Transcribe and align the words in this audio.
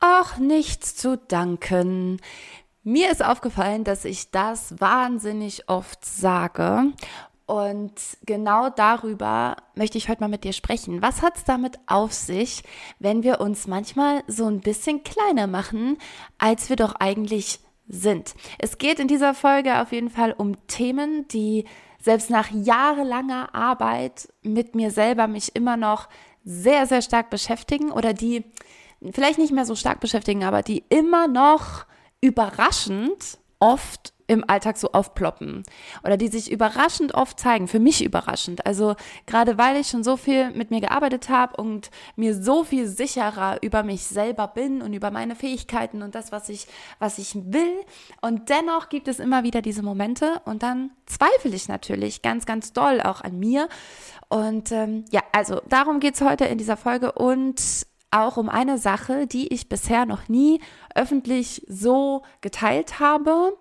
Ach, 0.00 0.38
nichts 0.38 0.96
zu 0.96 1.18
danken. 1.18 2.20
Mir 2.82 3.10
ist 3.10 3.22
aufgefallen, 3.22 3.84
dass 3.84 4.06
ich 4.06 4.30
das 4.30 4.80
wahnsinnig 4.80 5.68
oft 5.68 6.02
sage. 6.06 6.92
Und 7.44 7.92
genau 8.24 8.70
darüber 8.70 9.56
möchte 9.74 9.98
ich 9.98 10.08
heute 10.08 10.22
mal 10.22 10.28
mit 10.28 10.44
dir 10.44 10.54
sprechen. 10.54 11.02
Was 11.02 11.20
hat 11.20 11.36
es 11.36 11.44
damit 11.44 11.78
auf 11.86 12.14
sich, 12.14 12.62
wenn 12.98 13.22
wir 13.22 13.40
uns 13.40 13.66
manchmal 13.66 14.22
so 14.26 14.46
ein 14.46 14.60
bisschen 14.60 15.02
kleiner 15.02 15.46
machen, 15.46 15.98
als 16.38 16.70
wir 16.70 16.76
doch 16.76 16.94
eigentlich 16.94 17.60
sind? 17.86 18.34
Es 18.58 18.78
geht 18.78 19.00
in 19.00 19.08
dieser 19.08 19.34
Folge 19.34 19.82
auf 19.82 19.92
jeden 19.92 20.10
Fall 20.10 20.32
um 20.32 20.66
Themen, 20.66 21.28
die 21.28 21.66
selbst 22.00 22.30
nach 22.30 22.50
jahrelanger 22.50 23.54
Arbeit 23.54 24.32
mit 24.42 24.74
mir 24.74 24.90
selber 24.90 25.26
mich 25.26 25.54
immer 25.54 25.76
noch 25.76 26.08
sehr, 26.42 26.86
sehr 26.86 27.02
stark 27.02 27.28
beschäftigen 27.28 27.90
oder 27.90 28.14
die 28.14 28.44
vielleicht 29.12 29.38
nicht 29.38 29.52
mehr 29.52 29.66
so 29.66 29.74
stark 29.74 30.00
beschäftigen, 30.00 30.44
aber 30.44 30.62
die 30.62 30.84
immer 30.88 31.28
noch 31.28 31.86
überraschend 32.20 33.38
oft 33.58 34.12
im 34.30 34.48
Alltag 34.48 34.76
so 34.76 34.92
aufploppen 34.92 35.64
oder 36.04 36.16
die 36.16 36.28
sich 36.28 36.52
überraschend 36.52 37.14
oft 37.14 37.40
zeigen, 37.40 37.66
für 37.66 37.80
mich 37.80 38.04
überraschend. 38.04 38.64
Also 38.64 38.94
gerade 39.26 39.58
weil 39.58 39.76
ich 39.76 39.88
schon 39.88 40.04
so 40.04 40.16
viel 40.16 40.52
mit 40.52 40.70
mir 40.70 40.80
gearbeitet 40.80 41.28
habe 41.28 41.60
und 41.60 41.90
mir 42.14 42.40
so 42.40 42.62
viel 42.62 42.86
sicherer 42.86 43.58
über 43.60 43.82
mich 43.82 44.04
selber 44.04 44.46
bin 44.46 44.82
und 44.82 44.92
über 44.92 45.10
meine 45.10 45.34
Fähigkeiten 45.34 46.00
und 46.02 46.14
das, 46.14 46.30
was 46.30 46.48
ich, 46.48 46.68
was 47.00 47.18
ich 47.18 47.34
will. 47.34 47.74
Und 48.20 48.50
dennoch 48.50 48.88
gibt 48.88 49.08
es 49.08 49.18
immer 49.18 49.42
wieder 49.42 49.62
diese 49.62 49.82
Momente 49.82 50.40
und 50.44 50.62
dann 50.62 50.92
zweifle 51.06 51.56
ich 51.56 51.66
natürlich 51.66 52.22
ganz, 52.22 52.46
ganz 52.46 52.72
doll 52.72 53.00
auch 53.00 53.22
an 53.22 53.36
mir. 53.36 53.68
Und 54.28 54.70
ähm, 54.70 55.06
ja, 55.10 55.22
also 55.32 55.60
darum 55.68 55.98
geht 55.98 56.14
es 56.14 56.20
heute 56.20 56.44
in 56.44 56.56
dieser 56.56 56.76
Folge 56.76 57.10
und 57.10 57.84
auch 58.10 58.36
um 58.36 58.48
eine 58.48 58.78
Sache, 58.78 59.26
die 59.26 59.52
ich 59.52 59.68
bisher 59.68 60.06
noch 60.06 60.28
nie 60.28 60.60
öffentlich 60.94 61.64
so 61.68 62.22
geteilt 62.40 63.00
habe. 63.00 63.56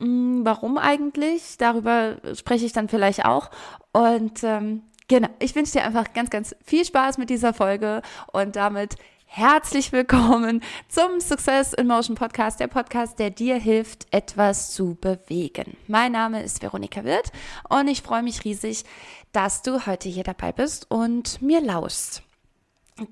Hm, 0.00 0.40
warum 0.44 0.78
eigentlich? 0.78 1.58
Darüber 1.58 2.16
spreche 2.34 2.66
ich 2.66 2.72
dann 2.72 2.88
vielleicht 2.88 3.24
auch. 3.24 3.50
Und 3.92 4.42
ähm, 4.42 4.82
genau, 5.08 5.28
ich 5.38 5.54
wünsche 5.54 5.72
dir 5.72 5.84
einfach 5.84 6.12
ganz, 6.12 6.30
ganz 6.30 6.56
viel 6.64 6.84
Spaß 6.84 7.18
mit 7.18 7.30
dieser 7.30 7.54
Folge 7.54 8.02
und 8.32 8.56
damit 8.56 8.96
herzlich 9.26 9.92
willkommen 9.92 10.60
zum 10.88 11.20
Success 11.20 11.72
in 11.72 11.86
Motion 11.86 12.16
Podcast, 12.16 12.58
der 12.58 12.66
Podcast, 12.66 13.20
der 13.20 13.30
dir 13.30 13.54
hilft, 13.54 14.08
etwas 14.10 14.72
zu 14.72 14.96
bewegen. 15.00 15.76
Mein 15.86 16.12
Name 16.12 16.42
ist 16.42 16.62
Veronika 16.62 17.04
Wirth 17.04 17.30
und 17.68 17.86
ich 17.86 18.02
freue 18.02 18.24
mich 18.24 18.44
riesig, 18.44 18.84
dass 19.30 19.62
du 19.62 19.86
heute 19.86 20.08
hier 20.08 20.24
dabei 20.24 20.50
bist 20.50 20.90
und 20.90 21.40
mir 21.40 21.60
lauschst. 21.60 22.24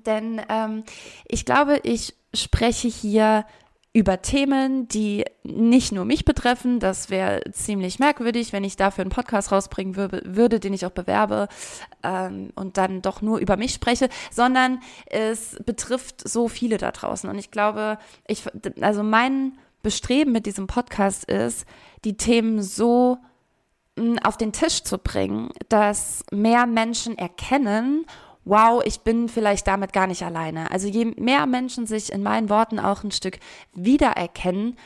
Denn 0.05 0.41
ähm, 0.49 0.83
ich 1.27 1.45
glaube, 1.45 1.79
ich 1.83 2.15
spreche 2.33 2.87
hier 2.87 3.45
über 3.91 4.21
Themen, 4.21 4.87
die 4.87 5.25
nicht 5.43 5.91
nur 5.91 6.05
mich 6.05 6.23
betreffen. 6.23 6.79
Das 6.79 7.09
wäre 7.09 7.41
ziemlich 7.51 7.97
merkwürdig, 7.97 8.53
wenn 8.53 8.63
ich 8.63 8.75
dafür 8.75 9.01
einen 9.01 9.11
Podcast 9.11 9.51
rausbringen 9.51 9.95
würde, 9.95 10.21
würde 10.25 10.59
den 10.59 10.73
ich 10.73 10.85
auch 10.85 10.91
bewerbe 10.91 11.47
ähm, 12.03 12.51
und 12.55 12.77
dann 12.77 13.01
doch 13.01 13.21
nur 13.21 13.39
über 13.39 13.57
mich 13.57 13.73
spreche, 13.73 14.09
sondern 14.31 14.79
es 15.07 15.57
betrifft 15.65 16.27
so 16.27 16.47
viele 16.47 16.77
da 16.77 16.91
draußen. 16.91 17.29
Und 17.29 17.39
ich 17.39 17.49
glaube, 17.49 17.97
ich, 18.27 18.43
also 18.79 19.01
mein 19.01 19.57
Bestreben 19.81 20.33
mit 20.33 20.45
diesem 20.45 20.67
Podcast 20.67 21.23
ist, 21.25 21.65
die 22.05 22.15
Themen 22.15 22.61
so 22.61 23.17
hm, 23.97 24.19
auf 24.19 24.37
den 24.37 24.53
Tisch 24.53 24.83
zu 24.83 24.99
bringen, 24.99 25.49
dass 25.67 26.23
mehr 26.31 26.67
Menschen 26.67 27.17
erkennen 27.17 28.05
wow, 28.49 28.81
ich 28.83 29.01
bin 29.01 29.29
vielleicht 29.29 29.67
damit 29.67 29.93
gar 29.93 30.07
nicht 30.07 30.23
alleine. 30.23 30.71
Also 30.71 30.87
je 30.87 31.05
mehr 31.17 31.45
Menschen 31.45 31.85
sich 31.85 32.11
in 32.11 32.23
meinen 32.23 32.49
Worten 32.49 32.79
auch 32.79 33.03
ein 33.03 33.11
Stück 33.11 33.39
wiedererkennen, 33.73 34.77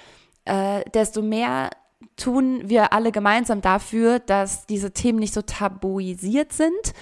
äh, 0.46 0.84
desto 0.94 1.22
mehr 1.22 1.70
tun 2.18 2.62
wir 2.66 2.94
alle 2.94 3.12
gemeinsam 3.12 3.62
dafür, 3.62 4.20
dass 4.20 4.66
diese 4.66 4.92
Themen 4.92 5.20
nicht 5.20 5.34
so 5.34 5.42
tabuisiert 5.42 6.54
sind 6.54 6.94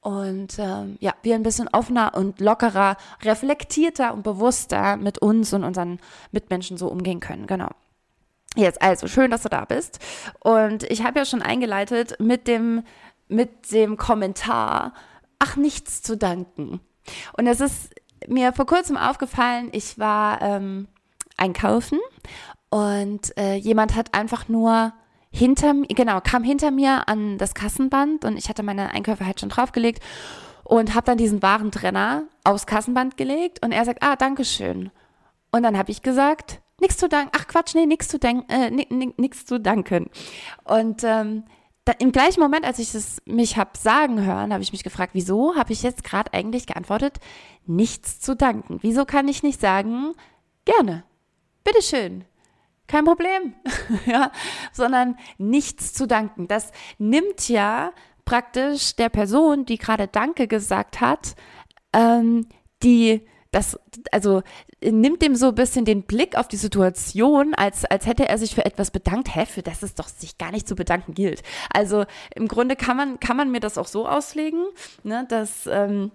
und 0.00 0.58
ähm, 0.58 0.96
ja, 1.00 1.14
wir 1.22 1.34
ein 1.34 1.42
bisschen 1.42 1.68
offener 1.68 2.12
und 2.14 2.40
lockerer, 2.40 2.96
reflektierter 3.22 4.12
und 4.12 4.22
bewusster 4.22 4.96
mit 4.96 5.18
uns 5.18 5.52
und 5.52 5.64
unseren 5.64 6.00
Mitmenschen 6.32 6.76
so 6.76 6.88
umgehen 6.88 7.20
können. 7.20 7.46
Genau. 7.46 7.70
Jetzt 8.54 8.82
also 8.82 9.06
schön, 9.06 9.30
dass 9.30 9.42
du 9.42 9.48
da 9.48 9.64
bist 9.64 9.98
und 10.40 10.82
ich 10.84 11.04
habe 11.04 11.18
ja 11.18 11.24
schon 11.24 11.40
eingeleitet 11.40 12.16
mit 12.20 12.46
dem 12.46 12.82
mit 13.28 13.72
dem 13.72 13.96
Kommentar, 13.96 14.92
ach, 15.42 15.56
nichts 15.56 16.02
zu 16.02 16.16
danken. 16.16 16.80
Und 17.36 17.46
es 17.48 17.60
ist 17.60 17.90
mir 18.28 18.52
vor 18.52 18.66
kurzem 18.66 18.96
aufgefallen, 18.96 19.70
ich 19.72 19.98
war 19.98 20.40
ähm, 20.40 20.86
einkaufen 21.36 21.98
und 22.70 23.36
äh, 23.36 23.56
jemand 23.56 23.96
hat 23.96 24.14
einfach 24.14 24.48
nur 24.48 24.92
hinter 25.32 25.74
mir, 25.74 25.88
genau, 25.88 26.20
kam 26.20 26.44
hinter 26.44 26.70
mir 26.70 27.08
an 27.08 27.38
das 27.38 27.54
Kassenband 27.54 28.24
und 28.24 28.36
ich 28.36 28.48
hatte 28.48 28.62
meine 28.62 28.92
Einkäufe 28.92 29.26
halt 29.26 29.40
schon 29.40 29.48
draufgelegt 29.48 30.00
und 30.62 30.94
habe 30.94 31.06
dann 31.06 31.18
diesen 31.18 31.42
Warentrenner 31.42 32.24
aufs 32.44 32.66
Kassenband 32.66 33.16
gelegt 33.16 33.64
und 33.64 33.72
er 33.72 33.84
sagt, 33.84 34.02
ah, 34.02 34.14
Dankeschön. 34.14 34.92
Und 35.50 35.64
dann 35.64 35.76
habe 35.76 35.90
ich 35.90 36.02
gesagt, 36.02 36.60
nichts 36.80 36.98
zu 36.98 37.08
danken, 37.08 37.32
ach 37.36 37.48
Quatsch, 37.48 37.74
nee, 37.74 37.86
nichts 37.86 38.08
zu, 38.08 38.18
danken, 38.20 38.78
äh, 38.78 39.30
zu 39.30 39.58
danken. 39.58 40.08
Und 40.64 41.02
ähm, 41.02 41.44
da, 41.84 41.92
im 41.98 42.12
gleichen 42.12 42.40
Moment, 42.40 42.64
als 42.64 42.78
ich 42.78 42.94
es 42.94 43.20
mich 43.24 43.56
habe 43.56 43.76
sagen 43.76 44.24
hören, 44.24 44.52
habe 44.52 44.62
ich 44.62 44.72
mich 44.72 44.84
gefragt, 44.84 45.14
wieso 45.14 45.56
habe 45.56 45.72
ich 45.72 45.82
jetzt 45.82 46.04
gerade 46.04 46.32
eigentlich 46.32 46.66
geantwortet, 46.66 47.18
nichts 47.66 48.20
zu 48.20 48.36
danken? 48.36 48.78
Wieso 48.82 49.04
kann 49.04 49.26
ich 49.28 49.42
nicht 49.42 49.60
sagen, 49.60 50.14
gerne, 50.64 51.04
bitteschön, 51.64 52.24
kein 52.86 53.04
Problem, 53.04 53.54
ja, 54.06 54.30
sondern 54.72 55.16
nichts 55.38 55.92
zu 55.92 56.06
danken. 56.06 56.46
Das 56.46 56.70
nimmt 56.98 57.48
ja 57.48 57.92
praktisch 58.24 58.94
der 58.94 59.08
Person, 59.08 59.64
die 59.64 59.78
gerade 59.78 60.06
Danke 60.06 60.46
gesagt 60.46 61.00
hat, 61.00 61.34
ähm, 61.92 62.46
die 62.82 63.26
das, 63.52 63.78
also 64.10 64.42
nimmt 64.82 65.22
dem 65.22 65.36
so 65.36 65.48
ein 65.48 65.54
bisschen 65.54 65.84
den 65.84 66.02
Blick 66.02 66.36
auf 66.36 66.48
die 66.48 66.56
Situation, 66.56 67.54
als, 67.54 67.84
als 67.84 68.06
hätte 68.06 68.26
er 68.26 68.38
sich 68.38 68.54
für 68.54 68.64
etwas 68.64 68.90
bedankt. 68.90 69.34
Hä, 69.34 69.44
für 69.46 69.62
das 69.62 69.82
es 69.82 69.94
doch 69.94 70.08
sich 70.08 70.38
gar 70.38 70.50
nicht 70.50 70.66
zu 70.66 70.74
bedanken 70.74 71.12
gilt. 71.14 71.42
Also 71.72 72.06
im 72.34 72.48
Grunde 72.48 72.76
kann 72.76 72.96
man, 72.96 73.20
kann 73.20 73.36
man 73.36 73.50
mir 73.50 73.60
das 73.60 73.78
auch 73.78 73.86
so 73.86 74.08
auslegen, 74.08 74.64
ne, 75.04 75.26
dass, 75.28 75.66
ähm, 75.66 76.10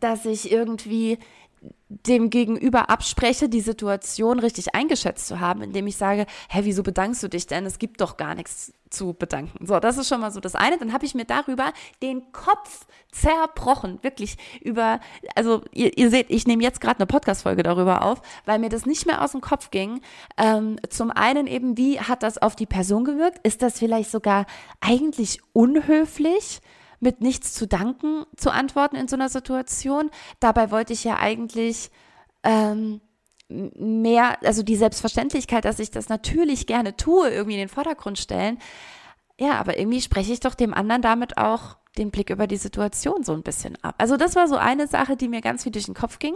dass 0.00 0.24
ich 0.24 0.50
irgendwie 0.50 1.18
dem 1.88 2.30
Gegenüber 2.30 2.90
abspreche, 2.90 3.48
die 3.48 3.60
Situation 3.60 4.40
richtig 4.40 4.74
eingeschätzt 4.74 5.28
zu 5.28 5.38
haben, 5.38 5.62
indem 5.62 5.86
ich 5.86 5.96
sage, 5.96 6.26
hä, 6.48 6.60
wieso 6.62 6.82
bedankst 6.82 7.22
du 7.22 7.28
dich 7.28 7.46
denn? 7.46 7.64
Es 7.64 7.78
gibt 7.78 8.00
doch 8.00 8.16
gar 8.16 8.34
nichts 8.34 8.72
zu 8.90 9.14
bedanken. 9.14 9.66
So, 9.66 9.78
das 9.78 9.96
ist 9.96 10.08
schon 10.08 10.20
mal 10.20 10.32
so 10.32 10.40
das 10.40 10.54
eine. 10.54 10.78
Dann 10.78 10.92
habe 10.92 11.04
ich 11.04 11.14
mir 11.14 11.24
darüber 11.24 11.72
den 12.02 12.32
Kopf 12.32 12.86
zerbrochen, 13.12 13.98
wirklich 14.02 14.36
über, 14.62 15.00
also 15.34 15.62
ihr, 15.72 15.96
ihr 15.96 16.10
seht, 16.10 16.30
ich 16.30 16.46
nehme 16.46 16.62
jetzt 16.62 16.80
gerade 16.80 16.98
eine 16.98 17.06
Podcast-Folge 17.06 17.62
darüber 17.62 18.02
auf, 18.02 18.20
weil 18.44 18.58
mir 18.58 18.68
das 18.68 18.84
nicht 18.84 19.06
mehr 19.06 19.22
aus 19.22 19.32
dem 19.32 19.40
Kopf 19.40 19.70
ging. 19.70 20.00
Ähm, 20.36 20.78
zum 20.90 21.10
einen 21.10 21.46
eben, 21.46 21.76
wie 21.76 22.00
hat 22.00 22.22
das 22.22 22.38
auf 22.38 22.56
die 22.56 22.66
Person 22.66 23.04
gewirkt? 23.04 23.38
Ist 23.46 23.62
das 23.62 23.78
vielleicht 23.78 24.10
sogar 24.10 24.46
eigentlich 24.80 25.40
unhöflich? 25.52 26.60
Mit 27.00 27.20
nichts 27.20 27.52
zu 27.52 27.66
danken 27.66 28.24
zu 28.36 28.50
antworten 28.50 28.96
in 28.96 29.08
so 29.08 29.16
einer 29.16 29.28
Situation. 29.28 30.10
Dabei 30.40 30.70
wollte 30.70 30.92
ich 30.92 31.04
ja 31.04 31.16
eigentlich 31.18 31.90
ähm, 32.42 33.00
mehr, 33.48 34.38
also 34.42 34.62
die 34.62 34.76
Selbstverständlichkeit, 34.76 35.64
dass 35.64 35.78
ich 35.78 35.90
das 35.90 36.08
natürlich 36.08 36.66
gerne 36.66 36.96
tue, 36.96 37.30
irgendwie 37.30 37.54
in 37.54 37.60
den 37.60 37.68
Vordergrund 37.68 38.18
stellen. 38.18 38.58
Ja, 39.38 39.52
aber 39.52 39.78
irgendwie 39.78 40.00
spreche 40.00 40.32
ich 40.32 40.40
doch 40.40 40.54
dem 40.54 40.72
anderen 40.72 41.02
damit 41.02 41.36
auch 41.38 41.76
den 41.98 42.10
Blick 42.10 42.30
über 42.30 42.46
die 42.46 42.56
Situation 42.56 43.22
so 43.22 43.32
ein 43.32 43.42
bisschen 43.42 43.76
ab. 43.82 43.94
Also 43.98 44.16
das 44.16 44.36
war 44.36 44.48
so 44.48 44.56
eine 44.56 44.86
Sache, 44.86 45.16
die 45.16 45.28
mir 45.28 45.40
ganz 45.40 45.62
viel 45.62 45.72
durch 45.72 45.86
den 45.86 45.94
Kopf 45.94 46.18
ging. 46.18 46.34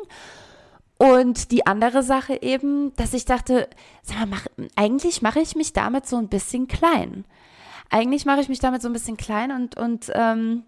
Und 0.99 1.51
die 1.51 1.67
andere 1.67 2.03
Sache 2.03 2.43
eben, 2.43 2.95
dass 2.97 3.15
ich 3.15 3.25
dachte, 3.25 3.69
sag 4.03 4.19
mal, 4.19 4.27
mach, 4.27 4.47
eigentlich 4.77 5.23
mache 5.23 5.41
ich 5.41 5.57
mich 5.57 5.73
damit 5.73 6.07
so 6.07 6.17
ein 6.17 6.29
bisschen 6.29 6.69
klein 6.69 7.25
eigentlich 7.91 8.25
mache 8.25 8.41
ich 8.41 8.49
mich 8.49 8.61
damit 8.61 8.83
so 8.83 8.89
ein 8.89 8.93
bisschen 8.93 9.17
klein 9.17 9.51
und, 9.53 9.77
und 9.77 10.11
ähm, 10.15 10.65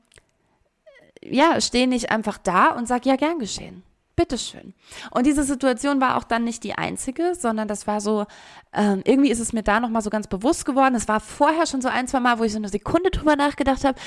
ja, 1.25 1.61
stehe 1.61 1.87
nicht 1.87 2.11
einfach 2.11 2.39
da 2.39 2.69
und 2.69 2.87
sage, 2.87 3.09
ja, 3.09 3.17
gern 3.17 3.39
geschehen. 3.39 3.83
Bitteschön. 4.15 4.75
Und 5.11 5.25
diese 5.25 5.43
Situation 5.43 6.01
war 6.01 6.17
auch 6.17 6.25
dann 6.25 6.45
nicht 6.45 6.65
die 6.65 6.75
einzige, 6.75 7.35
sondern 7.35 7.67
das 7.67 7.87
war 7.87 8.01
so, 8.01 8.27
ähm, 8.73 9.03
irgendwie 9.05 9.31
ist 9.31 9.41
es 9.41 9.53
mir 9.53 9.63
da 9.63 9.81
nochmal 9.81 10.03
so 10.03 10.11
ganz 10.11 10.27
bewusst 10.27 10.67
geworden. 10.67 10.95
Es 10.95 11.09
war 11.09 11.21
vorher 11.21 11.67
schon 11.67 11.81
so 11.81 11.89
ein, 11.89 12.09
zwei 12.09 12.21
Mal, 12.21 12.39
wo 12.39 12.45
ich 12.45 12.53
so 12.53 12.59
eine 12.59 12.69
Sekunde 12.69 13.11
drüber 13.11 13.37
nachgedacht 13.37 13.85
habe. 13.85 13.99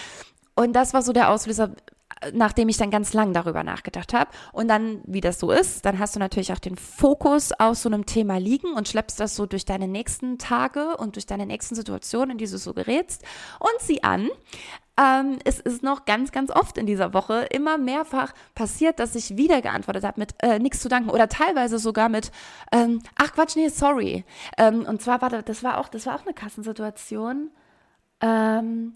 Und 0.55 0.73
das 0.73 0.93
war 0.93 1.01
so 1.01 1.11
der 1.11 1.29
Auslöser, 1.31 1.71
nachdem 2.33 2.69
ich 2.69 2.77
dann 2.77 2.91
ganz 2.91 3.13
lang 3.13 3.33
darüber 3.33 3.63
nachgedacht 3.63 4.13
habe. 4.13 4.31
Und 4.51 4.67
dann, 4.67 5.01
wie 5.05 5.21
das 5.21 5.39
so 5.39 5.51
ist, 5.51 5.85
dann 5.85 5.99
hast 5.99 6.15
du 6.15 6.19
natürlich 6.19 6.53
auch 6.53 6.59
den 6.59 6.77
Fokus 6.77 7.51
auf 7.51 7.77
so 7.77 7.89
einem 7.89 8.05
Thema 8.05 8.37
liegen 8.37 8.73
und 8.73 8.87
schleppst 8.87 9.19
das 9.19 9.35
so 9.35 9.45
durch 9.45 9.65
deine 9.65 9.87
nächsten 9.87 10.37
Tage 10.37 10.97
und 10.97 11.15
durch 11.15 11.25
deine 11.25 11.45
nächsten 11.45 11.75
Situationen, 11.75 12.31
in 12.31 12.37
die 12.37 12.47
du 12.47 12.57
so 12.57 12.73
gerätst 12.73 13.23
und 13.59 13.81
sieh 13.81 14.03
an. 14.03 14.29
ähm, 14.97 15.39
es 15.43 15.59
ist 15.59 15.83
noch 15.83 16.05
ganz, 16.05 16.31
ganz 16.31 16.51
oft 16.51 16.77
in 16.77 16.85
dieser 16.85 17.13
Woche 17.13 17.47
immer 17.51 17.77
mehrfach 17.77 18.33
passiert, 18.53 18.99
dass 18.99 19.15
ich 19.15 19.35
wieder 19.35 19.61
geantwortet 19.61 20.05
habe 20.05 20.19
mit 20.19 20.35
äh, 20.41 20.57
nichts 20.57 20.79
zu 20.79 20.87
danken 20.87 21.09
oder 21.09 21.27
teilweise 21.27 21.79
sogar 21.79 22.07
mit 22.07 22.31
ähm, 22.71 23.01
ach 23.15 23.33
Quatsch, 23.33 23.55
nee, 23.57 23.67
sorry. 23.67 24.23
Ähm, 24.57 24.85
und 24.85 25.01
zwar 25.01 25.21
war 25.21 25.29
das, 25.29 25.43
das 25.45 25.63
war 25.63 25.79
auch, 25.79 25.89
das 25.89 26.05
war 26.05 26.15
auch 26.15 26.25
eine 26.25 26.33
Kassensituation. 26.33 27.51
Ähm, 28.21 28.93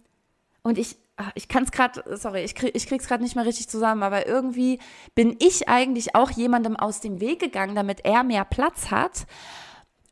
und 0.63 0.77
ich, 0.77 0.97
ich 1.35 1.47
kann 1.47 1.63
es 1.63 1.71
gerade, 1.71 2.03
sorry, 2.17 2.43
ich, 2.43 2.55
krieg, 2.55 2.75
ich 2.75 2.87
krieg's 2.87 3.07
gerade 3.07 3.23
nicht 3.23 3.35
mehr 3.35 3.45
richtig 3.45 3.67
zusammen, 3.67 4.03
aber 4.03 4.27
irgendwie 4.27 4.79
bin 5.15 5.35
ich 5.39 5.67
eigentlich 5.67 6.15
auch 6.15 6.31
jemandem 6.31 6.75
aus 6.75 7.01
dem 7.01 7.19
Weg 7.19 7.39
gegangen, 7.39 7.75
damit 7.75 8.05
er 8.05 8.23
mehr 8.23 8.45
Platz 8.45 8.91
hat. 8.91 9.25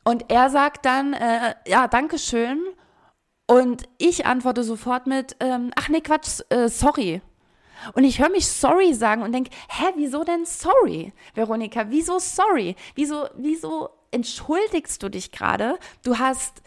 Und 0.04 0.30
er 0.30 0.50
sagt 0.50 0.84
dann, 0.84 1.12
äh, 1.12 1.54
ja, 1.66 1.88
danke 1.88 2.18
schön. 2.18 2.60
Und 3.46 3.88
ich 3.98 4.26
antworte 4.26 4.62
sofort 4.62 5.06
mit, 5.06 5.36
ähm, 5.40 5.70
ach 5.76 5.88
nee, 5.88 6.00
Quatsch, 6.00 6.40
äh, 6.50 6.68
sorry. 6.68 7.22
Und 7.94 8.04
ich 8.04 8.18
höre 8.20 8.30
mich 8.30 8.46
sorry 8.46 8.92
sagen 8.92 9.22
und 9.22 9.32
denke, 9.32 9.50
hä, 9.68 9.86
wieso 9.96 10.24
denn 10.24 10.44
sorry, 10.44 11.12
Veronika? 11.34 11.86
Wieso 11.88 12.18
sorry? 12.18 12.76
Wieso, 12.94 13.28
wieso 13.36 13.90
entschuldigst 14.10 15.02
du 15.02 15.08
dich 15.08 15.32
gerade? 15.32 15.78
Du 16.02 16.18
hast, 16.18 16.62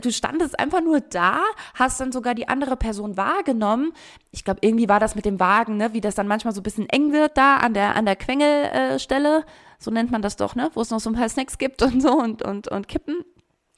du 0.00 0.10
standest 0.10 0.58
einfach 0.58 0.80
nur 0.80 1.00
da, 1.00 1.40
hast 1.74 2.00
dann 2.00 2.12
sogar 2.12 2.34
die 2.34 2.48
andere 2.48 2.76
Person 2.76 3.16
wahrgenommen. 3.16 3.92
Ich 4.30 4.44
glaube, 4.44 4.60
irgendwie 4.62 4.88
war 4.88 5.00
das 5.00 5.14
mit 5.14 5.24
dem 5.24 5.40
Wagen, 5.40 5.76
ne, 5.76 5.92
wie 5.92 6.00
das 6.00 6.14
dann 6.14 6.28
manchmal 6.28 6.54
so 6.54 6.60
ein 6.60 6.64
bisschen 6.64 6.88
eng 6.88 7.12
wird 7.12 7.36
da 7.36 7.56
an 7.56 7.74
der, 7.74 7.96
an 7.96 8.06
der 8.06 8.16
Quengelstelle. 8.16 9.38
Äh, 9.38 9.44
so 9.78 9.90
nennt 9.90 10.10
man 10.10 10.22
das 10.22 10.36
doch, 10.36 10.54
ne, 10.54 10.70
wo 10.74 10.80
es 10.80 10.90
noch 10.90 11.00
so 11.00 11.10
ein 11.10 11.16
paar 11.16 11.28
Snacks 11.28 11.58
gibt 11.58 11.82
und 11.82 12.00
so 12.00 12.12
und, 12.12 12.42
und, 12.42 12.68
und 12.68 12.88
Kippen. 12.88 13.24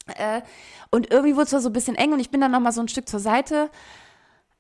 Äh, 0.07 0.43
und 0.91 1.11
irgendwie 1.11 1.35
wurde 1.35 1.57
es 1.57 1.63
so 1.63 1.69
ein 1.69 1.73
bisschen 1.73 1.97
eng 1.97 2.13
und 2.13 2.21
ich 2.21 2.31
bin 2.31 2.41
dann 2.41 2.53
nochmal 2.53 2.73
so 2.73 2.81
ein 2.81 2.89
Stück 2.89 3.09
zur 3.09 3.21
Seite. 3.21 3.71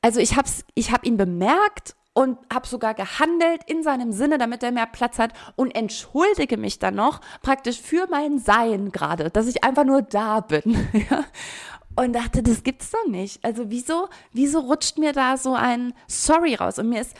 Also 0.00 0.20
ich 0.20 0.36
habe 0.36 0.48
ich 0.74 0.92
hab 0.92 1.04
ihn 1.04 1.16
bemerkt 1.16 1.94
und 2.14 2.38
habe 2.52 2.66
sogar 2.66 2.94
gehandelt 2.94 3.62
in 3.66 3.82
seinem 3.82 4.12
Sinne, 4.12 4.38
damit 4.38 4.62
er 4.62 4.72
mehr 4.72 4.86
Platz 4.86 5.18
hat 5.18 5.32
und 5.56 5.74
entschuldige 5.74 6.56
mich 6.56 6.78
dann 6.78 6.94
noch 6.94 7.20
praktisch 7.42 7.80
für 7.80 8.06
mein 8.08 8.38
Sein 8.38 8.92
gerade, 8.92 9.30
dass 9.30 9.48
ich 9.48 9.64
einfach 9.64 9.84
nur 9.84 10.00
da 10.02 10.40
bin. 10.40 10.88
und 11.96 12.12
dachte, 12.14 12.42
das 12.42 12.62
gibt's 12.62 12.90
doch 12.90 13.06
nicht. 13.06 13.44
Also 13.44 13.70
wieso, 13.70 14.08
wieso 14.32 14.60
rutscht 14.60 14.98
mir 14.98 15.12
da 15.12 15.36
so 15.36 15.54
ein 15.54 15.92
Sorry 16.06 16.54
raus? 16.54 16.78
Und 16.78 16.88
mir 16.88 17.00
ist 17.00 17.14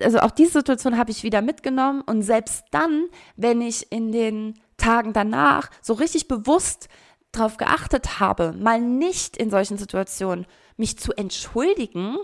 also 0.00 0.18
auch 0.20 0.30
diese 0.30 0.52
Situation 0.52 0.98
habe 0.98 1.10
ich 1.10 1.22
wieder 1.22 1.40
mitgenommen 1.40 2.02
und 2.02 2.22
selbst 2.22 2.64
dann, 2.70 3.06
wenn 3.36 3.62
ich 3.62 3.90
in 3.90 4.12
den 4.12 4.60
Tagen 4.76 5.14
danach 5.14 5.70
so 5.80 5.94
richtig 5.94 6.28
bewusst 6.28 6.88
darauf 7.32 7.56
geachtet 7.56 8.20
habe, 8.20 8.52
mal 8.52 8.80
nicht 8.80 9.38
in 9.38 9.50
solchen 9.50 9.78
Situationen 9.78 10.46
mich 10.76 10.98
zu 10.98 11.12
entschuldigen 11.12 12.18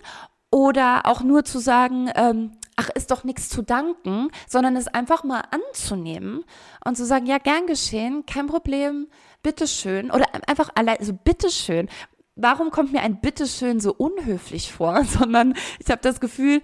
oder 0.55 1.07
auch 1.07 1.25
nur 1.25 1.45
zu 1.45 1.59
sagen, 1.59 2.09
ähm, 2.15 2.53
ach, 2.77 2.89
ist 2.91 3.11
doch 3.11 3.25
nichts 3.25 3.49
zu 3.49 3.63
danken, 3.63 4.29
sondern 4.49 4.77
es 4.77 4.87
einfach 4.87 5.25
mal 5.25 5.43
anzunehmen 5.51 6.45
und 6.85 6.97
zu 6.97 7.05
sagen, 7.05 7.27
ja, 7.27 7.39
gern 7.39 7.67
geschehen, 7.67 8.25
kein 8.25 8.47
Problem, 8.47 9.09
bitteschön. 9.43 10.13
Oder 10.13 10.27
einfach 10.47 10.71
allein, 10.77 10.99
also 10.99 11.13
bitteschön. 11.13 11.89
Warum 12.37 12.71
kommt 12.71 12.93
mir 12.93 13.01
ein 13.01 13.21
bitteschön 13.21 13.81
so 13.81 13.93
unhöflich 13.93 14.71
vor? 14.71 15.03
Sondern 15.19 15.55
ich 15.81 15.91
habe 15.91 16.03
das 16.03 16.21
Gefühl, 16.21 16.63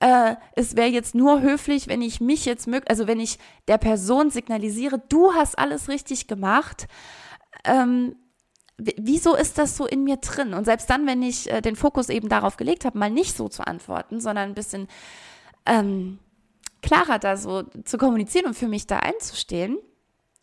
äh, 0.00 0.36
es 0.54 0.74
wäre 0.74 0.88
jetzt 0.88 1.14
nur 1.14 1.42
höflich, 1.42 1.88
wenn 1.88 2.00
ich 2.00 2.22
mich 2.22 2.46
jetzt 2.46 2.66
mögt, 2.66 2.88
also 2.88 3.06
wenn 3.06 3.20
ich 3.20 3.38
der 3.68 3.76
Person 3.76 4.30
signalisiere, 4.30 5.02
du 5.10 5.34
hast 5.34 5.58
alles 5.58 5.90
richtig 5.90 6.26
gemacht. 6.26 6.86
Ähm, 7.64 8.16
wieso 8.78 9.34
ist 9.34 9.58
das 9.58 9.76
so 9.76 9.86
in 9.86 10.04
mir 10.04 10.16
drin? 10.16 10.54
Und 10.54 10.64
selbst 10.64 10.90
dann, 10.90 11.06
wenn 11.06 11.22
ich 11.22 11.50
äh, 11.50 11.62
den 11.62 11.76
Fokus 11.76 12.08
eben 12.08 12.28
darauf 12.28 12.56
gelegt 12.56 12.84
habe, 12.84 12.98
mal 12.98 13.10
nicht 13.10 13.36
so 13.36 13.48
zu 13.48 13.66
antworten, 13.66 14.20
sondern 14.20 14.50
ein 14.50 14.54
bisschen 14.54 14.88
ähm, 15.64 16.18
klarer 16.82 17.18
da 17.18 17.36
so 17.36 17.62
zu 17.84 17.98
kommunizieren 17.98 18.46
und 18.46 18.54
für 18.54 18.68
mich 18.68 18.86
da 18.86 18.98
einzustehen, 18.98 19.78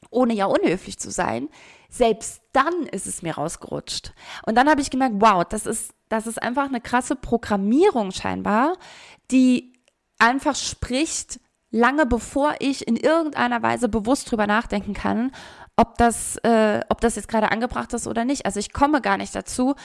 ohne 0.09 0.33
ja 0.33 0.45
unhöflich 0.45 0.97
zu 0.97 1.11
sein, 1.11 1.49
selbst 1.89 2.41
dann 2.53 2.87
ist 2.91 3.05
es 3.05 3.21
mir 3.21 3.35
rausgerutscht. 3.35 4.13
Und 4.45 4.55
dann 4.55 4.69
habe 4.69 4.81
ich 4.81 4.89
gemerkt, 4.89 5.15
wow, 5.19 5.43
das 5.47 5.65
ist, 5.65 5.93
das 6.09 6.27
ist 6.27 6.41
einfach 6.41 6.65
eine 6.65 6.81
krasse 6.81 7.15
Programmierung 7.15 8.11
scheinbar, 8.11 8.77
die 9.31 9.73
einfach 10.17 10.55
spricht, 10.55 11.39
lange 11.69 12.05
bevor 12.05 12.55
ich 12.59 12.87
in 12.87 12.95
irgendeiner 12.95 13.61
Weise 13.61 13.89
bewusst 13.89 14.31
drüber 14.31 14.47
nachdenken 14.47 14.93
kann, 14.93 15.31
ob 15.75 15.97
das, 15.97 16.37
äh, 16.37 16.81
ob 16.89 17.01
das 17.01 17.15
jetzt 17.15 17.27
gerade 17.27 17.51
angebracht 17.51 17.93
ist 17.93 18.07
oder 18.07 18.25
nicht. 18.25 18.45
Also 18.45 18.59
ich 18.59 18.73
komme 18.73 19.01
gar 19.01 19.17
nicht 19.17 19.35
dazu, 19.35 19.75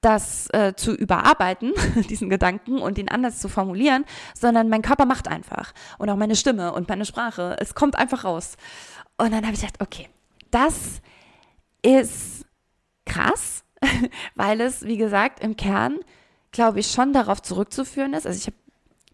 das 0.00 0.48
äh, 0.52 0.74
zu 0.76 0.94
überarbeiten, 0.94 1.72
diesen 2.08 2.30
Gedanken 2.30 2.78
und 2.78 2.98
ihn 2.98 3.08
anders 3.08 3.38
zu 3.40 3.48
formulieren, 3.48 4.04
sondern 4.34 4.68
mein 4.68 4.82
Körper 4.82 5.06
macht 5.06 5.28
einfach 5.28 5.72
und 5.98 6.08
auch 6.10 6.16
meine 6.16 6.36
Stimme 6.36 6.72
und 6.72 6.88
meine 6.88 7.04
Sprache. 7.04 7.56
Es 7.60 7.74
kommt 7.74 7.96
einfach 7.96 8.24
raus. 8.24 8.56
Und 9.18 9.32
dann 9.32 9.44
habe 9.44 9.54
ich 9.54 9.60
gedacht, 9.60 9.80
okay, 9.80 10.08
das 10.50 11.00
ist 11.82 12.44
krass, 13.04 13.64
weil 14.34 14.60
es, 14.60 14.82
wie 14.82 14.96
gesagt, 14.96 15.40
im 15.40 15.56
Kern, 15.56 15.98
glaube 16.52 16.80
ich, 16.80 16.90
schon 16.90 17.12
darauf 17.12 17.42
zurückzuführen 17.42 18.14
ist. 18.14 18.26
Also 18.26 18.38
ich 18.38 18.46
habe 18.46 18.56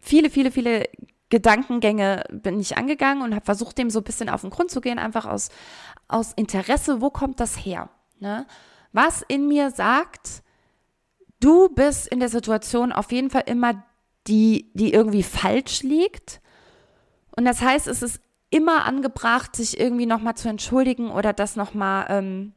viele, 0.01 0.29
viele, 0.29 0.51
viele 0.51 0.89
Gedankengänge 1.29 2.25
bin 2.29 2.59
ich 2.59 2.77
angegangen 2.77 3.23
und 3.23 3.33
habe 3.33 3.43
versucht, 3.45 3.77
dem 3.79 3.89
so 3.89 4.01
ein 4.01 4.03
bisschen 4.03 4.29
auf 4.29 4.41
den 4.41 4.51
Grund 4.51 4.69
zu 4.69 4.81
gehen, 4.81 4.99
einfach 4.99 5.25
aus, 5.25 5.49
aus 6.13 6.33
Interesse, 6.33 7.01
wo 7.01 7.09
kommt 7.09 7.39
das 7.39 7.55
her? 7.65 7.89
Ne? 8.19 8.45
Was 8.91 9.23
in 9.27 9.47
mir 9.47 9.71
sagt, 9.71 10.43
du 11.39 11.69
bist 11.69 12.07
in 12.07 12.19
der 12.19 12.29
Situation 12.29 12.91
auf 12.91 13.11
jeden 13.11 13.29
Fall 13.29 13.43
immer 13.47 13.83
die, 14.27 14.71
die 14.73 14.93
irgendwie 14.93 15.23
falsch 15.23 15.83
liegt. 15.83 16.41
Und 17.35 17.45
das 17.45 17.61
heißt, 17.61 17.87
es 17.87 18.01
ist 18.01 18.21
immer 18.49 18.85
angebracht, 18.85 19.55
sich 19.55 19.79
irgendwie 19.79 20.05
nochmal 20.05 20.35
zu 20.35 20.47
entschuldigen 20.47 21.11
oder 21.11 21.33
das 21.33 21.55
nochmal 21.55 22.05
ähm, 22.09 22.53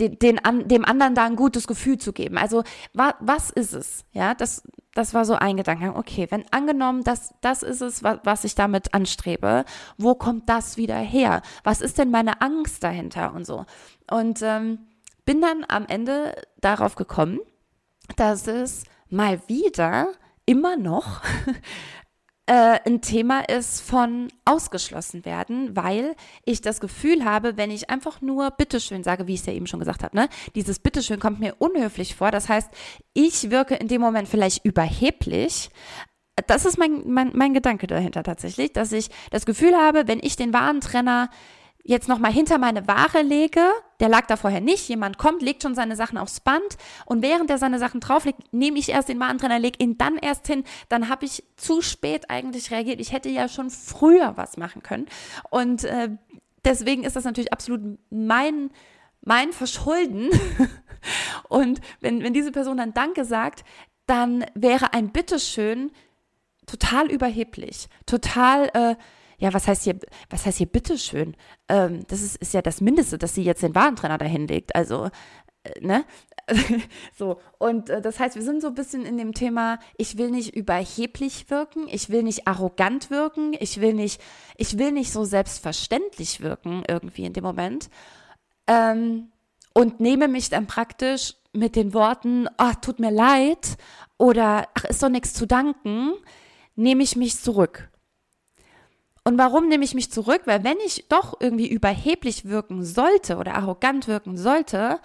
den, 0.00 0.18
den 0.18 0.44
an, 0.44 0.66
dem 0.68 0.84
anderen 0.84 1.14
da 1.14 1.24
ein 1.24 1.36
gutes 1.36 1.66
Gefühl 1.66 1.98
zu 1.98 2.12
geben. 2.12 2.38
Also 2.38 2.64
wa, 2.94 3.14
was 3.20 3.50
ist 3.50 3.74
es? 3.74 4.04
Ja, 4.12 4.34
das, 4.34 4.62
das 4.96 5.12
war 5.12 5.26
so 5.26 5.34
ein 5.34 5.58
Gedanke. 5.58 5.94
Okay, 5.94 6.26
wenn 6.30 6.50
angenommen, 6.52 7.04
das, 7.04 7.34
das 7.42 7.62
ist 7.62 7.82
es, 7.82 8.02
was, 8.02 8.20
was 8.24 8.44
ich 8.44 8.54
damit 8.54 8.94
anstrebe, 8.94 9.66
wo 9.98 10.14
kommt 10.14 10.48
das 10.48 10.78
wieder 10.78 10.96
her? 10.96 11.42
Was 11.64 11.82
ist 11.82 11.98
denn 11.98 12.10
meine 12.10 12.40
Angst 12.40 12.82
dahinter 12.82 13.34
und 13.34 13.44
so? 13.44 13.66
Und 14.10 14.40
ähm, 14.42 14.78
bin 15.26 15.42
dann 15.42 15.66
am 15.68 15.84
Ende 15.86 16.34
darauf 16.62 16.94
gekommen, 16.94 17.40
dass 18.16 18.46
es 18.46 18.84
mal 19.10 19.40
wieder 19.48 20.08
immer 20.46 20.76
noch 20.76 21.20
äh, 22.46 22.78
ein 22.84 23.00
Thema 23.00 23.40
ist 23.40 23.80
von 23.80 24.28
ausgeschlossen 24.44 25.24
werden, 25.24 25.74
weil 25.76 26.14
ich 26.44 26.60
das 26.60 26.80
Gefühl 26.80 27.24
habe, 27.24 27.56
wenn 27.56 27.70
ich 27.72 27.90
einfach 27.90 28.20
nur 28.20 28.50
Bitteschön 28.52 29.02
sage, 29.02 29.26
wie 29.26 29.34
ich 29.34 29.40
es 29.40 29.46
ja 29.46 29.52
eben 29.52 29.66
schon 29.66 29.80
gesagt 29.80 30.04
habe, 30.04 30.16
ne, 30.16 30.28
dieses 30.54 30.78
Bitteschön 30.78 31.18
kommt 31.18 31.40
mir 31.40 31.56
unhöflich 31.58 32.14
vor. 32.14 32.30
Das 32.30 32.48
heißt, 32.48 32.70
ich 33.14 33.50
wirke 33.50 33.74
in 33.74 33.88
dem 33.88 34.00
Moment 34.00 34.28
vielleicht 34.28 34.64
überheblich, 34.64 35.70
das 36.46 36.66
ist 36.66 36.78
mein, 36.78 37.02
mein, 37.06 37.32
mein 37.34 37.54
Gedanke 37.54 37.86
dahinter 37.86 38.22
tatsächlich, 38.22 38.72
dass 38.72 38.92
ich 38.92 39.08
das 39.30 39.46
Gefühl 39.46 39.74
habe, 39.74 40.06
wenn 40.06 40.20
ich 40.22 40.36
den 40.36 40.52
Warentrenner 40.52 41.30
jetzt 41.86 42.08
nochmal 42.08 42.32
hinter 42.32 42.58
meine 42.58 42.86
Ware 42.88 43.22
lege, 43.22 43.62
der 44.00 44.08
lag 44.08 44.26
da 44.26 44.36
vorher 44.36 44.60
nicht, 44.60 44.88
jemand 44.88 45.18
kommt, 45.18 45.40
legt 45.40 45.62
schon 45.62 45.74
seine 45.74 45.94
Sachen 45.94 46.18
aufs 46.18 46.40
Band. 46.40 46.76
Und 47.06 47.22
während 47.22 47.48
er 47.48 47.58
seine 47.58 47.78
Sachen 47.78 48.00
drauflegt, 48.00 48.52
nehme 48.52 48.78
ich 48.78 48.88
erst 48.88 49.08
den 49.08 49.20
Warentrenner, 49.20 49.58
lege 49.58 49.82
ihn 49.82 49.96
dann 49.96 50.16
erst 50.16 50.46
hin, 50.48 50.64
dann 50.88 51.08
habe 51.08 51.24
ich 51.24 51.44
zu 51.56 51.82
spät 51.82 52.28
eigentlich 52.28 52.70
reagiert. 52.70 53.00
Ich 53.00 53.12
hätte 53.12 53.28
ja 53.28 53.48
schon 53.48 53.70
früher 53.70 54.36
was 54.36 54.56
machen 54.56 54.82
können. 54.82 55.06
Und 55.50 55.84
äh, 55.84 56.10
deswegen 56.64 57.04
ist 57.04 57.14
das 57.14 57.24
natürlich 57.24 57.52
absolut 57.52 57.98
mein, 58.10 58.70
mein 59.22 59.52
Verschulden. 59.52 60.30
Und 61.48 61.80
wenn, 62.00 62.22
wenn 62.22 62.34
diese 62.34 62.50
Person 62.50 62.78
dann 62.78 62.94
Danke 62.94 63.24
sagt, 63.24 63.64
dann 64.06 64.44
wäre 64.54 64.92
ein 64.92 65.12
Bitteschön 65.12 65.92
total 66.66 67.10
überheblich, 67.10 67.88
total 68.06 68.70
äh, 68.74 68.96
ja, 69.38 69.52
was 69.52 69.68
heißt 69.68 69.84
hier, 69.84 69.98
was 70.30 70.46
heißt 70.46 70.58
hier 70.58 70.66
bitteschön? 70.66 71.36
Ähm, 71.68 72.04
das 72.08 72.22
ist, 72.22 72.36
ist 72.36 72.54
ja 72.54 72.62
das 72.62 72.80
Mindeste, 72.80 73.18
dass 73.18 73.34
sie 73.34 73.42
jetzt 73.42 73.62
den 73.62 73.74
Warentrenner 73.74 74.18
dahin 74.18 74.46
legt. 74.46 74.74
Also, 74.74 75.10
äh, 75.64 75.80
ne? 75.80 76.04
so, 77.18 77.40
und 77.58 77.90
äh, 77.90 78.00
das 78.00 78.20
heißt, 78.20 78.36
wir 78.36 78.42
sind 78.42 78.62
so 78.62 78.68
ein 78.68 78.74
bisschen 78.74 79.04
in 79.04 79.18
dem 79.18 79.34
Thema, 79.34 79.78
ich 79.96 80.16
will 80.16 80.30
nicht 80.30 80.54
überheblich 80.54 81.50
wirken, 81.50 81.86
ich 81.88 82.08
will 82.10 82.22
nicht 82.22 82.46
arrogant 82.46 83.10
wirken, 83.10 83.54
ich 83.58 83.80
will 83.80 83.94
nicht, 83.94 84.20
ich 84.56 84.78
will 84.78 84.92
nicht 84.92 85.12
so 85.12 85.24
selbstverständlich 85.24 86.40
wirken 86.40 86.84
irgendwie 86.88 87.24
in 87.24 87.32
dem 87.32 87.44
Moment. 87.44 87.90
Ähm, 88.66 89.32
und 89.74 90.00
nehme 90.00 90.28
mich 90.28 90.48
dann 90.48 90.66
praktisch 90.66 91.34
mit 91.52 91.76
den 91.76 91.92
Worten, 91.92 92.48
ach, 92.56 92.76
tut 92.76 92.98
mir 92.98 93.10
leid 93.10 93.76
oder 94.18 94.68
ach, 94.74 94.84
ist 94.84 95.02
doch 95.02 95.08
nichts 95.08 95.34
zu 95.34 95.46
danken, 95.46 96.14
nehme 96.76 97.02
ich 97.02 97.16
mich 97.16 97.38
zurück. 97.38 97.90
Und 99.26 99.38
warum 99.38 99.66
nehme 99.66 99.84
ich 99.84 99.94
mich 99.94 100.12
zurück? 100.12 100.42
Weil 100.44 100.62
wenn 100.62 100.76
ich 100.86 101.06
doch 101.08 101.34
irgendwie 101.40 101.66
überheblich 101.68 102.44
wirken 102.44 102.84
sollte 102.84 103.38
oder 103.38 103.56
arrogant 103.56 104.06
wirken 104.06 104.36
sollte, 104.36 105.00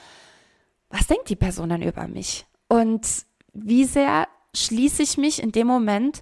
was 0.92 1.08
denkt 1.08 1.30
die 1.30 1.36
Person 1.36 1.70
dann 1.70 1.82
über 1.82 2.08
mich? 2.08 2.46
Und 2.68 3.08
wie 3.54 3.84
sehr 3.84 4.28
schließe 4.56 5.02
ich 5.02 5.18
mich 5.18 5.42
in 5.42 5.52
dem 5.52 5.66
Moment 5.66 6.22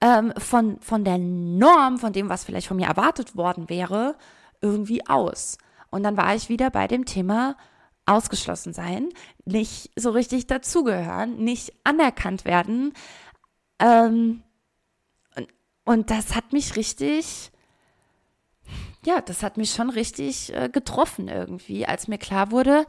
ähm, 0.00 0.32
von, 0.36 0.80
von 0.80 1.04
der 1.04 1.18
Norm, 1.18 1.98
von 1.98 2.12
dem, 2.12 2.28
was 2.28 2.42
vielleicht 2.42 2.66
von 2.66 2.76
mir 2.76 2.88
erwartet 2.88 3.36
worden 3.36 3.68
wäre, 3.68 4.16
irgendwie 4.60 5.06
aus. 5.06 5.58
Und 5.90 6.02
dann 6.02 6.16
war 6.16 6.34
ich 6.34 6.48
wieder 6.48 6.70
bei 6.70 6.88
dem 6.88 7.04
Thema 7.04 7.56
ausgeschlossen 8.04 8.72
sein, 8.72 9.10
nicht 9.44 9.92
so 9.94 10.10
richtig 10.10 10.48
dazugehören, 10.48 11.36
nicht 11.36 11.72
anerkannt 11.84 12.44
werden. 12.44 12.94
Ähm, 13.78 14.42
und, 15.88 16.10
das 16.10 16.34
hat 16.34 16.52
mich 16.52 16.76
richtig, 16.76 17.50
ja, 19.04 19.20
das 19.20 19.42
hat 19.42 19.56
mich 19.56 19.70
schon 19.70 19.90
richtig 19.90 20.54
äh, 20.54 20.68
getroffen 20.68 21.28
irgendwie, 21.28 21.86
als 21.86 22.08
mir 22.08 22.18
klar 22.18 22.50
wurde, 22.50 22.86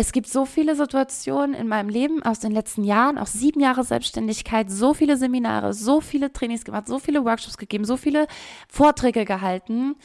es 0.00 0.12
gibt 0.12 0.28
so 0.28 0.46
viele 0.46 0.76
Situationen 0.76 1.54
in 1.54 1.68
meinem 1.68 1.90
Leben 1.90 2.22
aus 2.22 2.40
den 2.40 2.52
letzten 2.52 2.84
Jahren, 2.84 3.18
auch 3.18 3.26
sieben 3.26 3.60
Jahre 3.60 3.84
Selbstständigkeit, 3.84 4.70
so 4.70 4.94
viele 4.94 5.18
Seminare, 5.18 5.74
so 5.74 6.00
viele 6.00 6.32
Trainings 6.32 6.64
gemacht, 6.64 6.88
so 6.88 6.98
viele 6.98 7.22
Workshops 7.26 7.58
gegeben, 7.58 7.84
so 7.84 7.98
viele 7.98 8.26
Vorträge 8.66 9.26
gehalten 9.26 9.96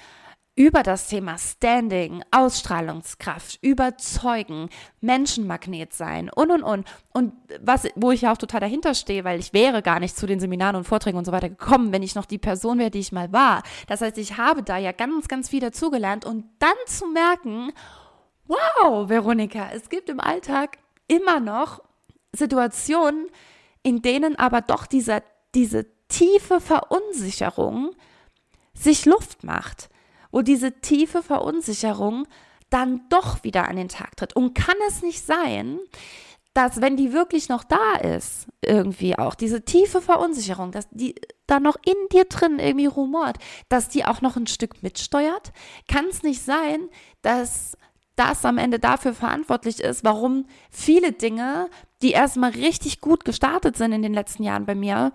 über 0.56 0.84
das 0.84 1.08
Thema 1.08 1.38
Standing, 1.38 2.24
Ausstrahlungskraft, 2.32 3.60
Überzeugen, 3.62 4.70
Menschenmagnet 5.02 5.94
sein 5.94 6.30
und 6.34 6.50
und 6.50 6.64
und. 6.64 6.88
Und 7.12 7.34
was, 7.62 7.88
wo 7.96 8.12
ich 8.12 8.22
ja 8.22 8.32
auch 8.32 8.38
total 8.38 8.62
dahinter 8.62 8.94
stehe, 8.94 9.26
weil 9.26 9.40
ich 9.40 9.54
wäre 9.54 9.82
gar 9.82 10.00
nicht 10.00 10.16
zu 10.16 10.26
den 10.26 10.40
Seminaren 10.40 10.78
und 10.78 10.86
Vorträgen 10.86 11.18
und 11.18 11.26
so 11.26 11.34
weiter 11.34 11.50
gekommen, 11.50 11.92
wenn 11.92 12.04
ich 12.04 12.16
noch 12.16 12.26
die 12.26 12.38
Person 12.38 12.80
wäre, 12.80 12.92
die 12.92 13.00
ich 13.00 13.12
mal 13.12 13.34
war. 13.34 13.64
Das 13.88 14.00
heißt, 14.00 14.18
ich 14.18 14.38
habe 14.38 14.64
da 14.64 14.78
ja 14.78 14.94
ganz, 14.94 15.28
ganz 15.28 15.50
viel 15.50 15.60
dazugelernt 15.60 16.24
und 16.24 16.46
dann 16.60 16.78
zu 16.88 17.08
merken, 17.08 17.74
wow, 18.48 19.10
Veronika, 19.10 19.70
es 19.74 19.90
gibt 19.90 20.10
im 20.10 20.22
Alltag 20.22 20.78
immer 21.08 21.42
noch 21.42 21.82
Situationen, 22.32 23.28
in 23.84 24.02
denen 24.02 24.38
aber 24.38 24.62
doch 24.62 24.86
dieser, 24.86 25.22
diese 25.54 25.86
tiefe 26.08 26.62
Verunsicherung 26.62 27.92
sich 28.74 29.06
Luft 29.06 29.44
macht, 29.44 29.90
wo 30.36 30.42
diese 30.42 30.82
tiefe 30.82 31.24
Verunsicherung 31.24 32.28
dann 32.70 33.08
doch 33.08 33.46
wieder 33.46 33.70
an 33.70 33.78
den 33.78 33.88
Tag 33.88 34.18
tritt. 34.18 34.36
Und 34.36 34.54
kann 34.54 34.76
es 34.90 35.02
nicht 35.02 35.26
sein, 35.26 35.80
dass 36.54 36.82
wenn 36.82 36.98
die 36.98 37.14
wirklich 37.14 37.48
noch 37.48 37.64
da 37.64 37.94
ist, 37.94 38.48
irgendwie 38.62 39.18
auch, 39.18 39.36
diese 39.36 39.64
tiefe 39.64 40.02
Verunsicherung, 40.02 40.74
dass 40.74 40.90
die 40.92 41.16
da 41.48 41.62
noch 41.62 41.78
in 41.86 41.96
dir 42.12 42.26
drin 42.26 42.60
irgendwie 42.60 42.86
rumort, 42.86 43.38
dass 43.70 43.88
die 43.88 44.04
auch 44.04 44.20
noch 44.20 44.36
ein 44.36 44.48
Stück 44.48 44.84
mitsteuert? 44.84 45.54
Kann 45.88 46.08
es 46.10 46.22
nicht 46.22 46.42
sein, 46.42 46.90
dass 47.22 47.78
das 48.18 48.44
am 48.44 48.58
Ende 48.58 48.80
dafür 48.80 49.14
verantwortlich 49.14 49.80
ist, 49.80 50.04
warum 50.04 50.48
viele 50.70 51.14
Dinge, 51.14 51.70
die 52.02 52.12
erstmal 52.12 52.52
richtig 52.52 53.00
gut 53.00 53.24
gestartet 53.24 53.78
sind 53.78 53.94
in 53.94 54.02
den 54.02 54.14
letzten 54.14 54.44
Jahren 54.44 54.66
bei 54.66 54.76
mir, 54.76 55.14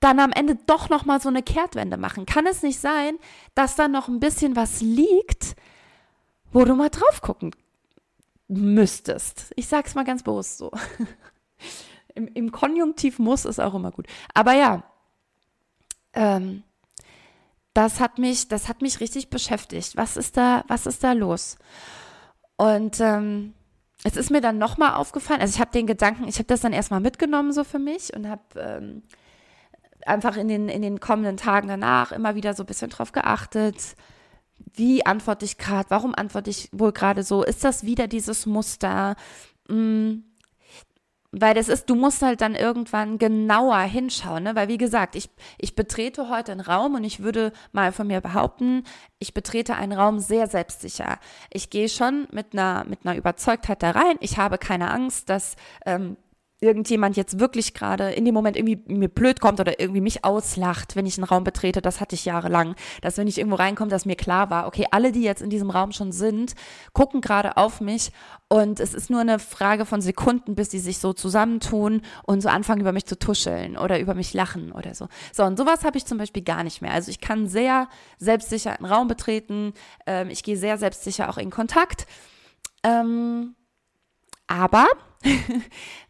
dann 0.00 0.20
am 0.20 0.32
Ende 0.32 0.56
doch 0.66 0.88
noch 0.88 1.04
mal 1.04 1.20
so 1.20 1.28
eine 1.28 1.42
Kehrtwende 1.42 1.96
machen. 1.96 2.26
Kann 2.26 2.46
es 2.46 2.62
nicht 2.62 2.80
sein, 2.80 3.18
dass 3.54 3.76
da 3.76 3.88
noch 3.88 4.08
ein 4.08 4.20
bisschen 4.20 4.56
was 4.56 4.80
liegt, 4.80 5.56
wo 6.52 6.64
du 6.64 6.74
mal 6.74 6.90
drauf 6.90 7.20
gucken 7.22 7.52
müsstest? 8.48 9.52
Ich 9.56 9.66
sag's 9.68 9.94
mal 9.94 10.04
ganz 10.04 10.22
bewusst 10.22 10.58
so. 10.58 10.70
Im, 12.14 12.28
Im, 12.28 12.50
Konjunktiv 12.50 13.18
muss 13.18 13.44
es 13.44 13.58
auch 13.58 13.74
immer 13.74 13.90
gut. 13.90 14.06
Aber 14.32 14.54
ja, 14.54 14.82
ähm, 16.14 16.62
das 17.74 18.00
hat 18.00 18.18
mich, 18.18 18.48
das 18.48 18.68
hat 18.68 18.80
mich 18.80 19.00
richtig 19.00 19.28
beschäftigt. 19.28 19.96
Was 19.96 20.16
ist 20.16 20.36
da, 20.38 20.64
was 20.66 20.86
ist 20.86 21.04
da 21.04 21.12
los? 21.12 21.58
Und 22.56 23.00
ähm, 23.00 23.52
es 24.02 24.16
ist 24.16 24.30
mir 24.30 24.40
dann 24.40 24.56
nochmal 24.56 24.94
aufgefallen, 24.94 25.40
also 25.40 25.54
ich 25.54 25.60
habe 25.60 25.72
den 25.72 25.86
Gedanken, 25.86 26.26
ich 26.26 26.36
habe 26.36 26.46
das 26.46 26.60
dann 26.60 26.72
erstmal 26.72 27.00
mitgenommen 27.00 27.52
so 27.52 27.64
für 27.64 27.78
mich 27.78 28.14
und 28.14 28.28
habe 28.28 28.42
ähm, 28.56 29.02
einfach 30.06 30.36
in 30.36 30.48
den, 30.48 30.68
in 30.68 30.82
den 30.82 31.00
kommenden 31.00 31.36
Tagen 31.36 31.68
danach 31.68 32.12
immer 32.12 32.34
wieder 32.34 32.54
so 32.54 32.62
ein 32.62 32.66
bisschen 32.66 32.90
drauf 32.90 33.12
geachtet, 33.12 33.96
wie 34.74 35.04
antworte 35.04 35.44
ich 35.44 35.58
gerade, 35.58 35.90
warum 35.90 36.14
antworte 36.14 36.50
ich 36.50 36.68
wohl 36.72 36.92
gerade 36.92 37.22
so, 37.22 37.42
ist 37.42 37.64
das 37.64 37.84
wieder 37.84 38.08
dieses 38.08 38.46
Muster? 38.46 39.16
Hm, 39.68 40.24
weil 41.38 41.54
das 41.54 41.68
ist, 41.68 41.90
du 41.90 41.94
musst 41.94 42.22
halt 42.22 42.40
dann 42.40 42.54
irgendwann 42.54 43.18
genauer 43.18 43.80
hinschauen, 43.80 44.44
ne? 44.44 44.54
Weil 44.54 44.68
wie 44.68 44.78
gesagt, 44.78 45.16
ich, 45.16 45.28
ich 45.58 45.74
betrete 45.74 46.30
heute 46.30 46.52
einen 46.52 46.62
Raum 46.62 46.94
und 46.94 47.04
ich 47.04 47.22
würde 47.22 47.52
mal 47.72 47.92
von 47.92 48.06
mir 48.06 48.22
behaupten, 48.22 48.84
ich 49.18 49.34
betrete 49.34 49.74
einen 49.76 49.92
Raum 49.92 50.18
sehr 50.18 50.46
selbstsicher. 50.46 51.18
Ich 51.50 51.68
gehe 51.68 51.90
schon 51.90 52.26
mit 52.30 52.54
einer, 52.54 52.84
mit 52.88 53.00
einer 53.04 53.16
Überzeugtheit 53.16 53.82
da 53.82 53.90
rein. 53.90 54.16
Ich 54.20 54.38
habe 54.38 54.56
keine 54.56 54.90
Angst, 54.90 55.28
dass 55.28 55.56
ähm, 55.84 56.16
irgendjemand 56.60 57.16
jetzt 57.18 57.38
wirklich 57.38 57.74
gerade 57.74 58.10
in 58.12 58.24
dem 58.24 58.32
Moment 58.32 58.56
irgendwie 58.56 58.80
mir 58.86 59.08
blöd 59.08 59.40
kommt 59.40 59.60
oder 59.60 59.78
irgendwie 59.78 60.00
mich 60.00 60.24
auslacht, 60.24 60.96
wenn 60.96 61.04
ich 61.04 61.18
einen 61.18 61.24
Raum 61.24 61.44
betrete, 61.44 61.82
das 61.82 62.00
hatte 62.00 62.14
ich 62.14 62.24
jahrelang, 62.24 62.74
dass 63.02 63.18
wenn 63.18 63.26
ich 63.26 63.36
irgendwo 63.36 63.56
reinkomme, 63.56 63.90
dass 63.90 64.06
mir 64.06 64.16
klar 64.16 64.48
war, 64.48 64.66
okay, 64.66 64.86
alle, 64.90 65.12
die 65.12 65.22
jetzt 65.22 65.42
in 65.42 65.50
diesem 65.50 65.68
Raum 65.68 65.92
schon 65.92 66.12
sind, 66.12 66.54
gucken 66.94 67.20
gerade 67.20 67.58
auf 67.58 67.82
mich 67.82 68.10
und 68.48 68.80
es 68.80 68.94
ist 68.94 69.10
nur 69.10 69.20
eine 69.20 69.38
Frage 69.38 69.84
von 69.84 70.00
Sekunden, 70.00 70.54
bis 70.54 70.70
sie 70.70 70.78
sich 70.78 70.98
so 70.98 71.12
zusammentun 71.12 72.00
und 72.24 72.40
so 72.40 72.48
anfangen, 72.48 72.80
über 72.80 72.92
mich 72.92 73.04
zu 73.04 73.18
tuscheln 73.18 73.76
oder 73.76 74.00
über 74.00 74.14
mich 74.14 74.32
lachen 74.32 74.72
oder 74.72 74.94
so. 74.94 75.08
So, 75.34 75.44
und 75.44 75.58
sowas 75.58 75.84
habe 75.84 75.98
ich 75.98 76.06
zum 76.06 76.16
Beispiel 76.16 76.42
gar 76.42 76.64
nicht 76.64 76.80
mehr. 76.80 76.92
Also 76.92 77.10
ich 77.10 77.20
kann 77.20 77.48
sehr 77.48 77.88
selbstsicher 78.18 78.78
einen 78.78 78.90
Raum 78.90 79.08
betreten, 79.08 79.74
ähm, 80.06 80.30
ich 80.30 80.42
gehe 80.42 80.56
sehr 80.56 80.78
selbstsicher 80.78 81.28
auch 81.28 81.36
in 81.36 81.50
Kontakt. 81.50 82.06
Ähm, 82.82 83.56
aber 84.46 84.86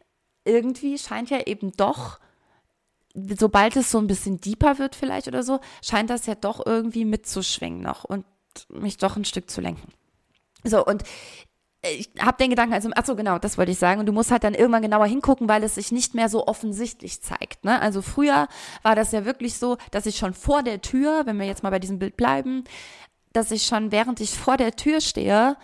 irgendwie 0.47 0.99
scheint 0.99 1.31
ja 1.31 1.41
eben 1.47 1.73
doch, 1.73 2.19
sobald 3.15 3.77
es 3.77 3.91
so 3.91 3.99
ein 3.99 4.07
bisschen 4.07 4.41
deeper 4.41 4.79
wird 4.79 4.95
vielleicht 4.95 5.29
oder 5.29 5.43
so, 5.43 5.61
scheint 5.83 6.11
das 6.11 6.27
ja 6.27 6.35
doch 6.35 6.65
irgendwie 6.65 7.05
mitzuschwingen 7.05 7.81
noch 7.81 8.05
und 8.05 8.25
mich 8.69 8.97
doch 8.97 9.17
ein 9.17 9.25
Stück 9.25 9.51
zu 9.51 9.61
lenken. 9.61 9.93
So, 10.65 10.85
und 10.85 11.03
ich 11.83 12.11
habe 12.19 12.37
den 12.39 12.51
Gedanken, 12.51 12.75
also, 12.75 12.91
ach 12.95 13.05
so, 13.05 13.15
genau, 13.15 13.39
das 13.39 13.59
wollte 13.59 13.71
ich 13.71 13.79
sagen. 13.79 14.01
Und 14.01 14.07
du 14.07 14.13
musst 14.13 14.31
halt 14.31 14.45
dann 14.45 14.55
irgendwann 14.55 14.83
genauer 14.83 15.07
hingucken, 15.07 15.49
weil 15.49 15.63
es 15.63 15.77
sich 15.77 15.93
nicht 15.93 16.15
mehr 16.15 16.29
so 16.29 16.47
offensichtlich 16.47 17.23
zeigt. 17.23 17.65
Ne? 17.65 17.81
Also 17.81 18.03
früher 18.03 18.49
war 18.83 18.97
das 18.97 19.13
ja 19.13 19.25
wirklich 19.25 19.59
so, 19.59 19.77
dass 19.91 20.07
ich 20.07 20.17
schon 20.17 20.35
vor 20.35 20.63
der 20.63 20.81
Tür, 20.81 21.27
wenn 21.27 21.39
wir 21.39 21.47
jetzt 21.47 21.63
mal 21.63 21.71
bei 21.71 21.79
diesem 21.79 21.99
Bild 21.99 22.17
bleiben, 22.17 22.65
dass 23.33 23.51
ich 23.51 23.67
schon 23.67 23.93
während 23.93 24.21
ich 24.21 24.31
vor 24.31 24.57
der 24.57 24.75
Tür 24.75 25.01
stehe, 25.01 25.57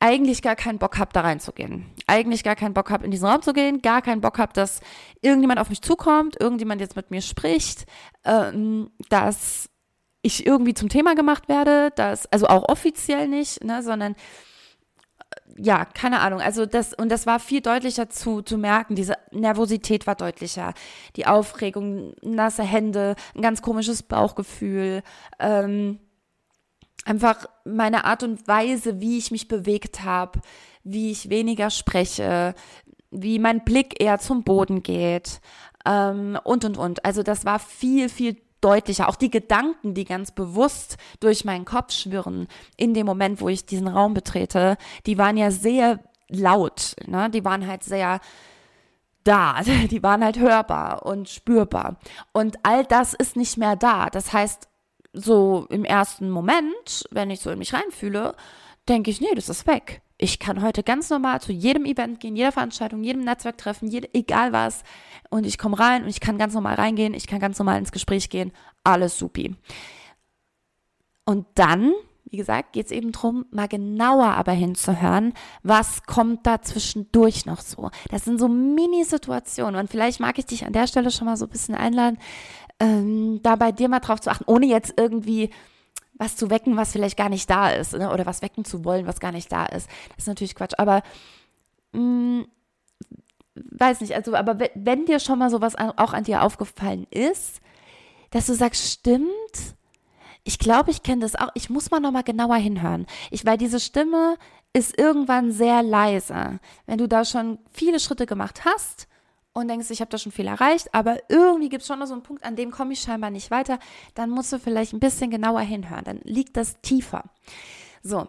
eigentlich 0.00 0.40
gar 0.40 0.56
keinen 0.56 0.78
Bock 0.78 0.98
habe, 0.98 1.12
da 1.12 1.20
reinzugehen. 1.20 1.86
Eigentlich 2.06 2.42
gar 2.42 2.56
keinen 2.56 2.74
Bock 2.74 2.90
habe, 2.90 3.04
in 3.04 3.10
diesen 3.10 3.28
Raum 3.28 3.42
zu 3.42 3.52
gehen, 3.52 3.82
gar 3.82 4.00
keinen 4.00 4.22
Bock 4.22 4.38
habe, 4.38 4.52
dass 4.54 4.80
irgendjemand 5.20 5.60
auf 5.60 5.68
mich 5.68 5.82
zukommt, 5.82 6.40
irgendjemand 6.40 6.80
jetzt 6.80 6.96
mit 6.96 7.10
mir 7.10 7.20
spricht, 7.20 7.84
ähm, 8.24 8.90
dass 9.10 9.68
ich 10.22 10.46
irgendwie 10.46 10.74
zum 10.74 10.88
Thema 10.88 11.14
gemacht 11.14 11.48
werde, 11.48 11.92
dass, 11.94 12.26
also 12.32 12.46
auch 12.46 12.68
offiziell 12.68 13.28
nicht, 13.28 13.62
ne, 13.62 13.82
sondern 13.82 14.14
äh, 15.18 15.62
ja, 15.62 15.84
keine 15.84 16.20
Ahnung. 16.20 16.40
Also 16.40 16.64
das, 16.64 16.94
und 16.94 17.10
das 17.10 17.26
war 17.26 17.38
viel 17.38 17.60
deutlicher 17.60 18.08
zu, 18.08 18.40
zu 18.40 18.56
merken. 18.56 18.94
Diese 18.94 19.16
Nervosität 19.32 20.06
war 20.06 20.14
deutlicher. 20.14 20.72
Die 21.16 21.26
Aufregung, 21.26 22.14
nasse 22.22 22.62
Hände, 22.62 23.16
ein 23.34 23.42
ganz 23.42 23.60
komisches 23.60 24.02
Bauchgefühl, 24.02 25.02
ähm, 25.38 26.00
einfach 27.04 27.46
meine 27.64 28.04
Art 28.04 28.22
und 28.22 28.46
Weise, 28.46 29.00
wie 29.00 29.18
ich 29.18 29.30
mich 29.30 29.48
bewegt 29.48 30.04
habe, 30.04 30.40
wie 30.84 31.10
ich 31.10 31.30
weniger 31.30 31.70
spreche, 31.70 32.54
wie 33.10 33.38
mein 33.38 33.64
Blick 33.64 34.00
eher 34.02 34.18
zum 34.18 34.44
Boden 34.44 34.82
geht 34.82 35.40
ähm, 35.86 36.38
und, 36.44 36.64
und, 36.64 36.78
und. 36.78 37.04
Also 37.04 37.22
das 37.22 37.44
war 37.44 37.58
viel, 37.58 38.08
viel 38.08 38.36
deutlicher. 38.60 39.08
Auch 39.08 39.16
die 39.16 39.30
Gedanken, 39.30 39.94
die 39.94 40.04
ganz 40.04 40.32
bewusst 40.32 40.96
durch 41.18 41.44
meinen 41.44 41.64
Kopf 41.64 41.92
schwirren 41.92 42.46
in 42.76 42.94
dem 42.94 43.06
Moment, 43.06 43.40
wo 43.40 43.48
ich 43.48 43.66
diesen 43.66 43.88
Raum 43.88 44.14
betrete, 44.14 44.76
die 45.06 45.18
waren 45.18 45.36
ja 45.36 45.50
sehr 45.50 46.00
laut. 46.28 46.94
Ne? 47.06 47.30
Die 47.30 47.44
waren 47.44 47.66
halt 47.66 47.82
sehr 47.82 48.20
da, 49.24 49.60
die 49.90 50.02
waren 50.02 50.24
halt 50.24 50.38
hörbar 50.38 51.04
und 51.06 51.28
spürbar. 51.28 51.96
Und 52.32 52.58
all 52.62 52.84
das 52.84 53.14
ist 53.14 53.36
nicht 53.36 53.56
mehr 53.56 53.76
da. 53.76 54.10
Das 54.10 54.32
heißt, 54.32 54.68
so 55.12 55.66
im 55.70 55.84
ersten 55.84 56.30
Moment, 56.30 57.04
wenn 57.10 57.30
ich 57.30 57.40
so 57.40 57.50
in 57.50 57.58
mich 57.58 57.74
reinfühle, 57.74 58.34
denke 58.88 59.10
ich, 59.10 59.20
nee, 59.20 59.34
das 59.34 59.48
ist 59.48 59.66
weg. 59.66 60.02
Ich 60.18 60.38
kann 60.38 60.62
heute 60.62 60.82
ganz 60.82 61.08
normal 61.08 61.40
zu 61.40 61.52
jedem 61.52 61.86
Event 61.86 62.20
gehen, 62.20 62.36
jeder 62.36 62.52
Veranstaltung, 62.52 63.02
jedem 63.02 63.24
Netzwerktreffen, 63.24 63.88
jede, 63.88 64.12
egal 64.12 64.52
was. 64.52 64.82
Und 65.30 65.46
ich 65.46 65.56
komme 65.56 65.78
rein 65.78 66.02
und 66.02 66.10
ich 66.10 66.20
kann 66.20 66.36
ganz 66.36 66.52
normal 66.52 66.74
reingehen, 66.74 67.14
ich 67.14 67.26
kann 67.26 67.40
ganz 67.40 67.58
normal 67.58 67.78
ins 67.78 67.92
Gespräch 67.92 68.28
gehen. 68.28 68.52
Alles 68.84 69.18
supi. 69.18 69.56
Und 71.24 71.46
dann, 71.54 71.92
wie 72.24 72.36
gesagt, 72.36 72.72
geht 72.72 72.86
es 72.86 72.92
eben 72.92 73.12
darum, 73.12 73.46
mal 73.50 73.68
genauer 73.68 74.34
aber 74.34 74.52
hinzuhören, 74.52 75.32
was 75.62 76.02
kommt 76.02 76.46
da 76.46 76.60
zwischendurch 76.60 77.46
noch 77.46 77.60
so. 77.60 77.90
Das 78.10 78.24
sind 78.24 78.38
so 78.38 78.48
Mini-Situationen. 78.48 79.80
Und 79.80 79.90
vielleicht 79.90 80.20
mag 80.20 80.38
ich 80.38 80.46
dich 80.46 80.66
an 80.66 80.72
der 80.72 80.86
Stelle 80.86 81.10
schon 81.10 81.26
mal 81.26 81.36
so 81.36 81.46
ein 81.46 81.50
bisschen 81.50 81.74
einladen, 81.74 82.18
ähm, 82.80 83.40
da 83.42 83.56
bei 83.56 83.72
dir 83.72 83.88
mal 83.88 84.00
drauf 84.00 84.20
zu 84.20 84.30
achten, 84.30 84.44
ohne 84.46 84.66
jetzt 84.66 84.94
irgendwie 84.96 85.50
was 86.14 86.36
zu 86.36 86.50
wecken, 86.50 86.76
was 86.76 86.92
vielleicht 86.92 87.16
gar 87.16 87.28
nicht 87.28 87.48
da 87.48 87.70
ist, 87.70 87.94
ne? 87.94 88.12
oder 88.12 88.26
was 88.26 88.42
wecken 88.42 88.64
zu 88.64 88.84
wollen, 88.84 89.06
was 89.06 89.20
gar 89.20 89.32
nicht 89.32 89.50
da 89.52 89.66
ist. 89.66 89.88
Das 90.10 90.18
ist 90.18 90.26
natürlich 90.26 90.54
Quatsch. 90.54 90.74
Aber 90.76 91.02
mh, 91.92 92.00
mm, 92.00 92.46
weiß 93.54 94.00
nicht, 94.00 94.14
also, 94.14 94.34
aber 94.34 94.58
wenn 94.74 95.06
dir 95.06 95.18
schon 95.18 95.38
mal 95.38 95.50
sowas 95.50 95.76
auch 95.76 96.12
an 96.12 96.24
dir 96.24 96.42
aufgefallen 96.42 97.06
ist, 97.10 97.60
dass 98.30 98.46
du 98.46 98.54
sagst, 98.54 98.90
stimmt, 98.90 99.30
ich 100.44 100.58
glaube, 100.58 100.90
ich 100.90 101.02
kenne 101.02 101.22
das 101.22 101.36
auch. 101.36 101.50
Ich 101.54 101.68
muss 101.68 101.90
mal 101.90 102.00
nochmal 102.00 102.22
genauer 102.22 102.56
hinhören. 102.56 103.06
Ich, 103.30 103.44
weil 103.44 103.58
diese 103.58 103.80
Stimme 103.80 104.36
ist 104.72 104.98
irgendwann 104.98 105.52
sehr 105.52 105.82
leise. 105.82 106.60
Wenn 106.86 106.98
du 106.98 107.08
da 107.08 107.24
schon 107.24 107.58
viele 107.70 108.00
Schritte 108.00 108.26
gemacht 108.26 108.64
hast 108.64 109.08
und 109.52 109.68
denkst, 109.68 109.90
ich 109.90 110.00
habe 110.00 110.10
da 110.10 110.18
schon 110.18 110.32
viel 110.32 110.46
erreicht, 110.46 110.94
aber 110.94 111.18
irgendwie 111.28 111.68
gibt 111.68 111.82
es 111.82 111.88
schon 111.88 111.98
noch 111.98 112.06
so 112.06 112.14
einen 112.14 112.22
Punkt, 112.22 112.44
an 112.44 112.56
dem 112.56 112.70
komme 112.70 112.92
ich 112.92 113.00
scheinbar 113.00 113.30
nicht 113.30 113.50
weiter, 113.50 113.78
dann 114.14 114.30
musst 114.30 114.52
du 114.52 114.58
vielleicht 114.58 114.92
ein 114.92 115.00
bisschen 115.00 115.30
genauer 115.30 115.60
hinhören. 115.60 116.04
Dann 116.04 116.20
liegt 116.24 116.56
das 116.56 116.80
tiefer. 116.80 117.24
So, 118.02 118.28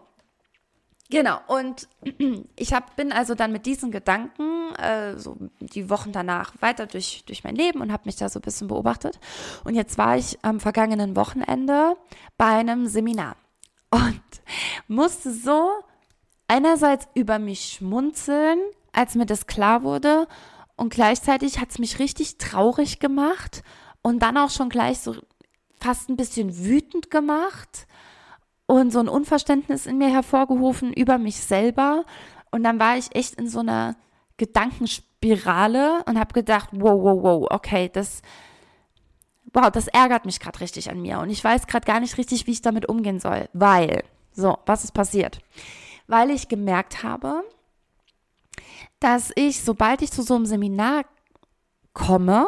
Genau, 1.12 1.42
und 1.48 1.90
ich 2.56 2.74
hab, 2.74 2.96
bin 2.96 3.12
also 3.12 3.36
dann 3.36 3.52
mit 3.52 3.66
diesen 3.66 3.92
Gedanken 3.92 4.74
äh, 4.76 5.18
so 5.18 5.36
die 5.60 5.90
Wochen 5.90 6.14
danach 6.14 6.54
weiter 6.62 6.88
durch, 6.88 7.24
durch 7.26 7.44
mein 7.44 7.56
Leben 7.56 7.82
und 7.82 7.92
habe 7.92 8.04
mich 8.06 8.16
da 8.16 8.30
so 8.30 8.40
ein 8.40 8.44
bisschen 8.44 8.70
beobachtet. 8.70 9.20
Und 9.66 9.76
jetzt 9.76 9.98
war 9.98 10.16
ich 10.16 10.40
am 10.42 10.62
vergangenen 10.62 11.18
Wochenende 11.18 11.98
bei 12.38 12.46
einem 12.46 12.88
Seminar 12.88 13.36
und 13.92 14.22
musste 14.88 15.34
so 15.34 15.70
einerseits 16.48 17.10
über 17.14 17.40
mich 17.40 17.74
schmunzeln, 17.74 18.60
als 18.94 19.16
mir 19.16 19.26
das 19.26 19.48
klar 19.48 19.84
wurde, 19.84 20.28
und 20.76 20.94
gleichzeitig 20.94 21.60
hat 21.60 21.72
es 21.72 21.80
mich 21.80 22.00
richtig 22.00 22.38
traurig 22.38 23.00
gemacht 23.00 23.64
und 24.02 24.20
dann 24.20 24.38
auch 24.38 24.50
schon 24.50 24.70
gleich 24.70 25.00
so 25.00 25.16
fast 25.80 26.10
ein 26.10 26.16
bisschen 26.16 26.58
wütend 26.58 27.10
gemacht 27.12 27.88
und 28.68 28.92
so 28.92 29.00
ein 29.00 29.10
Unverständnis 29.10 29.86
in 29.86 29.98
mir 29.98 30.10
hervorgerufen 30.10 30.94
über 30.94 31.18
mich 31.18 31.38
selber. 31.38 32.06
Und 32.52 32.64
dann 32.64 32.80
war 32.80 32.98
ich 32.98 33.16
echt 33.16 33.36
in 33.36 33.48
so 33.48 33.60
einer 33.60 33.96
Gedankenspirale 34.38 36.04
und 36.06 36.20
habe 36.20 36.34
gedacht, 36.34 36.70
wow, 36.72 37.02
wow, 37.04 37.24
wow, 37.24 37.48
okay, 37.50 37.90
das, 37.92 38.22
wow, 39.54 39.70
das 39.70 39.88
ärgert 39.88 40.26
mich 40.26 40.40
gerade 40.40 40.62
richtig 40.62 40.90
an 40.90 41.02
mir. 41.02 41.20
Und 41.20 41.30
ich 41.30 41.44
weiß 41.44 41.68
gerade 41.68 41.86
gar 41.86 42.00
nicht 42.00 42.18
richtig, 42.18 42.48
wie 42.48 42.52
ich 42.52 42.62
damit 42.62 42.88
umgehen 42.88 43.20
soll. 43.20 43.50
Weil, 43.54 44.04
so, 44.32 44.58
was 44.66 44.84
ist 44.84 44.94
passiert? 44.94 45.40
Weil 46.08 46.30
ich 46.30 46.48
gemerkt 46.48 47.04
habe, 47.04 47.44
dass 49.02 49.32
ich, 49.36 49.62
sobald 49.62 50.02
ich 50.02 50.12
zu 50.12 50.22
so 50.22 50.36
einem 50.36 50.46
Seminar 50.46 51.04
komme, 51.92 52.48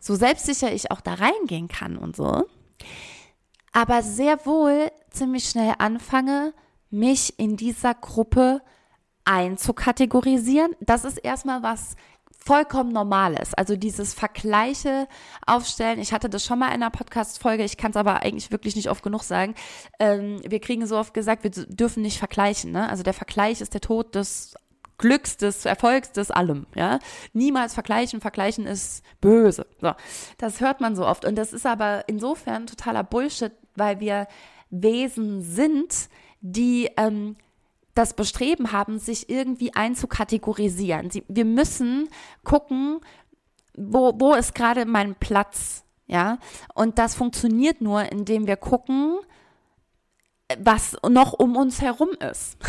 so 0.00 0.14
selbstsicher 0.14 0.72
ich 0.72 0.90
auch 0.90 1.02
da 1.02 1.14
reingehen 1.14 1.68
kann 1.68 1.98
und 1.98 2.16
so, 2.16 2.46
aber 3.72 4.02
sehr 4.02 4.46
wohl 4.46 4.90
ziemlich 5.10 5.50
schnell 5.50 5.74
anfange, 5.78 6.54
mich 6.88 7.38
in 7.38 7.56
dieser 7.56 7.94
Gruppe 7.94 8.62
einzukategorisieren. 9.24 10.74
Das 10.80 11.04
ist 11.04 11.18
erstmal 11.18 11.62
was 11.62 11.96
vollkommen 12.38 12.92
Normales. 12.92 13.52
Also 13.54 13.76
dieses 13.76 14.14
Vergleiche 14.14 15.06
aufstellen. 15.44 15.98
Ich 15.98 16.12
hatte 16.12 16.30
das 16.30 16.46
schon 16.46 16.60
mal 16.60 16.68
in 16.68 16.74
einer 16.74 16.90
Podcast-Folge, 16.90 17.64
ich 17.64 17.76
kann 17.76 17.90
es 17.90 17.96
aber 17.96 18.22
eigentlich 18.22 18.50
wirklich 18.50 18.74
nicht 18.74 18.88
oft 18.88 19.02
genug 19.02 19.22
sagen. 19.22 19.54
Ähm, 19.98 20.40
wir 20.48 20.60
kriegen 20.60 20.86
so 20.86 20.96
oft 20.96 21.12
gesagt, 21.12 21.42
wir 21.44 21.50
dürfen 21.50 22.02
nicht 22.02 22.18
vergleichen. 22.18 22.72
Ne? 22.72 22.88
Also 22.88 23.02
der 23.02 23.12
Vergleich 23.12 23.60
ist 23.60 23.74
der 23.74 23.82
Tod 23.82 24.14
des 24.14 24.54
Glücks, 24.98 25.36
des 25.36 25.64
Erfolgs, 25.64 26.12
des 26.12 26.30
allem, 26.30 26.66
ja. 26.74 26.98
Niemals 27.32 27.74
vergleichen, 27.74 28.20
vergleichen 28.20 28.66
ist 28.66 29.04
böse. 29.20 29.66
So. 29.80 29.92
Das 30.36 30.60
hört 30.60 30.80
man 30.80 30.96
so 30.96 31.06
oft. 31.06 31.24
Und 31.24 31.36
das 31.36 31.52
ist 31.52 31.66
aber 31.66 32.04
insofern 32.08 32.66
totaler 32.66 33.04
Bullshit, 33.04 33.52
weil 33.76 34.00
wir 34.00 34.26
Wesen 34.70 35.42
sind, 35.42 36.08
die 36.40 36.90
ähm, 36.96 37.36
das 37.94 38.14
Bestreben 38.14 38.72
haben, 38.72 38.98
sich 38.98 39.28
irgendwie 39.28 39.74
einzukategorisieren. 39.74 41.10
Sie, 41.10 41.24
wir 41.28 41.44
müssen 41.44 42.08
gucken, 42.44 43.00
wo, 43.76 44.12
wo 44.18 44.34
ist 44.34 44.54
gerade 44.54 44.84
mein 44.84 45.14
Platz, 45.14 45.84
ja. 46.06 46.38
Und 46.74 46.98
das 46.98 47.14
funktioniert 47.14 47.80
nur, 47.80 48.10
indem 48.10 48.46
wir 48.46 48.56
gucken, 48.56 49.18
was 50.58 50.96
noch 51.06 51.34
um 51.34 51.56
uns 51.56 51.82
herum 51.82 52.10
ist. 52.30 52.56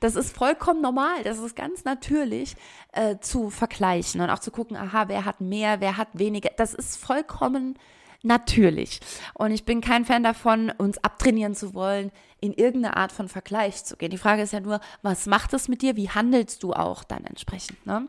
Das 0.00 0.16
ist 0.16 0.34
vollkommen 0.34 0.80
normal, 0.80 1.22
das 1.24 1.38
ist 1.38 1.54
ganz 1.54 1.84
natürlich 1.84 2.56
äh, 2.92 3.18
zu 3.18 3.50
vergleichen 3.50 4.20
und 4.20 4.30
auch 4.30 4.38
zu 4.38 4.50
gucken, 4.50 4.76
aha, 4.76 5.08
wer 5.08 5.24
hat 5.24 5.40
mehr, 5.40 5.80
wer 5.80 5.96
hat 5.96 6.08
weniger. 6.14 6.50
Das 6.56 6.72
ist 6.72 6.96
vollkommen 6.96 7.78
natürlich. 8.22 9.00
Und 9.34 9.50
ich 9.50 9.64
bin 9.64 9.80
kein 9.80 10.04
Fan 10.04 10.22
davon, 10.22 10.72
uns 10.78 10.98
abtrainieren 10.98 11.54
zu 11.54 11.74
wollen, 11.74 12.10
in 12.40 12.52
irgendeine 12.54 12.96
Art 12.96 13.12
von 13.12 13.28
Vergleich 13.28 13.84
zu 13.84 13.96
gehen. 13.96 14.10
Die 14.10 14.18
Frage 14.18 14.42
ist 14.42 14.52
ja 14.52 14.60
nur, 14.60 14.80
was 15.02 15.26
macht 15.26 15.52
es 15.52 15.68
mit 15.68 15.82
dir? 15.82 15.96
Wie 15.96 16.08
handelst 16.08 16.62
du 16.62 16.72
auch 16.72 17.04
dann 17.04 17.24
entsprechend? 17.24 17.84
Ne? 17.86 18.08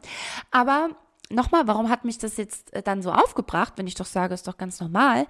Aber 0.52 0.90
nochmal, 1.30 1.68
warum 1.68 1.90
hat 1.90 2.06
mich 2.06 2.18
das 2.18 2.38
jetzt 2.38 2.74
äh, 2.74 2.82
dann 2.82 3.02
so 3.02 3.12
aufgebracht, 3.12 3.74
wenn 3.76 3.88
ich 3.88 3.96
doch 3.96 4.06
sage, 4.06 4.34
ist 4.34 4.48
doch 4.48 4.58
ganz 4.58 4.80
normal? 4.80 5.28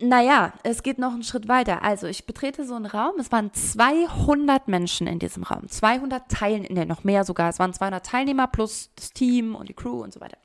Naja, 0.00 0.52
es 0.62 0.82
geht 0.82 0.98
noch 0.98 1.12
einen 1.12 1.22
Schritt 1.22 1.48
weiter. 1.48 1.82
Also 1.82 2.06
ich 2.06 2.26
betrete 2.26 2.66
so 2.66 2.74
einen 2.74 2.86
Raum. 2.86 3.14
Es 3.18 3.32
waren 3.32 3.52
200 3.52 4.68
Menschen 4.68 5.06
in 5.06 5.18
diesem 5.18 5.42
Raum. 5.42 5.68
200 5.68 6.28
Teilnehmer, 6.28 6.84
noch 6.84 7.04
mehr 7.04 7.24
sogar. 7.24 7.50
Es 7.50 7.58
waren 7.58 7.72
200 7.72 8.04
Teilnehmer 8.04 8.46
plus 8.46 8.90
das 8.96 9.12
Team 9.12 9.54
und 9.54 9.68
die 9.68 9.74
Crew 9.74 10.02
und 10.02 10.12
so 10.12 10.20
weiter. 10.20 10.38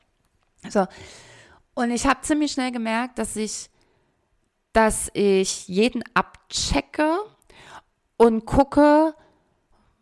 So. 0.70 0.86
Und 1.74 1.92
ich 1.92 2.06
habe 2.06 2.22
ziemlich 2.22 2.52
schnell 2.52 2.72
gemerkt, 2.72 3.18
dass 3.20 3.36
ich, 3.36 3.70
dass 4.74 5.10
ich 5.14 5.68
jeden 5.68 6.04
abchecke 6.14 7.18
und 8.18 8.46
gucke, 8.46 9.16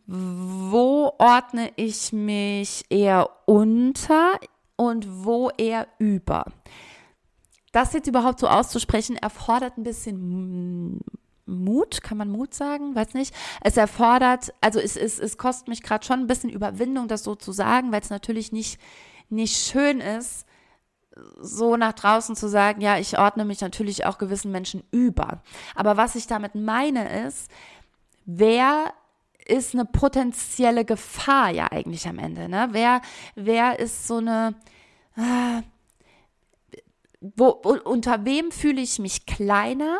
wo 0.06 1.14
ordne 1.18 1.72
ich 1.76 2.12
mich 2.12 2.86
eher 2.90 3.30
unter 3.46 4.40
und 4.76 5.26
wo 5.26 5.50
eher 5.58 5.88
über 6.00 6.46
das 7.72 7.94
jetzt 7.94 8.08
überhaupt 8.08 8.40
so 8.40 8.48
auszusprechen, 8.48 9.16
erfordert 9.16 9.78
ein 9.78 9.84
bisschen 9.84 11.00
Mut, 11.46 12.02
kann 12.04 12.18
man 12.18 12.30
Mut 12.30 12.54
sagen? 12.54 12.96
Weiß 12.96 13.14
nicht. 13.14 13.34
Es 13.62 13.78
erfordert, 13.78 14.54
also 14.62 14.80
es, 14.80 14.96
es, 14.96 15.20
es 15.20 15.38
kostet 15.38 15.68
mich 15.68 15.84
gerade 15.84 16.06
schon 16.06 16.20
ein 16.20 16.28
bisschen 16.28 16.50
Überwindung, 16.50 17.08
das 17.08 17.24
so 17.24 17.36
zu 17.36 17.52
sagen, 17.52 17.92
weil 17.92 18.02
es 18.02 18.10
natürlich 18.10 18.52
nicht, 18.52 18.80
nicht 19.30 19.56
schön 19.58 20.00
ist, 20.00 20.46
so 21.42 21.76
nach 21.76 21.94
draußen 21.94 22.36
zu 22.36 22.48
sagen, 22.48 22.82
ja, 22.82 22.98
ich 22.98 23.18
ordne 23.18 23.46
mich 23.46 23.62
natürlich 23.62 24.06
auch 24.06 24.18
gewissen 24.18 24.52
Menschen 24.52 24.84
über. 24.92 25.42
Aber 25.76 25.98
was 25.98 26.16
ich 26.16 26.28
damit 26.28 26.56
meine 26.56 27.26
ist, 27.28 27.50
wer 28.26 28.94
ist 29.46 29.74
eine 29.74 29.86
potenzielle 29.86 30.86
Gefahr 30.86 31.50
ja 31.50 31.72
eigentlich 31.72 32.08
am 32.08 32.20
Ende? 32.20 32.48
Ne? 32.48 32.70
Wer, 32.72 33.02
wer 33.36 33.80
ist 33.80 34.08
so 34.08 34.18
eine, 34.18 34.56
äh, 35.18 35.62
wo, 37.22 37.48
unter 37.48 38.26
wem 38.26 38.52
fühle 38.52 38.82
ich 38.82 39.00
mich 39.00 39.26
kleiner? 39.26 40.00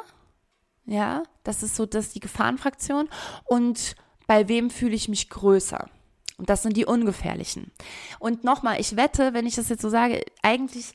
Ja, 0.86 1.24
das 1.44 1.64
ist 1.64 1.76
so, 1.76 1.86
das 1.86 2.08
ist 2.08 2.16
die 2.16 2.20
Gefahrenfraktion. 2.20 3.10
Und 3.46 3.96
bei 4.28 4.48
wem 4.48 4.70
fühle 4.70 4.96
ich 4.96 5.10
mich 5.10 5.30
größer? 5.30 5.90
Und 6.38 6.50
das 6.50 6.64
sind 6.64 6.78
die 6.78 6.86
ungefährlichen. 6.86 7.72
Und 8.20 8.44
nochmal, 8.44 8.80
ich 8.80 8.96
wette, 8.96 9.34
wenn 9.34 9.46
ich 9.46 9.56
das 9.56 9.70
jetzt 9.70 9.82
so 9.82 9.90
sage, 9.90 10.24
eigentlich 10.42 10.94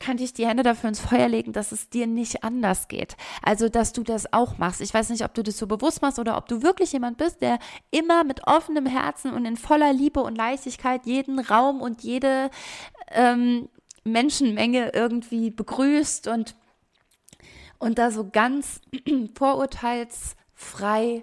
kann 0.00 0.18
ich 0.18 0.32
die 0.32 0.46
Hände 0.46 0.62
dafür 0.62 0.88
ins 0.88 1.00
Feuer 1.00 1.28
legen, 1.28 1.52
dass 1.52 1.72
es 1.72 1.90
dir 1.90 2.06
nicht 2.06 2.44
anders 2.44 2.88
geht. 2.88 3.16
Also, 3.42 3.68
dass 3.68 3.92
du 3.92 4.02
das 4.02 4.32
auch 4.32 4.56
machst. 4.58 4.80
Ich 4.80 4.94
weiß 4.94 5.10
nicht, 5.10 5.24
ob 5.24 5.34
du 5.34 5.42
das 5.42 5.58
so 5.58 5.66
bewusst 5.66 6.02
machst 6.02 6.18
oder 6.18 6.36
ob 6.36 6.46
du 6.46 6.62
wirklich 6.62 6.92
jemand 6.92 7.18
bist, 7.18 7.42
der 7.42 7.58
immer 7.90 8.24
mit 8.24 8.46
offenem 8.46 8.86
Herzen 8.86 9.32
und 9.32 9.44
in 9.44 9.56
voller 9.56 9.92
Liebe 9.92 10.20
und 10.20 10.36
Leichtigkeit 10.36 11.04
jeden 11.04 11.40
Raum 11.40 11.80
und 11.80 12.02
jede 12.02 12.50
ähm, 13.10 13.68
Menschenmenge 14.12 14.90
irgendwie 14.94 15.50
begrüßt 15.50 16.28
und, 16.28 16.56
und 17.78 17.98
da 17.98 18.10
so 18.10 18.28
ganz 18.28 18.80
vorurteilsfrei 19.34 21.22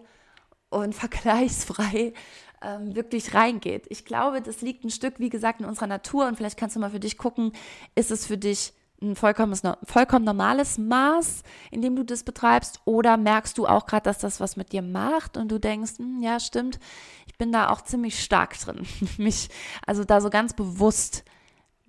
und 0.69 0.95
vergleichsfrei 0.95 2.13
ähm, 2.61 2.95
wirklich 2.95 3.33
reingeht. 3.33 3.85
Ich 3.89 4.05
glaube, 4.05 4.41
das 4.41 4.61
liegt 4.61 4.83
ein 4.83 4.89
Stück, 4.89 5.19
wie 5.19 5.29
gesagt, 5.29 5.61
in 5.61 5.65
unserer 5.65 5.87
Natur 5.87 6.27
und 6.27 6.37
vielleicht 6.37 6.57
kannst 6.57 6.75
du 6.75 6.79
mal 6.79 6.91
für 6.91 6.99
dich 6.99 7.17
gucken, 7.17 7.51
ist 7.95 8.11
es 8.11 8.25
für 8.25 8.37
dich 8.37 8.73
ein 9.01 9.15
vollkommen, 9.15 10.23
normales 10.23 10.77
Maß, 10.77 11.43
in 11.69 11.81
dem 11.81 11.95
du 11.95 12.03
das 12.03 12.23
betreibst, 12.23 12.79
oder 12.85 13.17
merkst 13.17 13.57
du 13.57 13.67
auch 13.67 13.85
gerade, 13.85 14.03
dass 14.03 14.19
das 14.19 14.39
was 14.39 14.55
mit 14.55 14.71
dir 14.71 14.81
macht 14.81 15.37
und 15.37 15.51
du 15.51 15.59
denkst, 15.59 15.97
hm, 15.97 16.21
ja, 16.21 16.39
stimmt, 16.39 16.79
ich 17.27 17.37
bin 17.37 17.51
da 17.51 17.69
auch 17.69 17.81
ziemlich 17.81 18.23
stark 18.23 18.57
drin, 18.57 18.85
mich 19.17 19.49
also 19.85 20.03
da 20.03 20.21
so 20.21 20.29
ganz 20.29 20.53
bewusst 20.53 21.23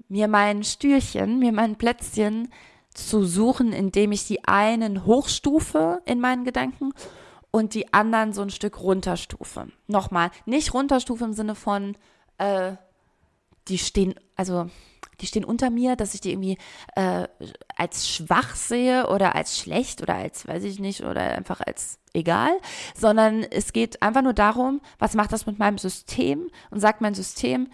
mir 0.08 0.28
mein 0.28 0.62
Stühlchen, 0.62 1.38
mir 1.38 1.52
mein 1.52 1.76
Plätzchen 1.76 2.48
zu 2.94 3.24
suchen, 3.24 3.72
indem 3.72 4.12
ich 4.12 4.26
die 4.26 4.44
einen 4.44 5.04
hochstufe 5.04 6.00
in 6.04 6.20
meinen 6.20 6.44
Gedanken 6.44 6.92
und 7.50 7.74
die 7.74 7.92
anderen 7.92 8.32
so 8.32 8.42
ein 8.42 8.50
Stück 8.50 8.80
runterstufe. 8.80 9.68
Nochmal, 9.86 10.30
nicht 10.46 10.74
runterstufe 10.74 11.24
im 11.24 11.32
Sinne 11.32 11.54
von, 11.54 11.96
äh, 12.38 12.72
die 13.68 13.78
stehen, 13.78 14.14
also 14.36 14.70
die 15.20 15.26
stehen 15.26 15.44
unter 15.44 15.70
mir, 15.70 15.96
dass 15.96 16.14
ich 16.14 16.20
die 16.20 16.32
irgendwie 16.32 16.58
äh, 16.94 17.26
als 17.76 18.08
schwach 18.08 18.54
sehe 18.54 19.08
oder 19.08 19.34
als 19.34 19.58
schlecht 19.58 20.02
oder 20.02 20.14
als, 20.14 20.46
weiß 20.46 20.64
ich 20.64 20.78
nicht, 20.78 21.02
oder 21.02 21.20
einfach 21.20 21.60
als 21.60 21.98
egal, 22.12 22.50
sondern 22.94 23.42
es 23.42 23.72
geht 23.72 24.02
einfach 24.02 24.22
nur 24.22 24.34
darum, 24.34 24.80
was 24.98 25.14
macht 25.14 25.32
das 25.32 25.46
mit 25.46 25.58
meinem 25.58 25.78
System 25.78 26.50
und 26.70 26.80
sagt 26.80 27.00
mein 27.00 27.14
System, 27.14 27.68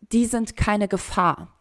die 0.00 0.26
sind 0.26 0.56
keine 0.56 0.88
Gefahr 0.88 1.55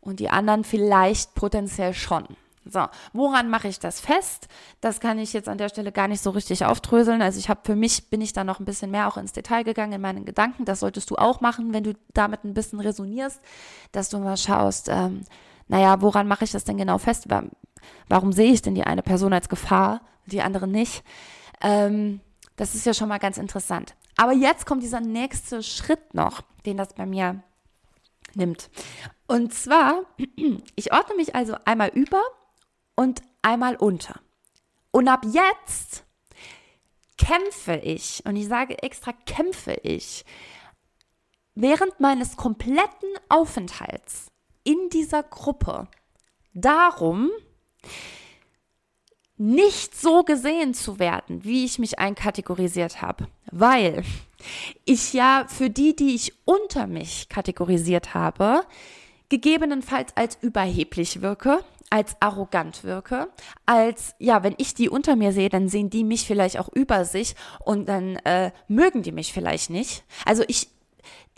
und 0.00 0.20
die 0.20 0.30
anderen 0.30 0.64
vielleicht 0.64 1.34
potenziell 1.34 1.94
schon. 1.94 2.26
So, 2.66 2.86
woran 3.12 3.48
mache 3.48 3.68
ich 3.68 3.78
das 3.78 4.00
fest? 4.00 4.48
Das 4.80 5.00
kann 5.00 5.18
ich 5.18 5.32
jetzt 5.32 5.48
an 5.48 5.58
der 5.58 5.70
Stelle 5.70 5.92
gar 5.92 6.08
nicht 6.08 6.22
so 6.22 6.30
richtig 6.30 6.64
aufdröseln. 6.64 7.22
Also 7.22 7.38
ich 7.38 7.48
habe 7.48 7.60
für 7.64 7.74
mich 7.74 8.10
bin 8.10 8.20
ich 8.20 8.34
da 8.34 8.44
noch 8.44 8.60
ein 8.60 8.66
bisschen 8.66 8.90
mehr 8.90 9.08
auch 9.08 9.16
ins 9.16 9.32
Detail 9.32 9.64
gegangen 9.64 9.94
in 9.94 10.00
meinen 10.00 10.26
Gedanken. 10.26 10.66
Das 10.66 10.80
solltest 10.80 11.10
du 11.10 11.16
auch 11.16 11.40
machen, 11.40 11.72
wenn 11.72 11.84
du 11.84 11.94
damit 12.12 12.44
ein 12.44 12.54
bisschen 12.54 12.80
resonierst, 12.80 13.40
dass 13.92 14.10
du 14.10 14.18
mal 14.18 14.36
schaust, 14.36 14.88
ähm, 14.90 15.22
naja, 15.68 16.02
woran 16.02 16.28
mache 16.28 16.44
ich 16.44 16.50
das 16.50 16.64
denn 16.64 16.76
genau 16.76 16.98
fest? 16.98 17.28
Warum 18.08 18.32
sehe 18.32 18.52
ich 18.52 18.60
denn 18.60 18.74
die 18.74 18.84
eine 18.84 19.02
Person 19.02 19.32
als 19.32 19.48
Gefahr, 19.48 20.00
die 20.26 20.42
andere 20.42 20.66
nicht? 20.66 21.02
Ähm, 21.62 22.20
das 22.56 22.74
ist 22.74 22.84
ja 22.84 22.92
schon 22.92 23.08
mal 23.08 23.18
ganz 23.18 23.38
interessant. 23.38 23.94
Aber 24.16 24.32
jetzt 24.32 24.66
kommt 24.66 24.82
dieser 24.82 25.00
nächste 25.00 25.62
Schritt 25.62 26.12
noch, 26.12 26.42
den 26.66 26.76
das 26.76 26.92
bei 26.92 27.06
mir 27.06 27.42
nimmt. 28.34 28.70
Und 29.26 29.54
zwar, 29.54 30.02
ich 30.76 30.92
ordne 30.92 31.16
mich 31.16 31.34
also 31.34 31.56
einmal 31.64 31.90
über 31.90 32.22
und 32.96 33.22
einmal 33.42 33.76
unter. 33.76 34.20
Und 34.90 35.08
ab 35.08 35.24
jetzt 35.30 36.04
kämpfe 37.16 37.76
ich, 37.76 38.22
und 38.24 38.36
ich 38.36 38.48
sage 38.48 38.82
extra 38.82 39.12
kämpfe 39.12 39.74
ich, 39.82 40.24
während 41.54 42.00
meines 42.00 42.36
kompletten 42.36 43.10
Aufenthalts 43.28 44.28
in 44.64 44.88
dieser 44.90 45.22
Gruppe 45.22 45.88
darum, 46.54 47.30
nicht 49.40 49.98
so 49.98 50.22
gesehen 50.22 50.74
zu 50.74 50.98
werden, 50.98 51.44
wie 51.44 51.64
ich 51.64 51.78
mich 51.78 51.98
einkategorisiert 51.98 53.00
habe, 53.00 53.26
weil 53.50 54.04
ich 54.84 55.14
ja 55.14 55.46
für 55.48 55.70
die, 55.70 55.96
die 55.96 56.14
ich 56.14 56.34
unter 56.44 56.86
mich 56.86 57.30
kategorisiert 57.30 58.12
habe, 58.12 58.64
gegebenenfalls 59.30 60.14
als 60.14 60.36
überheblich 60.42 61.22
wirke, 61.22 61.64
als 61.88 62.16
arrogant 62.20 62.84
wirke, 62.84 63.28
als, 63.64 64.14
ja, 64.18 64.42
wenn 64.42 64.54
ich 64.58 64.74
die 64.74 64.90
unter 64.90 65.16
mir 65.16 65.32
sehe, 65.32 65.48
dann 65.48 65.70
sehen 65.70 65.88
die 65.88 66.04
mich 66.04 66.26
vielleicht 66.26 66.58
auch 66.58 66.68
über 66.68 67.06
sich 67.06 67.34
und 67.64 67.88
dann 67.88 68.16
äh, 68.16 68.52
mögen 68.68 69.02
die 69.02 69.12
mich 69.12 69.32
vielleicht 69.32 69.70
nicht. 69.70 70.04
Also 70.26 70.44
ich, 70.48 70.68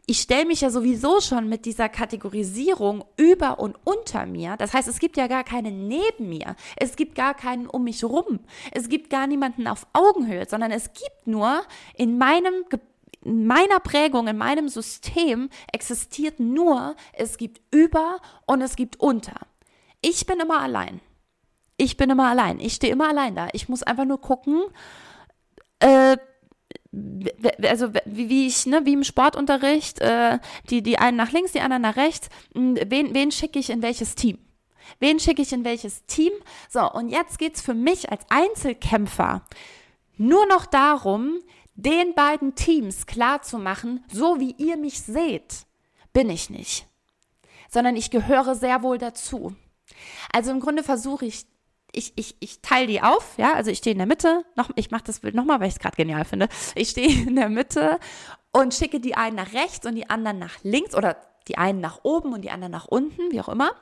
ich 0.07 0.21
stelle 0.21 0.47
mich 0.47 0.63
ja 0.63 0.71
sowieso 0.71 1.21
schon 1.21 1.49
mit 1.49 1.65
dieser 1.65 1.89
Kategorisierung 1.89 3.05
über 3.17 3.61
und 3.61 3.77
unter 3.85 4.27
mir. 4.27 4.57
Das 4.57 4.75
heißt, 4.75 4.89
es 4.89 4.99
gibt 4.99 5.17
ja 5.17 5.29
gar 5.29 5.45
keinen 5.45 5.87
neben 5.87 6.29
mir. 6.29 6.57
Es 6.77 6.97
gibt 6.97 7.15
gar 7.15 7.35
keinen 7.35 7.67
um 7.69 7.85
mich 7.85 8.03
rum. 8.03 8.41
Es 8.73 8.89
gibt 8.89 9.11
gar 9.11 9.29
niemanden 9.29 9.69
auf 9.69 9.87
Augenhöhe, 9.93 10.47
sondern 10.49 10.73
es 10.73 10.93
gibt 10.93 11.27
nur 11.27 11.63
in 11.95 12.19
meinem 12.19 12.65
in 13.25 13.47
meiner 13.47 13.79
Prägung, 13.79 14.27
in 14.27 14.37
meinem 14.37 14.69
System 14.69 15.49
existiert 15.73 16.41
nur, 16.41 16.97
es 17.13 17.37
gibt 17.37 17.61
über 17.71 18.19
und 18.47 18.63
es 18.63 18.75
gibt 18.75 18.97
unter. 18.99 19.47
Ich 20.01 20.27
bin 20.27 20.41
immer 20.41 20.61
allein. 20.61 21.01
Ich 21.77 21.97
bin 21.97 22.11
immer 22.11 22.29
allein. 22.29 22.59
Ich 22.59 22.75
stehe 22.75 22.93
immer 22.93 23.09
allein 23.09 23.37
da. 23.37 23.49
Ich 23.53 23.69
muss 23.69 23.85
einfach 23.85 24.07
nur 24.07 24.21
gucken, 24.21 24.65
äh, 25.79 26.17
also 27.63 27.93
wie, 28.05 28.47
ich, 28.47 28.67
ne, 28.67 28.83
wie 28.85 28.93
im 28.93 29.05
Sportunterricht, 29.05 30.01
äh, 30.01 30.39
die, 30.69 30.83
die 30.83 30.99
einen 30.99 31.17
nach 31.17 31.33
links, 31.33 31.53
die 31.53 31.61
anderen 31.61 31.83
nach 31.83 31.97
rechts, 31.97 32.29
hm, 32.55 32.77
wen, 32.87 33.15
wen 33.15 33.31
schicke 33.31 33.59
ich 33.59 33.71
in 33.71 33.83
welches 33.83 34.15
Team? 34.15 34.39
Wen 34.99 35.19
schicke 35.19 35.43
ich 35.43 35.53
in 35.53 35.65
welches 35.65 36.05
Team? 36.07 36.33
So, 36.69 36.91
und 36.91 37.09
jetzt 37.09 37.39
geht 37.39 37.57
es 37.57 37.63
für 37.63 37.75
mich 37.75 38.11
als 38.11 38.25
Einzelkämpfer 38.29 39.43
nur 40.19 40.47
noch 40.47 40.67
darum, 40.67 41.41
den 41.75 42.15
beiden 42.15 42.55
Teams 42.55 43.07
klarzumachen, 43.07 44.05
so 44.13 44.39
wie 44.39 44.55
ihr 44.59 44.77
mich 44.77 45.01
seht, 45.01 45.67
bin 46.13 46.29
ich 46.29 46.51
nicht. 46.51 46.87
Sondern 47.71 47.97
ich 47.97 48.11
gehöre 48.11 48.55
sehr 48.55 48.83
wohl 48.83 48.99
dazu. 48.99 49.57
Also 50.33 50.51
im 50.51 50.61
Grunde 50.61 50.83
versuche 50.83 51.25
ich, 51.25 51.47
ich, 51.93 52.13
ich, 52.17 52.37
ich 52.41 52.61
teile 52.63 52.87
die 52.87 53.03
auf, 53.03 53.37
ja, 53.37 53.53
also 53.53 53.71
ich 53.71 53.79
stehe 53.79 53.93
in 53.93 53.99
der 53.99 54.07
Mitte, 54.07 54.45
noch, 54.57 54.71
ich 54.77 54.91
mache 54.91 55.05
das 55.05 55.21
Bild 55.21 55.35
nochmal, 55.35 55.61
weil 55.61 55.69
ich 55.69 55.75
es 55.75 55.81
gerade 55.81 55.97
genial 55.97 56.25
finde. 56.25 56.49
Ich 56.75 56.91
stehe 56.91 57.09
in 57.29 57.37
der 57.37 57.49
Mitte 57.49 58.01
und 58.51 58.75
schicke 58.75 58.99
die 58.99 59.15
einen 59.15 59.37
nach 59.37 59.53
rechts 59.53 59.87
und 59.87 59.95
die 59.95 60.09
anderen 60.09 60.39
nach 60.39 60.63
links 60.63 60.95
oder 60.95 61.17
die 61.49 61.59
einen 61.59 61.81
nach 61.81 62.01
oben 62.03 62.33
und 62.33 62.43
die 62.43 62.51
anderen 62.51 62.73
nach 62.73 62.87
unten, 62.87 63.31
wie 63.31 63.41
auch 63.41 63.49
immer. 63.49 63.73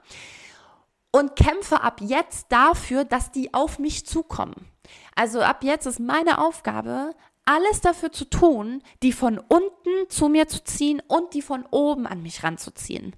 Und 1.13 1.37
kämpfe 1.37 1.83
ab 1.83 2.01
jetzt 2.01 2.47
dafür, 2.51 3.05
dass 3.05 3.31
die 3.33 3.53
auf 3.53 3.79
mich 3.79 4.07
zukommen. 4.07 4.69
Also 5.15 5.41
ab 5.41 5.65
jetzt 5.65 5.87
ist 5.87 6.01
meine 6.01 6.39
Aufgabe, 6.45 7.15
alles 7.45 7.81
dafür 7.81 8.13
zu 8.13 8.27
tun, 8.27 8.83
die 9.03 9.13
von 9.13 9.39
unten 9.39 10.09
zu 10.09 10.29
mir 10.29 10.47
zu 10.47 10.63
ziehen 10.63 11.03
und 11.09 11.35
die 11.35 11.43
von 11.43 11.67
oben 11.71 12.07
an 12.07 12.23
mich 12.23 12.45
ranzuziehen. 12.45 13.17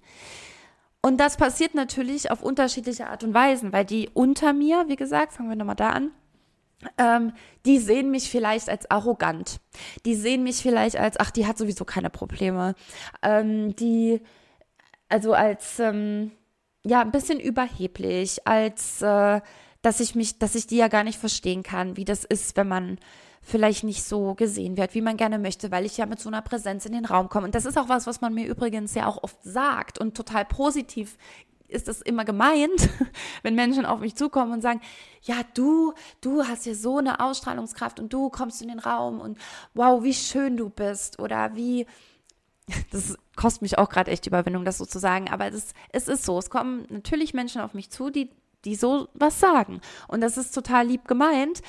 Und 1.04 1.18
das 1.18 1.36
passiert 1.36 1.74
natürlich 1.74 2.30
auf 2.30 2.42
unterschiedliche 2.42 3.08
Art 3.08 3.24
und 3.24 3.34
Weisen, 3.34 3.72
weil 3.72 3.84
die 3.84 4.08
unter 4.14 4.52
mir, 4.52 4.84
wie 4.86 4.96
gesagt, 4.96 5.32
fangen 5.32 5.48
wir 5.48 5.56
nochmal 5.56 5.76
da 5.76 5.90
an, 5.90 6.12
ähm, 6.98 7.32
die 7.66 7.78
sehen 7.78 8.10
mich 8.10 8.30
vielleicht 8.30 8.68
als 8.68 8.90
arrogant. 8.90 9.60
Die 10.04 10.14
sehen 10.14 10.44
mich 10.44 10.56
vielleicht 10.56 10.96
als, 10.96 11.18
ach, 11.18 11.30
die 11.30 11.46
hat 11.46 11.58
sowieso 11.58 11.84
keine 11.84 12.10
Probleme. 12.10 12.74
Ähm, 13.22 13.74
die, 13.76 14.20
also 15.08 15.32
als, 15.32 15.78
ähm, 15.80 16.32
ja, 16.84 17.00
ein 17.00 17.12
bisschen 17.12 17.40
überheblich, 17.40 18.46
als, 18.46 19.02
äh, 19.02 19.40
dass 19.82 20.00
ich 20.00 20.14
mich, 20.14 20.38
dass 20.38 20.54
ich 20.54 20.66
die 20.66 20.76
ja 20.76 20.88
gar 20.88 21.04
nicht 21.04 21.18
verstehen 21.18 21.62
kann, 21.62 21.96
wie 21.96 22.04
das 22.04 22.24
ist, 22.24 22.56
wenn 22.56 22.68
man 22.68 22.98
vielleicht 23.42 23.82
nicht 23.82 24.04
so 24.04 24.34
gesehen 24.34 24.76
wird, 24.76 24.94
wie 24.94 25.02
man 25.02 25.16
gerne 25.16 25.38
möchte, 25.38 25.70
weil 25.70 25.84
ich 25.84 25.96
ja 25.96 26.06
mit 26.06 26.20
so 26.20 26.28
einer 26.28 26.42
Präsenz 26.42 26.86
in 26.86 26.92
den 26.92 27.04
Raum 27.04 27.28
komme. 27.28 27.46
Und 27.46 27.54
das 27.54 27.64
ist 27.64 27.76
auch 27.76 27.88
was, 27.88 28.06
was 28.06 28.20
man 28.20 28.32
mir 28.32 28.46
übrigens 28.46 28.94
ja 28.94 29.06
auch 29.06 29.22
oft 29.22 29.42
sagt. 29.42 29.98
Und 29.98 30.16
total 30.16 30.44
positiv 30.44 31.18
ist 31.66 31.88
das 31.88 32.02
immer 32.02 32.24
gemeint, 32.24 32.88
wenn 33.42 33.54
Menschen 33.54 33.84
auf 33.84 34.00
mich 34.00 34.14
zukommen 34.14 34.52
und 34.52 34.60
sagen, 34.60 34.80
ja, 35.22 35.40
du, 35.54 35.92
du 36.20 36.44
hast 36.44 36.66
ja 36.66 36.74
so 36.74 36.98
eine 36.98 37.20
Ausstrahlungskraft 37.20 37.98
und 37.98 38.12
du 38.12 38.30
kommst 38.30 38.62
in 38.62 38.68
den 38.68 38.78
Raum 38.78 39.20
und 39.20 39.38
wow, 39.74 40.02
wie 40.04 40.14
schön 40.14 40.56
du 40.56 40.70
bist. 40.70 41.18
Oder 41.18 41.56
wie, 41.56 41.86
das 42.92 43.16
kostet 43.34 43.62
mich 43.62 43.78
auch 43.78 43.88
gerade 43.88 44.10
echt 44.12 44.26
Überwindung, 44.26 44.64
das 44.64 44.78
so 44.78 44.86
zu 44.86 45.00
sagen, 45.00 45.28
aber 45.30 45.50
das, 45.50 45.74
es 45.90 46.06
ist 46.06 46.24
so, 46.24 46.38
es 46.38 46.48
kommen 46.48 46.86
natürlich 46.90 47.34
Menschen 47.34 47.60
auf 47.60 47.74
mich 47.74 47.90
zu, 47.90 48.10
die 48.10 48.30
die 48.64 48.74
so 48.74 49.08
was 49.14 49.40
sagen. 49.40 49.80
Und 50.08 50.20
das 50.20 50.36
ist 50.36 50.54
total 50.54 50.86
lieb 50.86 51.06
gemeint, 51.08 51.62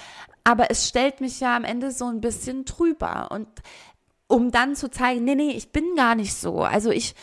aber 0.43 0.69
es 0.71 0.87
stellt 0.87 1.21
mich 1.21 1.39
ja 1.39 1.55
am 1.55 1.63
Ende 1.63 1.91
so 1.91 2.05
ein 2.05 2.21
bisschen 2.21 2.65
drüber. 2.65 3.29
Und 3.31 3.47
um 4.27 4.51
dann 4.51 4.75
zu 4.75 4.89
zeigen, 4.89 5.23
nee, 5.23 5.35
nee, 5.35 5.51
ich 5.51 5.71
bin 5.71 5.95
gar 5.95 6.15
nicht 6.15 6.33
so. 6.33 6.61
Also 6.61 6.89
ich, 6.89 7.15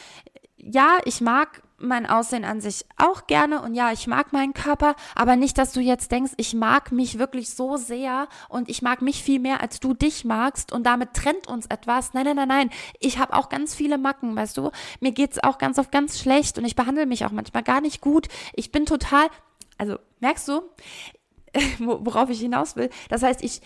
ja, 0.56 0.98
ich 1.04 1.20
mag 1.20 1.62
mein 1.80 2.06
Aussehen 2.06 2.44
an 2.44 2.60
sich 2.60 2.84
auch 2.96 3.26
gerne 3.26 3.62
und 3.62 3.74
ja, 3.74 3.90
ich 3.90 4.06
mag 4.06 4.32
meinen 4.32 4.52
Körper, 4.52 4.94
aber 5.14 5.36
nicht, 5.36 5.56
dass 5.58 5.72
du 5.72 5.80
jetzt 5.80 6.12
denkst, 6.12 6.32
ich 6.36 6.54
mag 6.54 6.92
mich 6.92 7.18
wirklich 7.18 7.50
so 7.50 7.76
sehr 7.76 8.28
und 8.48 8.68
ich 8.68 8.82
mag 8.82 9.02
mich 9.02 9.22
viel 9.22 9.40
mehr, 9.40 9.62
als 9.62 9.80
du 9.80 9.94
dich 9.94 10.24
magst 10.24 10.72
und 10.72 10.84
damit 10.84 11.14
trennt 11.14 11.46
uns 11.46 11.66
etwas. 11.66 12.12
Nein, 12.12 12.26
nein, 12.26 12.36
nein, 12.36 12.48
nein. 12.48 12.70
Ich 13.00 13.18
habe 13.18 13.34
auch 13.34 13.48
ganz 13.48 13.74
viele 13.74 13.98
Macken, 13.98 14.36
weißt 14.36 14.58
du? 14.58 14.70
Mir 15.00 15.12
geht 15.12 15.32
es 15.32 15.42
auch 15.42 15.58
ganz 15.58 15.78
oft 15.78 15.90
ganz 15.90 16.20
schlecht 16.20 16.58
und 16.58 16.64
ich 16.64 16.76
behandle 16.76 17.06
mich 17.06 17.24
auch 17.24 17.32
manchmal 17.32 17.62
gar 17.62 17.80
nicht 17.80 18.00
gut. 18.00 18.28
Ich 18.52 18.70
bin 18.70 18.84
total, 18.84 19.28
also 19.80 19.98
merkst 20.20 20.46
du, 20.46 20.60
worauf 21.78 22.28
ich 22.28 22.38
hinaus 22.38 22.76
will? 22.76 22.90
Das 23.08 23.22
heißt, 23.22 23.42
ich, 23.42 23.62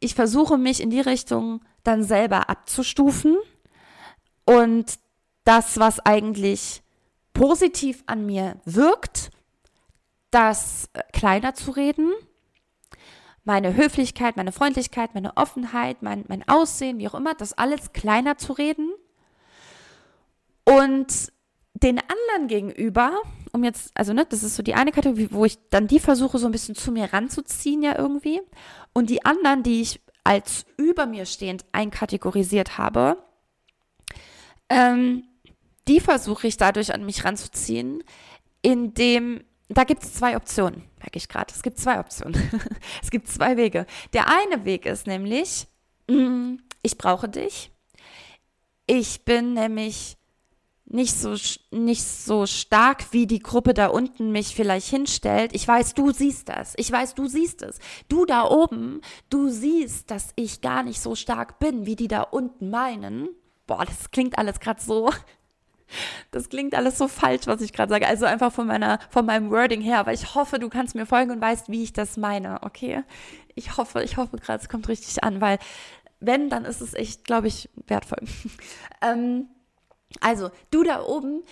ich 0.00 0.16
versuche 0.16 0.58
mich 0.58 0.80
in 0.80 0.90
die 0.90 1.00
Richtung 1.00 1.64
dann 1.84 2.02
selber 2.02 2.50
abzustufen 2.50 3.36
und 4.44 4.98
das, 5.44 5.78
was 5.78 6.00
eigentlich 6.00 6.82
positiv 7.32 8.02
an 8.06 8.26
mir 8.26 8.56
wirkt, 8.64 9.30
das 10.32 10.90
äh, 10.94 11.02
kleiner 11.12 11.54
zu 11.54 11.70
reden. 11.70 12.12
Meine 13.44 13.76
Höflichkeit, 13.76 14.36
meine 14.36 14.50
Freundlichkeit, 14.50 15.14
meine 15.14 15.36
Offenheit, 15.36 16.02
mein, 16.02 16.24
mein 16.26 16.46
Aussehen, 16.48 16.98
wie 16.98 17.06
auch 17.06 17.14
immer, 17.14 17.34
das 17.34 17.52
alles 17.52 17.92
kleiner 17.92 18.36
zu 18.36 18.52
reden. 18.52 18.90
Und 20.64 21.30
den 21.74 22.00
anderen 22.00 22.48
gegenüber, 22.48 23.12
um 23.52 23.64
jetzt, 23.64 23.90
also 23.94 24.12
ne, 24.12 24.26
das 24.28 24.42
ist 24.42 24.56
so 24.56 24.62
die 24.62 24.74
eine 24.74 24.92
Kategorie, 24.92 25.28
wo 25.30 25.44
ich 25.44 25.58
dann 25.70 25.86
die 25.86 26.00
versuche, 26.00 26.38
so 26.38 26.46
ein 26.46 26.52
bisschen 26.52 26.74
zu 26.74 26.92
mir 26.92 27.12
ranzuziehen, 27.12 27.82
ja 27.82 27.98
irgendwie. 27.98 28.40
Und 28.92 29.10
die 29.10 29.24
anderen, 29.24 29.62
die 29.62 29.80
ich 29.82 30.00
als 30.24 30.66
über 30.76 31.06
mir 31.06 31.26
stehend 31.26 31.64
einkategorisiert 31.72 32.78
habe, 32.78 33.18
ähm, 34.68 35.24
die 35.86 36.00
versuche 36.00 36.48
ich 36.48 36.56
dadurch 36.56 36.92
an 36.92 37.04
mich 37.04 37.24
ranzuziehen, 37.24 38.02
indem, 38.62 39.44
da 39.68 39.84
gibt 39.84 40.02
es 40.02 40.14
zwei 40.14 40.36
Optionen, 40.36 40.82
merke 40.98 41.18
ich 41.18 41.28
gerade. 41.28 41.54
Es 41.54 41.62
gibt 41.62 41.78
zwei 41.78 42.00
Optionen. 42.00 42.50
es 43.02 43.10
gibt 43.10 43.28
zwei 43.28 43.56
Wege. 43.56 43.86
Der 44.12 44.26
eine 44.28 44.64
Weg 44.64 44.86
ist 44.86 45.06
nämlich, 45.06 45.68
mm, 46.08 46.56
ich 46.82 46.98
brauche 46.98 47.28
dich. 47.28 47.70
Ich 48.86 49.24
bin 49.24 49.54
nämlich 49.54 50.16
nicht 50.86 51.14
so, 51.14 51.34
nicht 51.70 52.04
so 52.04 52.46
stark, 52.46 53.12
wie 53.12 53.26
die 53.26 53.40
Gruppe 53.40 53.74
da 53.74 53.88
unten 53.88 54.30
mich 54.30 54.54
vielleicht 54.54 54.88
hinstellt. 54.88 55.54
Ich 55.54 55.66
weiß, 55.66 55.94
du 55.94 56.12
siehst 56.12 56.48
das. 56.48 56.74
Ich 56.76 56.90
weiß, 56.90 57.14
du 57.14 57.26
siehst 57.26 57.62
es. 57.62 57.78
Du 58.08 58.24
da 58.24 58.48
oben, 58.48 59.00
du 59.28 59.48
siehst, 59.48 60.10
dass 60.10 60.28
ich 60.36 60.60
gar 60.60 60.82
nicht 60.82 61.00
so 61.00 61.14
stark 61.14 61.58
bin, 61.58 61.86
wie 61.86 61.96
die 61.96 62.08
da 62.08 62.22
unten 62.22 62.70
meinen. 62.70 63.28
Boah, 63.66 63.84
das 63.84 64.10
klingt 64.12 64.38
alles 64.38 64.60
gerade 64.60 64.80
so 64.80 65.10
Das 66.30 66.48
klingt 66.48 66.74
alles 66.74 66.98
so 66.98 67.08
falsch, 67.08 67.46
was 67.46 67.60
ich 67.60 67.72
gerade 67.72 67.90
sage. 67.90 68.06
Also 68.06 68.26
einfach 68.26 68.52
von 68.52 68.66
meiner, 68.66 68.98
von 69.08 69.26
meinem 69.26 69.50
Wording 69.50 69.80
her. 69.80 69.98
Aber 69.98 70.12
ich 70.12 70.34
hoffe, 70.34 70.58
du 70.58 70.68
kannst 70.68 70.94
mir 70.94 71.06
folgen 71.06 71.30
und 71.30 71.40
weißt, 71.40 71.68
wie 71.68 71.82
ich 71.82 71.92
das 71.92 72.16
meine. 72.16 72.62
Okay? 72.62 73.04
Ich 73.54 73.76
hoffe, 73.76 74.02
ich 74.02 74.16
hoffe 74.16 74.36
gerade, 74.36 74.62
es 74.62 74.68
kommt 74.68 74.88
richtig 74.88 75.22
an, 75.24 75.40
weil 75.40 75.58
wenn, 76.20 76.48
dann 76.48 76.64
ist 76.64 76.80
es 76.80 76.94
echt, 76.94 77.24
glaube 77.24 77.48
ich, 77.48 77.68
wertvoll. 77.86 78.18
ähm, 79.02 79.48
also, 80.20 80.50
du 80.70 80.82
da 80.82 81.02
oben, 81.02 81.42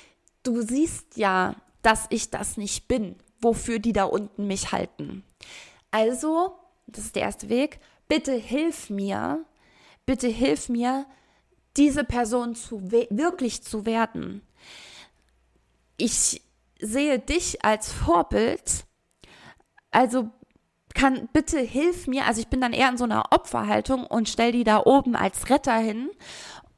du 0.43 0.63
siehst 0.63 1.17
ja, 1.17 1.57
dass 1.83 2.07
ich 2.11 2.31
das 2.31 2.57
nicht 2.57 2.89
bin, 2.89 3.17
wofür 3.41 3.79
die 3.79 3.93
da 3.93 4.05
unten 4.05 4.47
mich 4.47 4.73
halten. 4.73 5.25
Also, 5.91 6.55
das 6.87 7.05
ist 7.05 7.17
der 7.17 7.23
erste 7.23 7.49
Weg, 7.49 7.81
bitte 8.09 8.33
hilf 8.33 8.91
mir, 8.91 9.45
bitte 10.07 10.29
hilf 10.29 10.69
mir, 10.69 11.07
diese 11.77 12.05
Person 12.05 12.55
zu 12.55 12.91
wirklich 12.91 13.63
zu 13.63 13.85
werden. 13.85 14.43
Ich 15.97 16.43
sehe 16.81 17.19
dich 17.19 17.65
als 17.65 17.93
Vorbild, 17.93 18.85
also 19.91 20.31
kann 20.95 21.29
bitte 21.33 21.59
hilf 21.59 22.07
mir, 22.07 22.27
also 22.27 22.41
ich 22.41 22.49
bin 22.49 22.61
dann 22.61 22.73
eher 22.73 22.89
in 22.89 22.97
so 22.97 23.05
einer 23.05 23.33
Opferhaltung 23.33 24.07
und 24.07 24.29
stell 24.29 24.53
die 24.53 24.65
da 24.65 24.81
oben 24.85 25.17
als 25.17 25.51
Retter 25.51 25.77
hin 25.77 26.11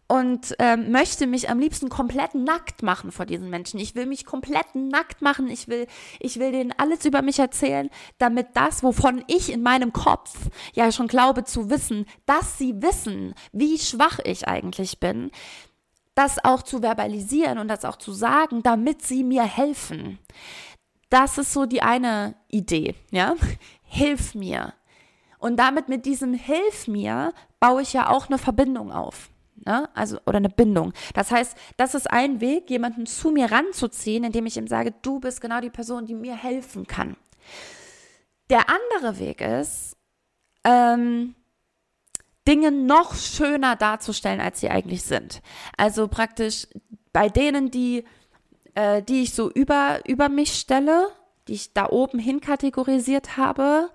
und 0.09 0.55
ähm, 0.61 0.93
möchte 0.93 1.27
mich 1.27 1.51
am 1.51 1.59
liebsten 1.59 1.89
komplett 1.89 2.35
nackt 2.35 2.83
machen 2.83 3.11
vor 3.11 3.27
diesen 3.27 3.51
Menschen. 3.51 3.81
Ich 3.81 3.95
will 3.95 4.07
mich 4.07 4.25
komplett 4.25 4.75
nackt 4.75 5.21
machen. 5.21 5.49
Ich 5.49 5.67
will, 5.67 5.87
ich 6.21 6.39
will 6.39 6.53
denen 6.53 6.73
alles 6.77 7.05
über 7.05 7.23
mich 7.23 7.39
erzählen, 7.39 7.91
damit 8.19 8.49
das, 8.55 8.83
wovon 8.83 9.25
ich 9.27 9.53
in 9.53 9.63
meinem 9.63 9.93
Kopf 9.93 10.49
ja 10.75 10.93
schon 10.93 11.09
glaube 11.09 11.45
zu 11.45 11.71
wissen, 11.71 12.07
dass 12.25 12.57
sie 12.59 12.81
wissen, 12.83 13.35
wie 13.53 13.79
schwach 13.79 14.21
ich 14.23 14.47
eigentlich 14.47 15.01
bin, 15.01 15.31
das 16.15 16.43
auch 16.45 16.63
zu 16.63 16.83
verbalisieren 16.83 17.59
und 17.59 17.69
das 17.69 17.85
auch 17.85 17.97
zu 17.97 18.13
sagen, 18.13 18.63
damit 18.63 19.03
sie 19.03 19.25
mir 19.25 19.43
helfen. 19.43 20.19
Das 21.11 21.39
ist 21.39 21.53
so 21.53 21.67
die 21.67 21.83
eine 21.83 22.37
Idee, 22.49 22.95
ja? 23.11 23.35
Hilf 23.83 24.35
mir. 24.35 24.75
Und 25.39 25.57
damit 25.57 25.89
mit 25.89 26.07
diesem 26.07 26.35
Hilf 26.35 26.89
mir 26.89 27.33
baue 27.61 27.83
ich 27.83 27.93
ja 27.93 28.09
auch 28.09 28.29
eine 28.29 28.39
Verbindung 28.39 28.91
auf. 28.91 29.31
Ne? 29.65 29.89
Also, 29.95 30.19
oder 30.27 30.37
eine 30.37 30.49
Bindung. 30.49 30.93
Das 31.15 31.31
heißt, 31.31 31.57
das 31.77 31.95
ist 31.95 32.11
ein 32.11 32.41
Weg, 32.41 32.71
jemanden 32.71 33.07
zu 33.07 33.31
mir 33.31 33.51
ranzuziehen, 33.51 34.25
indem 34.25 34.47
ich 34.47 34.57
ihm 34.57 34.67
sage, 34.69 34.95
du 35.03 35.21
bist 35.21 35.41
genau 35.41 35.61
die 35.61 35.71
Person, 35.71 36.07
die 36.07 36.15
mir 36.15 36.37
helfen 36.37 36.87
kann. 36.87 37.17
Der 38.51 38.67
andere 38.69 39.19
Weg 39.19 39.41
ist, 39.41 39.97
ähm, 40.65 41.35
Dinge 42.47 42.71
noch 42.71 43.15
schöner 43.15 43.77
darzustellen, 43.77 44.41
als 44.41 44.61
sie 44.61 44.71
eigentlich 44.71 45.03
sind. 45.03 45.43
Also 45.77 46.07
praktisch 46.07 46.69
bei 47.13 47.29
denen, 47.29 47.71
die, 47.71 48.05
äh, 48.75 49.03
die 49.03 49.23
ich 49.23 49.35
so 49.35 49.51
über, 49.51 50.01
über 50.07 50.29
mich 50.29 50.53
stelle, 50.53 51.09
die 51.49 51.55
ich 51.55 51.73
da 51.73 51.89
oben 51.89 52.19
hin 52.19 52.41
kategorisiert 52.41 53.37
habe, 53.37 53.91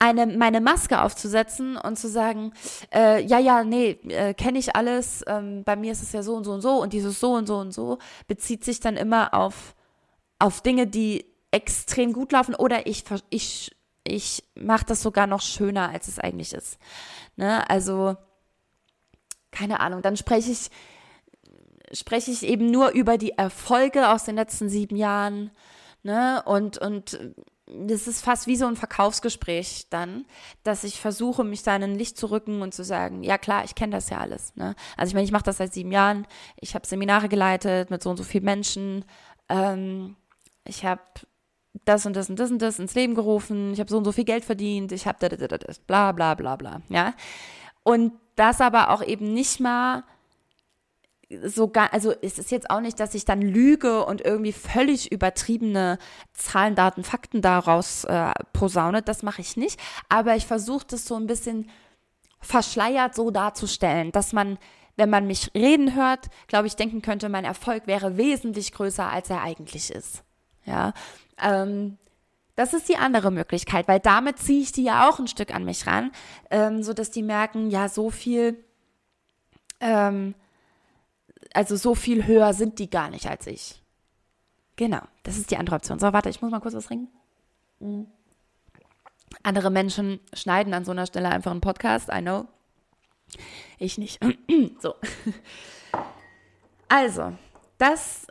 eine, 0.00 0.26
meine 0.26 0.60
Maske 0.62 1.02
aufzusetzen 1.02 1.76
und 1.76 1.98
zu 1.98 2.08
sagen, 2.08 2.52
äh, 2.92 3.22
ja, 3.22 3.38
ja, 3.38 3.62
nee, 3.62 3.98
äh, 4.08 4.32
kenne 4.34 4.58
ich 4.58 4.74
alles, 4.74 5.22
ähm, 5.28 5.62
bei 5.62 5.76
mir 5.76 5.92
ist 5.92 6.02
es 6.02 6.12
ja 6.12 6.22
so 6.22 6.34
und 6.34 6.44
so 6.44 6.52
und 6.52 6.62
so 6.62 6.82
und 6.82 6.92
dieses 6.94 7.20
so 7.20 7.34
und 7.34 7.46
so 7.46 7.58
und 7.58 7.72
so 7.72 7.98
bezieht 8.26 8.64
sich 8.64 8.80
dann 8.80 8.96
immer 8.96 9.34
auf, 9.34 9.76
auf 10.38 10.62
Dinge, 10.62 10.86
die 10.86 11.26
extrem 11.50 12.14
gut 12.14 12.32
laufen 12.32 12.54
oder 12.54 12.86
ich, 12.86 13.04
ich, 13.28 13.76
ich 14.02 14.42
mache 14.54 14.86
das 14.86 15.02
sogar 15.02 15.26
noch 15.26 15.42
schöner, 15.42 15.90
als 15.90 16.08
es 16.08 16.18
eigentlich 16.18 16.54
ist. 16.54 16.78
Ne? 17.36 17.68
Also, 17.68 18.16
keine 19.50 19.80
Ahnung, 19.80 20.00
dann 20.00 20.16
spreche 20.16 20.50
ich, 20.50 20.70
spreche 21.92 22.30
ich 22.30 22.42
eben 22.44 22.70
nur 22.70 22.92
über 22.92 23.18
die 23.18 23.32
Erfolge 23.32 24.08
aus 24.08 24.24
den 24.24 24.36
letzten 24.36 24.70
sieben 24.70 24.96
Jahren, 24.96 25.50
ne? 26.02 26.42
Und, 26.46 26.78
und 26.78 27.18
das 27.86 28.06
ist 28.06 28.24
fast 28.24 28.46
wie 28.46 28.56
so 28.56 28.66
ein 28.66 28.76
Verkaufsgespräch 28.76 29.86
dann, 29.90 30.24
dass 30.62 30.84
ich 30.84 31.00
versuche, 31.00 31.44
mich 31.44 31.62
da 31.62 31.76
in 31.76 31.82
ein 31.82 31.94
Licht 31.94 32.16
zu 32.16 32.30
rücken 32.30 32.62
und 32.62 32.74
zu 32.74 32.84
sagen, 32.84 33.22
ja 33.22 33.38
klar, 33.38 33.64
ich 33.64 33.74
kenne 33.74 33.92
das 33.92 34.10
ja 34.10 34.18
alles. 34.18 34.54
Ne? 34.56 34.74
Also 34.96 35.10
ich 35.10 35.14
meine, 35.14 35.24
ich 35.24 35.32
mache 35.32 35.44
das 35.44 35.58
seit 35.58 35.72
sieben 35.72 35.92
Jahren, 35.92 36.26
ich 36.60 36.74
habe 36.74 36.86
Seminare 36.86 37.28
geleitet 37.28 37.90
mit 37.90 38.02
so 38.02 38.10
und 38.10 38.16
so 38.16 38.24
vielen 38.24 38.44
Menschen, 38.44 39.04
ähm, 39.48 40.16
ich 40.64 40.84
habe 40.84 41.02
das 41.84 42.06
und 42.06 42.14
das 42.16 42.28
und 42.28 42.38
das 42.38 42.50
und 42.50 42.60
das 42.60 42.78
ins 42.78 42.94
Leben 42.94 43.14
gerufen, 43.14 43.72
ich 43.72 43.80
habe 43.80 43.90
so 43.90 43.98
und 43.98 44.04
so 44.04 44.12
viel 44.12 44.24
Geld 44.24 44.44
verdient, 44.44 44.92
ich 44.92 45.06
habe 45.06 45.28
bla 45.86 46.12
bla 46.12 46.34
bla 46.34 46.56
bla, 46.56 46.82
ja. 46.88 47.14
Und 47.82 48.12
das 48.36 48.60
aber 48.60 48.90
auch 48.90 49.02
eben 49.02 49.32
nicht 49.32 49.60
mal 49.60 50.04
so 51.44 51.68
gar, 51.68 51.92
also 51.92 52.12
es 52.22 52.38
ist 52.38 52.50
jetzt 52.50 52.70
auch 52.70 52.80
nicht, 52.80 52.98
dass 52.98 53.14
ich 53.14 53.24
dann 53.24 53.40
lüge 53.40 54.04
und 54.04 54.20
irgendwie 54.20 54.52
völlig 54.52 55.12
übertriebene 55.12 55.98
Zahlen, 56.32 56.74
Daten, 56.74 57.04
Fakten 57.04 57.40
daraus 57.40 58.04
äh, 58.04 58.32
posaune. 58.52 59.02
Das 59.02 59.22
mache 59.22 59.40
ich 59.40 59.56
nicht. 59.56 59.80
Aber 60.08 60.34
ich 60.34 60.46
versuche 60.46 60.86
das 60.88 61.06
so 61.06 61.14
ein 61.16 61.26
bisschen 61.26 61.70
verschleiert 62.40 63.14
so 63.14 63.30
darzustellen, 63.30 64.12
dass 64.12 64.32
man, 64.32 64.58
wenn 64.96 65.10
man 65.10 65.26
mich 65.26 65.50
reden 65.54 65.94
hört, 65.94 66.26
glaube 66.48 66.66
ich, 66.66 66.74
denken 66.74 67.02
könnte, 67.02 67.28
mein 67.28 67.44
Erfolg 67.44 67.86
wäre 67.86 68.16
wesentlich 68.16 68.72
größer, 68.72 69.08
als 69.08 69.30
er 69.30 69.42
eigentlich 69.42 69.90
ist. 69.90 70.24
Ja. 70.64 70.92
Ähm, 71.40 71.98
das 72.56 72.74
ist 72.74 72.88
die 72.88 72.96
andere 72.96 73.30
Möglichkeit, 73.30 73.88
weil 73.88 74.00
damit 74.00 74.38
ziehe 74.38 74.62
ich 74.62 74.72
die 74.72 74.82
ja 74.82 75.08
auch 75.08 75.18
ein 75.18 75.28
Stück 75.28 75.54
an 75.54 75.64
mich 75.64 75.86
ran, 75.86 76.10
ähm, 76.50 76.82
so 76.82 76.92
dass 76.92 77.10
die 77.10 77.22
merken, 77.22 77.70
ja, 77.70 77.88
so 77.88 78.10
viel 78.10 78.62
ähm, 79.80 80.34
also 81.54 81.76
so 81.76 81.94
viel 81.94 82.26
höher 82.26 82.54
sind 82.54 82.78
die 82.78 82.90
gar 82.90 83.10
nicht 83.10 83.26
als 83.26 83.46
ich. 83.46 83.82
Genau, 84.76 85.02
das 85.22 85.36
ist 85.36 85.50
die 85.50 85.56
andere 85.56 85.76
Option. 85.76 85.98
So, 85.98 86.12
warte, 86.12 86.30
ich 86.30 86.40
muss 86.40 86.50
mal 86.50 86.60
kurz 86.60 86.74
was 86.74 86.86
trinken. 86.86 87.08
Mhm. 87.80 88.06
Andere 89.42 89.70
Menschen 89.70 90.20
schneiden 90.32 90.74
an 90.74 90.84
so 90.84 90.90
einer 90.90 91.06
Stelle 91.06 91.28
einfach 91.28 91.50
einen 91.50 91.60
Podcast, 91.60 92.08
I 92.12 92.20
know. 92.20 92.46
Ich 93.78 93.98
nicht. 93.98 94.20
so. 94.80 94.94
Also, 96.92 97.32
das 97.78 98.26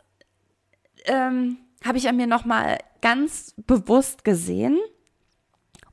ähm, 1.06 1.56
habe 1.82 1.96
ich 1.96 2.06
an 2.10 2.16
mir 2.18 2.26
nochmal 2.26 2.76
ganz 3.00 3.54
bewusst 3.56 4.22
gesehen. 4.22 4.78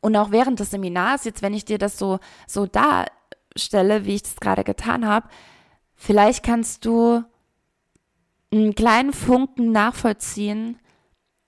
Und 0.02 0.18
auch 0.18 0.32
während 0.32 0.60
des 0.60 0.72
Seminars, 0.72 1.24
jetzt 1.24 1.42
wenn 1.42 1.54
ich 1.54 1.64
dir 1.64 1.78
das 1.78 1.98
so, 1.98 2.20
so 2.46 2.66
darstelle, 2.66 4.04
wie 4.04 4.16
ich 4.16 4.24
das 4.24 4.36
gerade 4.36 4.66
getan 4.66 5.08
habe, 5.08 5.30
Vielleicht 5.98 6.44
kannst 6.44 6.86
du 6.86 7.24
einen 8.52 8.76
kleinen 8.76 9.12
Funken 9.12 9.72
nachvollziehen, 9.72 10.80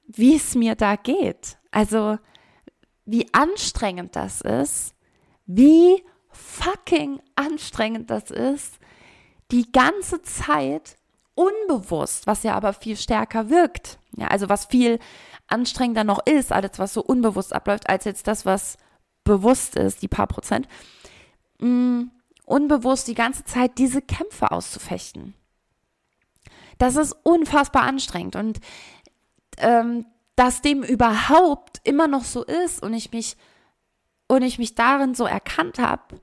wie 0.05 0.35
es 0.35 0.55
mir 0.55 0.75
da 0.75 0.95
geht. 0.95 1.57
Also, 1.71 2.17
wie 3.05 3.31
anstrengend 3.33 4.15
das 4.15 4.41
ist, 4.41 4.95
wie 5.45 6.03
fucking 6.29 7.21
anstrengend 7.35 8.09
das 8.09 8.31
ist, 8.31 8.79
die 9.51 9.71
ganze 9.71 10.21
Zeit 10.23 10.97
unbewusst, 11.35 12.27
was 12.27 12.43
ja 12.43 12.53
aber 12.55 12.73
viel 12.73 12.97
stärker 12.97 13.49
wirkt. 13.49 13.99
Ja, 14.17 14.27
also 14.27 14.49
was 14.49 14.65
viel 14.65 14.99
anstrengender 15.47 16.03
noch 16.03 16.25
ist, 16.25 16.51
alles 16.51 16.77
was 16.77 16.93
so 16.93 17.01
unbewusst 17.01 17.53
abläuft, 17.53 17.89
als 17.89 18.05
jetzt 18.05 18.27
das, 18.27 18.45
was 18.45 18.77
bewusst 19.23 19.75
ist, 19.75 20.01
die 20.01 20.07
paar 20.07 20.27
Prozent. 20.27 20.67
Mm, 21.59 22.03
unbewusst 22.49 23.07
die 23.07 23.15
ganze 23.15 23.43
Zeit 23.43 23.77
diese 23.77 24.01
Kämpfe 24.01 24.51
auszufechten. 24.51 25.33
Das 26.77 26.95
ist 26.95 27.13
unfassbar 27.23 27.83
anstrengend 27.83 28.35
und 28.35 28.59
ähm, 29.57 30.05
dass 30.35 30.61
dem 30.61 30.83
überhaupt 30.83 31.81
immer 31.83 32.07
noch 32.07 32.23
so 32.23 32.43
ist 32.43 32.81
und 32.81 32.93
ich 32.93 33.11
mich 33.11 33.35
und 34.27 34.41
ich 34.43 34.57
mich 34.59 34.75
darin 34.75 35.15
so 35.15 35.25
erkannt 35.25 35.79
habe, 35.79 36.21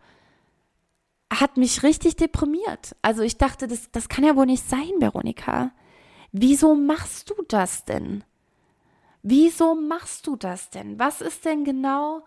hat 1.32 1.56
mich 1.56 1.82
richtig 1.82 2.16
deprimiert. 2.16 2.96
Also 3.02 3.22
ich 3.22 3.36
dachte, 3.36 3.66
das, 3.66 3.90
das 3.90 4.08
kann 4.08 4.24
ja 4.24 4.36
wohl 4.36 4.46
nicht 4.46 4.66
sein, 4.66 4.92
Veronika. 4.98 5.72
Wieso 6.32 6.74
machst 6.74 7.30
du 7.30 7.34
das 7.48 7.84
denn? 7.84 8.24
Wieso 9.22 9.74
machst 9.74 10.26
du 10.26 10.36
das 10.36 10.70
denn? 10.70 10.98
Was 10.98 11.20
ist 11.20 11.44
denn 11.44 11.64
genau, 11.64 12.22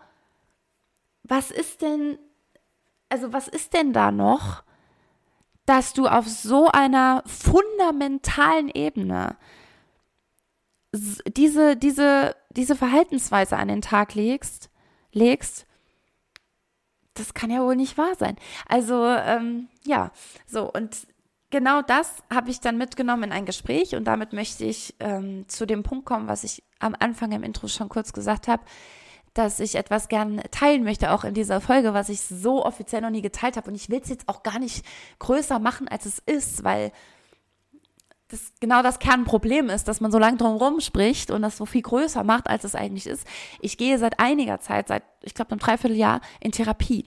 was 1.22 1.50
ist 1.50 1.80
denn 1.82 2.18
also 3.10 3.32
was 3.32 3.48
ist 3.48 3.74
denn 3.74 3.92
da 3.92 4.10
noch, 4.10 4.62
dass 5.66 5.92
du 5.92 6.06
auf 6.06 6.26
so 6.26 6.68
einer 6.68 7.22
fundamentalen 7.26 8.70
Ebene 8.70 9.36
diese, 10.92 11.76
diese, 11.76 12.34
diese 12.50 12.74
Verhaltensweise 12.74 13.56
an 13.56 13.68
den 13.68 13.82
Tag 13.82 14.14
legst, 14.14 14.70
legst, 15.12 15.66
das 17.14 17.34
kann 17.34 17.50
ja 17.50 17.62
wohl 17.62 17.76
nicht 17.76 17.98
wahr 17.98 18.14
sein. 18.18 18.36
Also, 18.66 19.06
ähm, 19.06 19.68
ja, 19.84 20.10
so, 20.46 20.70
und 20.72 21.06
genau 21.50 21.82
das 21.82 22.22
habe 22.32 22.50
ich 22.50 22.60
dann 22.60 22.78
mitgenommen 22.78 23.24
in 23.24 23.32
ein 23.32 23.46
Gespräch 23.46 23.94
und 23.94 24.04
damit 24.04 24.32
möchte 24.32 24.64
ich 24.64 24.94
ähm, 25.00 25.48
zu 25.48 25.66
dem 25.66 25.82
Punkt 25.82 26.06
kommen, 26.06 26.28
was 26.28 26.44
ich 26.44 26.64
am 26.78 26.96
Anfang 26.98 27.32
im 27.32 27.42
Intro 27.42 27.68
schon 27.68 27.88
kurz 27.88 28.12
gesagt 28.12 28.48
habe 28.48 28.62
dass 29.34 29.60
ich 29.60 29.76
etwas 29.76 30.08
gern 30.08 30.40
teilen 30.50 30.82
möchte, 30.82 31.12
auch 31.12 31.24
in 31.24 31.34
dieser 31.34 31.60
Folge, 31.60 31.94
was 31.94 32.08
ich 32.08 32.20
so 32.20 32.64
offiziell 32.64 33.00
noch 33.00 33.10
nie 33.10 33.22
geteilt 33.22 33.56
habe. 33.56 33.68
Und 33.68 33.76
ich 33.76 33.88
will 33.88 34.00
es 34.02 34.08
jetzt 34.08 34.28
auch 34.28 34.42
gar 34.42 34.58
nicht 34.58 34.84
größer 35.18 35.58
machen, 35.58 35.88
als 35.88 36.06
es 36.06 36.18
ist, 36.18 36.64
weil 36.64 36.92
das 38.28 38.52
genau 38.60 38.82
das 38.82 38.98
Kernproblem 38.98 39.70
ist, 39.70 39.88
dass 39.88 40.00
man 40.00 40.12
so 40.12 40.18
lange 40.18 40.36
drum 40.36 40.80
spricht 40.80 41.30
und 41.30 41.42
das 41.42 41.56
so 41.56 41.66
viel 41.66 41.82
größer 41.82 42.24
macht, 42.24 42.48
als 42.48 42.64
es 42.64 42.74
eigentlich 42.74 43.06
ist. 43.06 43.26
Ich 43.60 43.76
gehe 43.76 43.98
seit 43.98 44.20
einiger 44.20 44.60
Zeit, 44.60 44.88
seit, 44.88 45.02
ich 45.22 45.34
glaube, 45.34 45.52
einem 45.52 45.60
Dreivierteljahr 45.60 46.20
in 46.40 46.52
Therapie. 46.52 47.06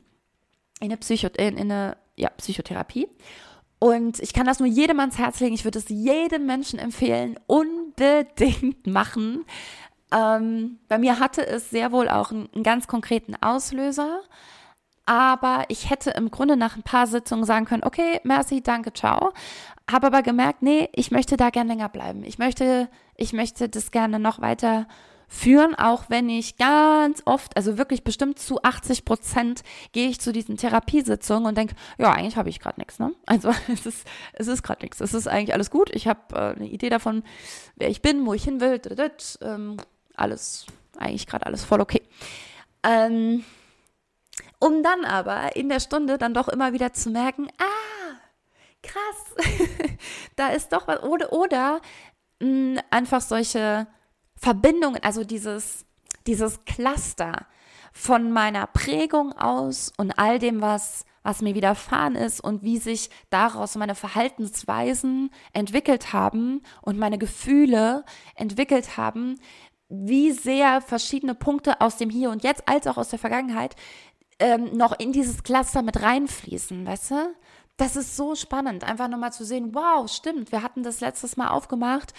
In 0.80 0.88
eine, 0.88 0.98
Psycho 0.98 1.28
in, 1.38 1.58
in 1.58 1.72
eine 1.72 1.98
ja, 2.16 2.30
Psychotherapie. 2.30 3.08
Und 3.80 4.20
ich 4.22 4.34
kann 4.34 4.46
das 4.46 4.60
nur 4.60 4.68
jedem 4.68 5.00
ans 5.00 5.18
Herz 5.18 5.40
legen. 5.40 5.56
Ich 5.56 5.66
würde 5.66 5.80
es 5.80 5.90
jedem 5.90 6.46
Menschen 6.46 6.80
empfehlen. 6.80 7.38
Unbedingt 7.48 8.88
machen. 8.88 9.46
Ähm, 10.14 10.80
bei 10.88 10.98
mir 10.98 11.20
hatte 11.20 11.46
es 11.46 11.70
sehr 11.70 11.92
wohl 11.92 12.08
auch 12.08 12.32
einen, 12.32 12.50
einen 12.54 12.64
ganz 12.64 12.88
konkreten 12.88 13.36
Auslöser. 13.42 14.22
Aber 15.06 15.66
ich 15.68 15.90
hätte 15.90 16.12
im 16.12 16.32
Grunde 16.32 16.56
nach 16.56 16.78
ein 16.78 16.84
paar 16.84 17.08
Sitzungen 17.08 17.44
sagen 17.44 17.66
können, 17.66 17.84
okay, 17.84 18.22
merci, 18.24 18.62
danke, 18.62 18.94
ciao. 18.94 19.34
Habe 19.92 20.08
aber 20.08 20.22
gemerkt, 20.22 20.62
nee, 20.62 20.88
ich 20.94 21.12
möchte 21.12 21.36
da 21.36 21.50
gern 21.50 21.68
länger 21.68 21.90
bleiben. 21.90 22.24
Ich 22.24 22.38
möchte, 22.38 22.88
ich 23.18 23.34
möchte 23.34 23.68
das 23.68 23.92
gerne 23.92 24.18
noch 24.20 24.40
weiter 24.40 24.88
führen, 25.28 25.76
auch 25.76 26.06
wenn 26.10 26.30
ich 26.30 26.58
ganz 26.58 27.24
oft, 27.26 27.58
also 27.58 27.78
wirklich 27.78 28.04
bestimmt 28.04 28.40
zu 28.40 28.62
80 28.62 29.04
Prozent 29.04 29.64
gehe 29.92 30.08
ich 30.08 30.22
zu 30.22 30.32
diesen 30.32 30.58
Therapiesitzungen 30.58 31.48
und 31.48 31.58
denke, 31.58 31.76
ja, 31.98 32.12
eigentlich 32.12 32.38
habe 32.38 32.50
ich 32.50 32.60
gerade 32.60 32.80
nichts. 32.80 33.00
Ne? 33.00 33.14
Also 33.26 33.52
es 33.74 33.86
ist, 33.86 34.08
es 34.34 34.48
ist 34.48 34.64
gerade 34.64 34.84
nichts. 34.84 35.02
Es 35.02 35.14
ist 35.14 35.28
eigentlich 35.28 35.54
alles 35.54 35.72
gut. 35.72 35.90
Ich 35.94 36.08
habe 36.08 36.20
äh, 36.34 36.56
eine 36.56 36.68
Idee 36.68 36.90
davon, 36.90 37.24
wer 37.76 37.90
ich 37.90 38.02
bin, 38.02 38.26
wo 38.26 38.34
ich 38.34 38.44
hin 38.44 38.62
will. 38.62 38.80
Ähm, 39.42 39.78
alles, 40.16 40.66
eigentlich 40.98 41.28
gerade 41.28 41.46
alles 41.46 41.64
voll 41.64 41.82
okay. 41.82 42.02
Ähm, 42.84 43.44
um 44.60 44.84
dann 44.84 45.06
aber 45.06 45.56
in 45.56 45.70
der 45.70 45.80
Stunde 45.80 46.18
dann 46.18 46.34
doch 46.34 46.48
immer 46.48 46.74
wieder 46.74 46.94
zu 46.94 47.10
merken, 47.10 47.48
ah, 47.58 48.16
krass, 48.82 49.48
da 50.36 50.50
ist 50.50 50.72
doch 50.72 50.88
was. 50.88 51.02
Oder, 51.04 51.34
oder 51.34 51.82
mh, 52.40 52.82
einfach 52.90 53.22
solche 53.22 53.88
Verbindungen, 54.36 55.02
also 55.04 55.24
dieses, 55.24 55.86
dieses 56.28 56.64
Cluster 56.66 57.46
von 57.94 58.32
meiner 58.32 58.68
Prägung 58.68 59.34
aus 59.34 59.92
und 59.98 60.18
all 60.18 60.40
dem, 60.40 60.62
was, 60.62 61.06
was 61.22 61.42
mir 61.42 61.56
widerfahren 61.56 62.16
ist 62.16 62.42
und 62.42 62.64
wie 62.64 62.80
sich 62.80 63.10
daraus 63.30 63.76
meine 63.76 63.96
Verhaltensweisen 63.96 65.30
entwickelt 65.54 66.12
haben 66.12 66.62
und 66.82 66.98
meine 66.98 67.20
Gefühle 67.20 68.04
entwickelt 68.36 68.98
haben, 68.98 69.40
wie 69.94 70.32
sehr 70.32 70.82
verschiedene 70.82 71.36
Punkte 71.36 71.80
aus 71.80 71.98
dem 71.98 72.10
Hier 72.10 72.32
und 72.32 72.44
Jetzt 72.44 72.68
als 72.68 72.88
auch 72.88 72.98
aus 72.98 73.10
der 73.10 73.20
Vergangenheit 73.20 73.76
ähm, 74.40 74.76
noch 74.76 74.98
in 74.98 75.12
dieses 75.12 75.44
Cluster 75.44 75.84
mit 75.84 76.02
reinfließen, 76.02 76.86
weißt 76.86 77.12
du? 77.12 77.36
Das 77.78 77.96
ist 77.96 78.16
so 78.16 78.36
spannend, 78.36 78.84
einfach 78.84 79.08
nochmal 79.08 79.34
zu 79.34 79.46
sehen, 79.46 79.74
wow, 79.74 80.10
stimmt, 80.10 80.52
wir 80.52 80.64
hatten 80.64 80.84
das 80.84 81.00
letztes 81.00 81.38
Mal 81.38 81.50
aufgemacht 81.50 82.14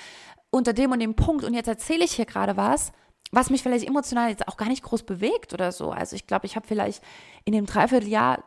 unter 0.50 0.72
dem 0.72 0.92
und 0.92 1.00
dem 1.00 1.16
Punkt 1.16 1.44
und 1.44 1.54
jetzt 1.54 1.66
erzähle 1.66 2.04
ich 2.04 2.12
hier 2.12 2.26
gerade 2.26 2.56
was, 2.56 2.92
was 3.32 3.50
mich 3.50 3.62
vielleicht 3.62 3.86
emotional 3.86 4.30
jetzt 4.30 4.46
auch 4.46 4.56
gar 4.56 4.68
nicht 4.68 4.84
groß 4.84 5.02
bewegt 5.02 5.52
oder 5.52 5.72
so. 5.72 5.90
Also 5.90 6.14
ich 6.14 6.28
glaube, 6.28 6.46
ich 6.46 6.54
habe 6.54 6.66
vielleicht 6.66 7.02
in 7.44 7.52
dem 7.52 7.66
Dreivierteljahr 7.66 8.44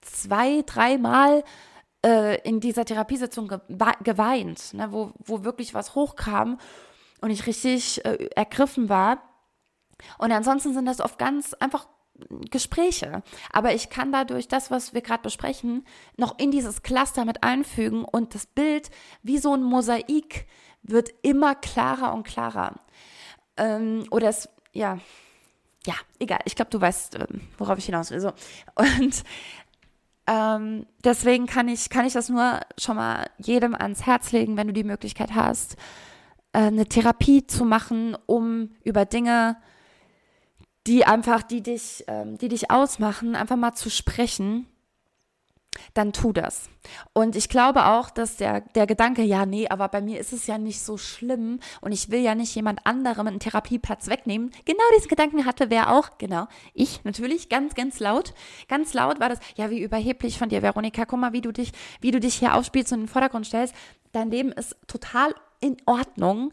zwei, 0.00 0.62
dreimal 0.66 1.44
äh, 2.04 2.40
in 2.42 2.58
dieser 2.58 2.84
Therapiesitzung 2.84 3.48
geweint, 4.02 4.74
ne, 4.74 4.88
wo, 4.90 5.12
wo 5.18 5.44
wirklich 5.44 5.74
was 5.74 5.94
hochkam 5.94 6.58
und 7.24 7.30
ich 7.30 7.46
richtig 7.46 8.04
äh, 8.04 8.28
ergriffen 8.36 8.90
war. 8.90 9.22
Und 10.18 10.30
ansonsten 10.30 10.74
sind 10.74 10.84
das 10.84 11.00
oft 11.00 11.18
ganz 11.18 11.54
einfach 11.54 11.88
Gespräche. 12.50 13.22
Aber 13.50 13.74
ich 13.74 13.88
kann 13.88 14.12
dadurch 14.12 14.46
das, 14.46 14.70
was 14.70 14.92
wir 14.92 15.00
gerade 15.00 15.22
besprechen, 15.22 15.86
noch 16.18 16.38
in 16.38 16.50
dieses 16.50 16.82
Cluster 16.82 17.24
mit 17.24 17.42
einfügen 17.42 18.04
und 18.04 18.34
das 18.34 18.44
Bild 18.44 18.90
wie 19.22 19.38
so 19.38 19.54
ein 19.54 19.62
Mosaik 19.62 20.46
wird 20.82 21.14
immer 21.22 21.54
klarer 21.54 22.12
und 22.12 22.26
klarer. 22.26 22.74
Ähm, 23.56 24.04
oder 24.10 24.28
es, 24.28 24.50
ja, 24.74 24.98
ja, 25.86 25.94
egal. 26.18 26.40
Ich 26.44 26.56
glaube, 26.56 26.70
du 26.70 26.78
weißt, 26.78 27.14
ähm, 27.20 27.40
worauf 27.56 27.78
ich 27.78 27.86
hinaus 27.86 28.10
will. 28.10 28.20
So. 28.20 28.32
Und 28.74 29.24
ähm, 30.26 30.86
deswegen 31.04 31.46
kann 31.46 31.68
ich, 31.68 31.90
kann 31.90 32.06
ich 32.06 32.12
das 32.12 32.28
nur 32.28 32.60
schon 32.78 32.96
mal 32.96 33.30
jedem 33.38 33.74
ans 33.74 34.04
Herz 34.06 34.32
legen, 34.32 34.56
wenn 34.56 34.66
du 34.66 34.72
die 34.72 34.84
Möglichkeit 34.84 35.34
hast, 35.34 35.76
eine 36.58 36.86
Therapie 36.86 37.46
zu 37.46 37.64
machen, 37.64 38.16
um 38.26 38.70
über 38.82 39.04
Dinge 39.04 39.56
die 40.86 41.06
einfach, 41.06 41.42
die 41.42 41.62
dich, 41.62 42.04
ähm, 42.08 42.36
die 42.38 42.48
dich 42.48 42.70
ausmachen, 42.70 43.36
einfach 43.36 43.56
mal 43.56 43.72
zu 43.72 43.90
sprechen, 43.90 44.66
dann 45.92 46.12
tu 46.12 46.32
das. 46.32 46.68
Und 47.12 47.34
ich 47.34 47.48
glaube 47.48 47.86
auch, 47.86 48.10
dass 48.10 48.36
der, 48.36 48.60
der 48.60 48.86
Gedanke, 48.86 49.22
ja, 49.22 49.44
nee, 49.46 49.66
aber 49.68 49.88
bei 49.88 50.00
mir 50.00 50.20
ist 50.20 50.32
es 50.32 50.46
ja 50.46 50.58
nicht 50.58 50.80
so 50.80 50.96
schlimm 50.96 51.58
und 51.80 51.92
ich 51.92 52.10
will 52.10 52.20
ja 52.20 52.34
nicht 52.34 52.54
jemand 52.54 52.86
anderem 52.86 53.26
einen 53.26 53.40
Therapieplatz 53.40 54.08
wegnehmen. 54.08 54.50
Genau 54.66 54.84
diesen 54.96 55.08
Gedanken 55.08 55.46
hatte 55.46 55.70
wer 55.70 55.90
auch, 55.90 56.18
genau, 56.18 56.46
ich 56.74 57.02
natürlich, 57.04 57.48
ganz, 57.48 57.74
ganz 57.74 57.98
laut. 57.98 58.34
Ganz 58.68 58.94
laut 58.94 59.18
war 59.18 59.30
das, 59.30 59.40
ja, 59.56 59.70
wie 59.70 59.82
überheblich 59.82 60.38
von 60.38 60.48
dir, 60.48 60.62
Veronika, 60.62 61.06
guck 61.06 61.18
mal, 61.18 61.32
wie 61.32 61.40
du 61.40 61.52
dich, 61.52 61.72
wie 62.00 62.10
du 62.10 62.20
dich 62.20 62.34
hier 62.34 62.54
aufspielst 62.54 62.92
und 62.92 63.00
in 63.00 63.04
den 63.06 63.12
Vordergrund 63.12 63.46
stellst. 63.46 63.74
Dein 64.12 64.30
Leben 64.30 64.52
ist 64.52 64.76
total 64.86 65.34
in 65.64 65.76
Ordnung 65.86 66.52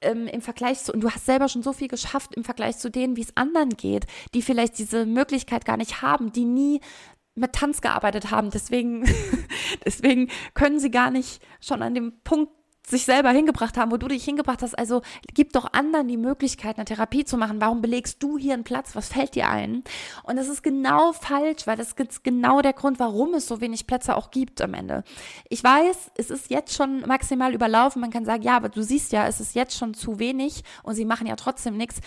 ähm, 0.00 0.26
im 0.26 0.40
Vergleich 0.40 0.80
zu, 0.80 0.92
und 0.92 1.00
du 1.00 1.10
hast 1.10 1.26
selber 1.26 1.48
schon 1.48 1.62
so 1.62 1.72
viel 1.72 1.88
geschafft 1.88 2.34
im 2.34 2.44
Vergleich 2.44 2.78
zu 2.78 2.90
denen, 2.90 3.16
wie 3.16 3.22
es 3.22 3.36
anderen 3.36 3.70
geht, 3.70 4.06
die 4.34 4.42
vielleicht 4.42 4.78
diese 4.78 5.06
Möglichkeit 5.06 5.64
gar 5.64 5.76
nicht 5.76 6.02
haben, 6.02 6.32
die 6.32 6.44
nie 6.44 6.80
mit 7.34 7.52
Tanz 7.52 7.80
gearbeitet 7.80 8.30
haben. 8.30 8.50
Deswegen, 8.50 9.04
deswegen 9.84 10.28
können 10.54 10.80
sie 10.80 10.90
gar 10.90 11.10
nicht 11.10 11.42
schon 11.60 11.82
an 11.82 11.94
dem 11.94 12.20
Punkt 12.24 12.52
sich 12.90 13.04
selber 13.04 13.30
hingebracht 13.30 13.76
haben, 13.76 13.90
wo 13.90 13.96
du 13.96 14.08
dich 14.08 14.24
hingebracht 14.24 14.62
hast. 14.62 14.78
Also 14.78 15.02
gib 15.34 15.52
doch 15.52 15.72
anderen 15.72 16.08
die 16.08 16.16
Möglichkeit, 16.16 16.76
eine 16.76 16.84
Therapie 16.84 17.24
zu 17.24 17.36
machen. 17.36 17.60
Warum 17.60 17.82
belegst 17.82 18.22
du 18.22 18.38
hier 18.38 18.54
einen 18.54 18.64
Platz? 18.64 18.96
Was 18.96 19.08
fällt 19.08 19.34
dir 19.34 19.48
ein? 19.48 19.84
Und 20.22 20.36
das 20.36 20.48
ist 20.48 20.62
genau 20.62 21.12
falsch, 21.12 21.66
weil 21.66 21.76
das 21.76 21.92
ist 21.92 22.24
genau 22.24 22.62
der 22.62 22.72
Grund, 22.72 22.98
warum 22.98 23.34
es 23.34 23.46
so 23.46 23.60
wenig 23.60 23.86
Plätze 23.86 24.16
auch 24.16 24.30
gibt 24.30 24.60
am 24.62 24.74
Ende. 24.74 25.04
Ich 25.48 25.62
weiß, 25.62 26.12
es 26.16 26.30
ist 26.30 26.50
jetzt 26.50 26.74
schon 26.74 27.00
maximal 27.00 27.54
überlaufen. 27.54 28.00
Man 28.00 28.10
kann 28.10 28.24
sagen, 28.24 28.42
ja, 28.42 28.56
aber 28.56 28.68
du 28.68 28.82
siehst 28.82 29.12
ja, 29.12 29.26
es 29.26 29.40
ist 29.40 29.54
jetzt 29.54 29.76
schon 29.76 29.94
zu 29.94 30.18
wenig 30.18 30.64
und 30.82 30.94
sie 30.94 31.04
machen 31.04 31.26
ja 31.26 31.36
trotzdem 31.36 31.76
nichts. 31.76 32.00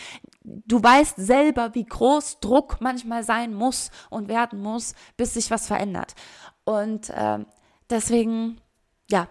Du 0.43 0.81
weißt 0.81 1.15
selber, 1.17 1.75
wie 1.75 1.85
groß 1.85 2.39
Druck 2.39 2.77
manchmal 2.79 3.23
sein 3.23 3.53
muss 3.53 3.91
und 4.09 4.27
werden 4.27 4.61
muss, 4.61 4.95
bis 5.17 5.35
sich 5.35 5.51
was 5.51 5.67
verändert. 5.67 6.15
Und 6.63 7.09
äh, 7.11 7.39
deswegen 7.89 8.59
ja, 9.11 9.27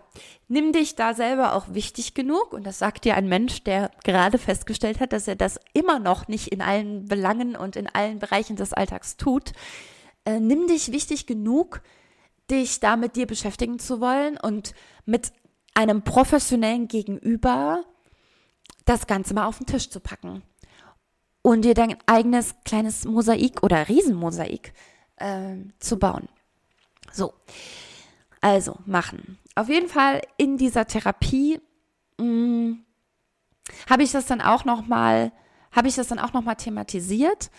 nimm 0.48 0.72
dich 0.72 0.94
da 0.94 1.14
selber 1.14 1.54
auch 1.54 1.66
wichtig 1.72 2.14
genug. 2.14 2.52
Und 2.52 2.64
das 2.64 2.78
sagt 2.78 3.04
dir 3.04 3.16
ein 3.16 3.28
Mensch, 3.28 3.64
der 3.64 3.90
gerade 4.04 4.38
festgestellt 4.38 5.00
hat, 5.00 5.12
dass 5.12 5.26
er 5.26 5.36
das 5.36 5.58
immer 5.72 5.98
noch 5.98 6.28
nicht 6.28 6.48
in 6.48 6.62
allen 6.62 7.06
Belangen 7.06 7.56
und 7.56 7.76
in 7.76 7.88
allen 7.88 8.18
Bereichen 8.18 8.56
des 8.56 8.72
Alltags 8.72 9.16
tut. 9.16 9.52
Äh, 10.24 10.38
nimm 10.38 10.66
dich 10.66 10.92
wichtig 10.92 11.26
genug, 11.26 11.82
dich 12.50 12.80
da 12.80 12.96
mit 12.96 13.16
dir 13.16 13.26
beschäftigen 13.26 13.78
zu 13.78 14.00
wollen 14.00 14.36
und 14.38 14.74
mit 15.06 15.32
einem 15.74 16.02
professionellen 16.02 16.88
Gegenüber 16.88 17.84
das 18.84 19.06
Ganze 19.06 19.34
mal 19.34 19.46
auf 19.46 19.58
den 19.58 19.66
Tisch 19.66 19.88
zu 19.88 20.00
packen 20.00 20.42
und 21.42 21.64
dir 21.64 21.74
dein 21.74 21.96
eigenes 22.06 22.54
kleines 22.64 23.04
Mosaik 23.04 23.62
oder 23.62 23.88
Riesenmosaik 23.88 24.72
äh, 25.16 25.56
zu 25.78 25.98
bauen. 25.98 26.28
So, 27.12 27.32
also 28.40 28.78
machen. 28.86 29.38
Auf 29.54 29.68
jeden 29.68 29.88
Fall 29.88 30.22
in 30.36 30.56
dieser 30.56 30.86
Therapie 30.86 31.60
mm, 32.18 32.72
habe 33.88 34.02
ich 34.02 34.12
das 34.12 34.26
dann 34.26 34.40
auch 34.40 34.64
noch 34.64 34.86
mal, 34.86 35.32
habe 35.72 35.88
ich 35.88 35.96
das 35.96 36.08
dann 36.08 36.18
auch 36.18 36.32
noch 36.32 36.42
mal 36.42 36.54
thematisiert. 36.54 37.50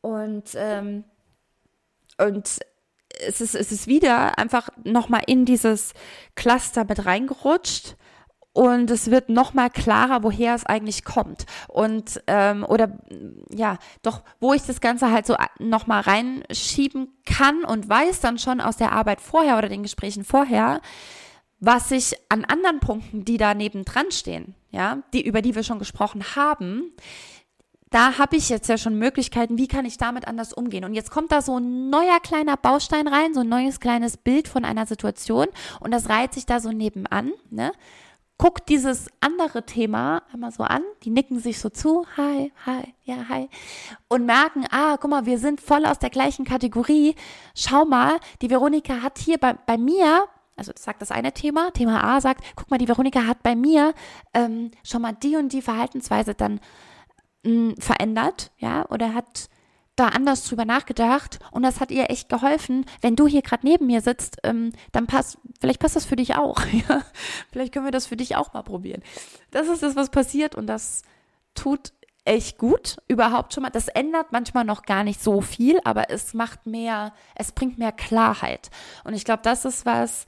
Und 0.00 0.50
ähm, 0.54 1.04
und 2.18 2.60
es 3.26 3.40
ist, 3.40 3.54
es 3.54 3.72
ist 3.72 3.86
wieder 3.86 4.38
einfach 4.38 4.68
noch 4.84 5.08
mal 5.08 5.22
in 5.26 5.44
dieses 5.44 5.92
Cluster 6.34 6.84
mit 6.84 7.04
reingerutscht. 7.06 7.96
Und 8.52 8.90
es 8.90 9.10
wird 9.10 9.28
noch 9.28 9.52
mal 9.52 9.68
klarer, 9.68 10.22
woher 10.22 10.54
es 10.54 10.64
eigentlich 10.64 11.04
kommt. 11.04 11.44
Und 11.68 12.22
ähm, 12.26 12.64
oder 12.64 12.98
ja, 13.50 13.76
doch 14.00 14.22
wo 14.40 14.54
ich 14.54 14.62
das 14.62 14.80
Ganze 14.80 15.10
halt 15.10 15.26
so 15.26 15.36
noch 15.58 15.86
mal 15.86 16.00
reinschieben 16.00 17.08
kann 17.26 17.64
und 17.64 17.86
weiß 17.86 18.20
dann 18.20 18.38
schon 18.38 18.62
aus 18.62 18.78
der 18.78 18.92
Arbeit 18.92 19.20
vorher 19.20 19.58
oder 19.58 19.68
den 19.68 19.82
Gesprächen 19.82 20.24
vorher, 20.24 20.80
was 21.66 21.88
sich 21.88 22.14
an 22.28 22.44
anderen 22.44 22.78
Punkten, 22.78 23.24
die 23.24 23.38
da 23.38 23.52
nebendran 23.52 24.12
stehen, 24.12 24.54
ja, 24.70 25.02
die, 25.12 25.26
über 25.26 25.42
die 25.42 25.56
wir 25.56 25.64
schon 25.64 25.80
gesprochen 25.80 26.22
haben, 26.36 26.92
da 27.90 28.18
habe 28.18 28.36
ich 28.36 28.48
jetzt 28.48 28.68
ja 28.68 28.78
schon 28.78 28.98
Möglichkeiten, 28.98 29.58
wie 29.58 29.66
kann 29.66 29.84
ich 29.84 29.98
damit 29.98 30.28
anders 30.28 30.52
umgehen. 30.52 30.84
Und 30.84 30.94
jetzt 30.94 31.10
kommt 31.10 31.32
da 31.32 31.42
so 31.42 31.58
ein 31.58 31.90
neuer 31.90 32.20
kleiner 32.20 32.56
Baustein 32.56 33.08
rein, 33.08 33.34
so 33.34 33.40
ein 33.40 33.48
neues 33.48 33.80
kleines 33.80 34.16
Bild 34.16 34.46
von 34.46 34.64
einer 34.64 34.86
Situation 34.86 35.46
und 35.80 35.90
das 35.92 36.08
reiht 36.08 36.34
sich 36.34 36.46
da 36.46 36.60
so 36.60 36.70
nebenan. 36.70 37.32
Ne? 37.50 37.72
Guckt 38.38 38.68
dieses 38.68 39.08
andere 39.20 39.66
Thema 39.66 40.22
einmal 40.32 40.52
so 40.52 40.62
an, 40.62 40.82
die 41.02 41.10
nicken 41.10 41.40
sich 41.40 41.58
so 41.58 41.68
zu, 41.68 42.06
hi, 42.16 42.52
hi, 42.64 42.94
ja, 43.04 43.28
hi, 43.28 43.48
und 44.08 44.26
merken, 44.26 44.66
ah, 44.70 44.98
guck 45.00 45.10
mal, 45.10 45.26
wir 45.26 45.38
sind 45.38 45.60
voll 45.60 45.84
aus 45.84 45.98
der 45.98 46.10
gleichen 46.10 46.44
Kategorie. 46.44 47.16
Schau 47.56 47.86
mal, 47.86 48.20
die 48.40 48.50
Veronika 48.50 49.00
hat 49.00 49.18
hier 49.18 49.38
bei, 49.38 49.54
bei 49.54 49.78
mir 49.78 50.28
also 50.56 50.72
sagt 50.74 51.02
das 51.02 51.10
eine 51.10 51.32
Thema, 51.32 51.70
Thema 51.70 52.02
A 52.02 52.20
sagt, 52.20 52.44
guck 52.56 52.70
mal, 52.70 52.78
die 52.78 52.88
Veronika 52.88 53.26
hat 53.26 53.42
bei 53.42 53.54
mir 53.54 53.94
ähm, 54.34 54.70
schon 54.82 55.02
mal 55.02 55.12
die 55.12 55.36
und 55.36 55.52
die 55.52 55.62
Verhaltensweise 55.62 56.34
dann 56.34 56.60
mh, 57.44 57.52
mm, 57.52 57.74
verändert, 57.78 58.52
ja, 58.58 58.88
oder 58.88 59.14
hat 59.14 59.48
da 59.96 60.08
anders 60.08 60.44
drüber 60.44 60.66
nachgedacht 60.66 61.38
und 61.50 61.62
das 61.62 61.80
hat 61.80 61.90
ihr 61.90 62.10
echt 62.10 62.28
geholfen. 62.28 62.84
Wenn 63.00 63.16
du 63.16 63.26
hier 63.26 63.40
gerade 63.40 63.66
neben 63.66 63.86
mir 63.86 64.02
sitzt, 64.02 64.36
ähm, 64.44 64.72
dann 64.92 65.06
passt, 65.06 65.38
vielleicht 65.58 65.80
passt 65.80 65.96
das 65.96 66.04
für 66.04 66.16
dich 66.16 66.36
auch. 66.36 66.60
Ja? 66.72 67.02
Vielleicht 67.50 67.72
können 67.72 67.86
wir 67.86 67.92
das 67.92 68.06
für 68.06 68.16
dich 68.16 68.36
auch 68.36 68.52
mal 68.52 68.62
probieren. 68.62 69.02
Das 69.50 69.68
ist 69.68 69.82
das, 69.82 69.96
was 69.96 70.10
passiert 70.10 70.54
und 70.54 70.66
das 70.66 71.02
tut 71.54 71.92
echt 72.26 72.58
gut 72.58 72.98
überhaupt 73.08 73.54
schon 73.54 73.62
mal. 73.62 73.70
Das 73.70 73.88
ändert 73.88 74.32
manchmal 74.32 74.64
noch 74.64 74.82
gar 74.82 75.04
nicht 75.04 75.22
so 75.22 75.40
viel, 75.40 75.80
aber 75.84 76.10
es 76.10 76.34
macht 76.34 76.66
mehr, 76.66 77.14
es 77.34 77.52
bringt 77.52 77.78
mehr 77.78 77.92
Klarheit. 77.92 78.70
Und 79.04 79.14
ich 79.14 79.24
glaube, 79.24 79.42
das 79.42 79.64
ist 79.64 79.86
was, 79.86 80.26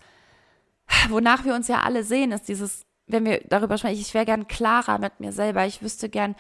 wonach 1.09 1.45
wir 1.45 1.55
uns 1.55 1.69
ja 1.69 1.81
alle 1.81 2.05
sehen, 2.05 2.33
ist 2.33 2.49
dieses, 2.49 2.87
wenn 3.07 3.25
wir 3.25 3.41
darüber 3.49 3.79
sprechen, 3.79 4.01
ich 4.01 4.15
wäre 4.15 4.27
gern 4.27 4.49
klarer 4.49 4.99
mit 4.99 5.21
mir 5.21 5.33
selber. 5.33 5.67
Ich 5.67 5.83
wüsste 5.83 6.09
gern, 6.09 6.35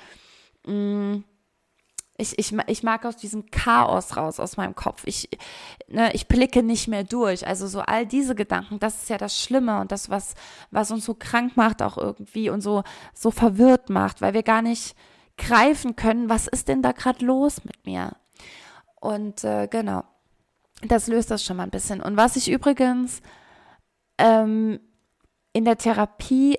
mh, 0.67 0.73
mm, 0.73 1.25
ich, 2.21 2.37
ich, 2.37 2.53
ich 2.67 2.83
mag 2.83 3.07
aus 3.07 3.17
diesem 3.17 3.49
Chaos 3.51 4.17
raus 4.17 4.41
aus 4.41 4.57
meinem 4.57 4.75
Kopf. 4.75 5.03
Ich, 5.07 5.29
ne, 5.87 6.13
ich 6.15 6.27
blicke 6.27 6.65
nicht 6.65 6.89
mehr 6.89 7.05
durch. 7.05 7.47
Also 7.47 7.69
so 7.69 7.81
all 7.81 8.07
diese 8.07 8.35
Gedanken, 8.35 8.81
das 8.81 9.03
ist 9.03 9.09
ja 9.09 9.19
das 9.19 9.41
Schlimme 9.41 9.81
und 9.81 9.93
das, 9.93 10.11
was, 10.11 10.35
was 10.73 10.91
uns 10.91 11.05
so 11.05 11.15
krank 11.15 11.57
macht 11.57 11.81
auch 11.81 11.97
irgendwie 11.97 12.51
und 12.51 12.61
so, 12.61 12.83
so 13.15 13.31
verwirrt 13.31 13.89
macht, 13.89 14.21
weil 14.21 14.35
wir 14.35 14.43
gar 14.43 14.63
nicht 14.63 14.97
greifen 15.37 15.95
können, 15.95 16.29
was 16.29 16.49
ist 16.49 16.67
denn 16.67 16.83
da 16.83 16.91
gerade 16.91 17.25
los 17.25 17.65
mit 17.65 17.87
mir? 17.87 18.17
Und 18.97 19.45
äh, 19.45 19.69
genau, 19.69 20.03
das 20.83 21.07
löst 21.07 21.31
das 21.31 21.45
schon 21.45 21.57
mal 21.57 21.63
ein 21.63 21.71
bisschen. 21.71 22.03
Und 22.03 22.17
was 22.17 22.35
ich 22.35 22.51
übrigens 22.51 23.23
ähm, 24.19 24.81
in 25.53 25.65
der 25.65 25.79
Therapie 25.79 26.59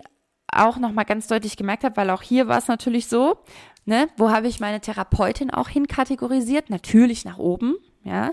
auch 0.51 0.77
noch 0.77 0.91
mal 0.91 1.03
ganz 1.03 1.27
deutlich 1.27 1.57
gemerkt 1.57 1.83
habe, 1.83 1.97
weil 1.97 2.09
auch 2.09 2.23
hier 2.23 2.47
war 2.47 2.57
es 2.57 2.67
natürlich 2.67 3.07
so, 3.07 3.43
Ne? 3.89 4.07
Wo 4.17 4.29
habe 4.29 4.47
ich 4.47 4.59
meine 4.59 4.81
Therapeutin 4.81 5.49
auch 5.49 5.67
hinkategorisiert? 5.67 6.69
Natürlich 6.69 7.25
nach 7.25 7.39
oben, 7.39 7.75
ja. 8.03 8.29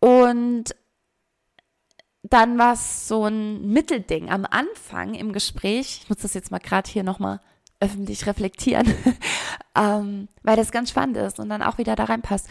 Und 0.00 0.76
dann 2.22 2.58
war 2.58 2.74
es 2.74 3.08
so 3.08 3.24
ein 3.24 3.70
Mittelding 3.70 4.28
am 4.28 4.44
Anfang 4.44 5.14
im 5.14 5.32
Gespräch. 5.32 6.00
Ich 6.02 6.10
muss 6.10 6.18
das 6.18 6.34
jetzt 6.34 6.50
mal 6.50 6.58
gerade 6.58 6.90
hier 6.90 7.04
nochmal 7.04 7.40
öffentlich 7.80 8.26
reflektieren, 8.26 8.86
ähm, 9.74 10.28
weil 10.42 10.56
das 10.56 10.72
ganz 10.72 10.90
spannend 10.90 11.16
ist 11.16 11.40
und 11.40 11.48
dann 11.48 11.62
auch 11.62 11.78
wieder 11.78 11.96
da 11.96 12.04
reinpasst. 12.04 12.46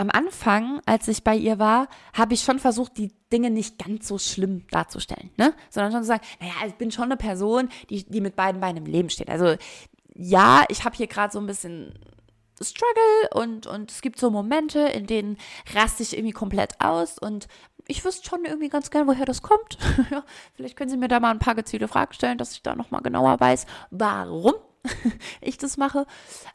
Am 0.00 0.08
Anfang, 0.08 0.80
als 0.86 1.08
ich 1.08 1.24
bei 1.24 1.36
ihr 1.36 1.58
war, 1.58 1.86
habe 2.14 2.32
ich 2.32 2.40
schon 2.40 2.58
versucht, 2.58 2.96
die 2.96 3.12
Dinge 3.30 3.50
nicht 3.50 3.78
ganz 3.78 4.08
so 4.08 4.16
schlimm 4.16 4.66
darzustellen, 4.70 5.28
ne? 5.36 5.52
sondern 5.68 5.92
schon 5.92 6.00
zu 6.00 6.06
sagen, 6.06 6.24
naja, 6.40 6.54
ich 6.66 6.76
bin 6.76 6.90
schon 6.90 7.04
eine 7.04 7.18
Person, 7.18 7.68
die, 7.90 8.04
die 8.04 8.22
mit 8.22 8.34
beiden 8.34 8.62
Beinen 8.62 8.78
im 8.78 8.90
Leben 8.90 9.10
steht. 9.10 9.28
Also 9.28 9.56
ja, 10.14 10.64
ich 10.70 10.86
habe 10.86 10.96
hier 10.96 11.06
gerade 11.06 11.30
so 11.30 11.38
ein 11.38 11.44
bisschen 11.44 11.98
Struggle 12.62 13.28
und, 13.34 13.66
und 13.66 13.90
es 13.90 14.00
gibt 14.00 14.18
so 14.18 14.30
Momente, 14.30 14.78
in 14.80 15.06
denen 15.06 15.36
raste 15.74 16.02
ich 16.02 16.16
irgendwie 16.16 16.32
komplett 16.32 16.80
aus 16.80 17.18
und 17.18 17.46
ich 17.86 18.02
wüsste 18.02 18.26
schon 18.26 18.46
irgendwie 18.46 18.70
ganz 18.70 18.90
gern, 18.90 19.06
woher 19.06 19.26
das 19.26 19.42
kommt. 19.42 19.76
vielleicht 20.54 20.76
können 20.76 20.88
Sie 20.88 20.96
mir 20.96 21.08
da 21.08 21.20
mal 21.20 21.30
ein 21.30 21.40
paar 21.40 21.54
gezielte 21.54 21.88
Fragen 21.88 22.14
stellen, 22.14 22.38
dass 22.38 22.52
ich 22.52 22.62
da 22.62 22.74
nochmal 22.74 23.02
genauer 23.02 23.38
weiß, 23.38 23.66
warum 23.90 24.54
ich 25.40 25.58
das 25.58 25.76
mache. 25.76 26.06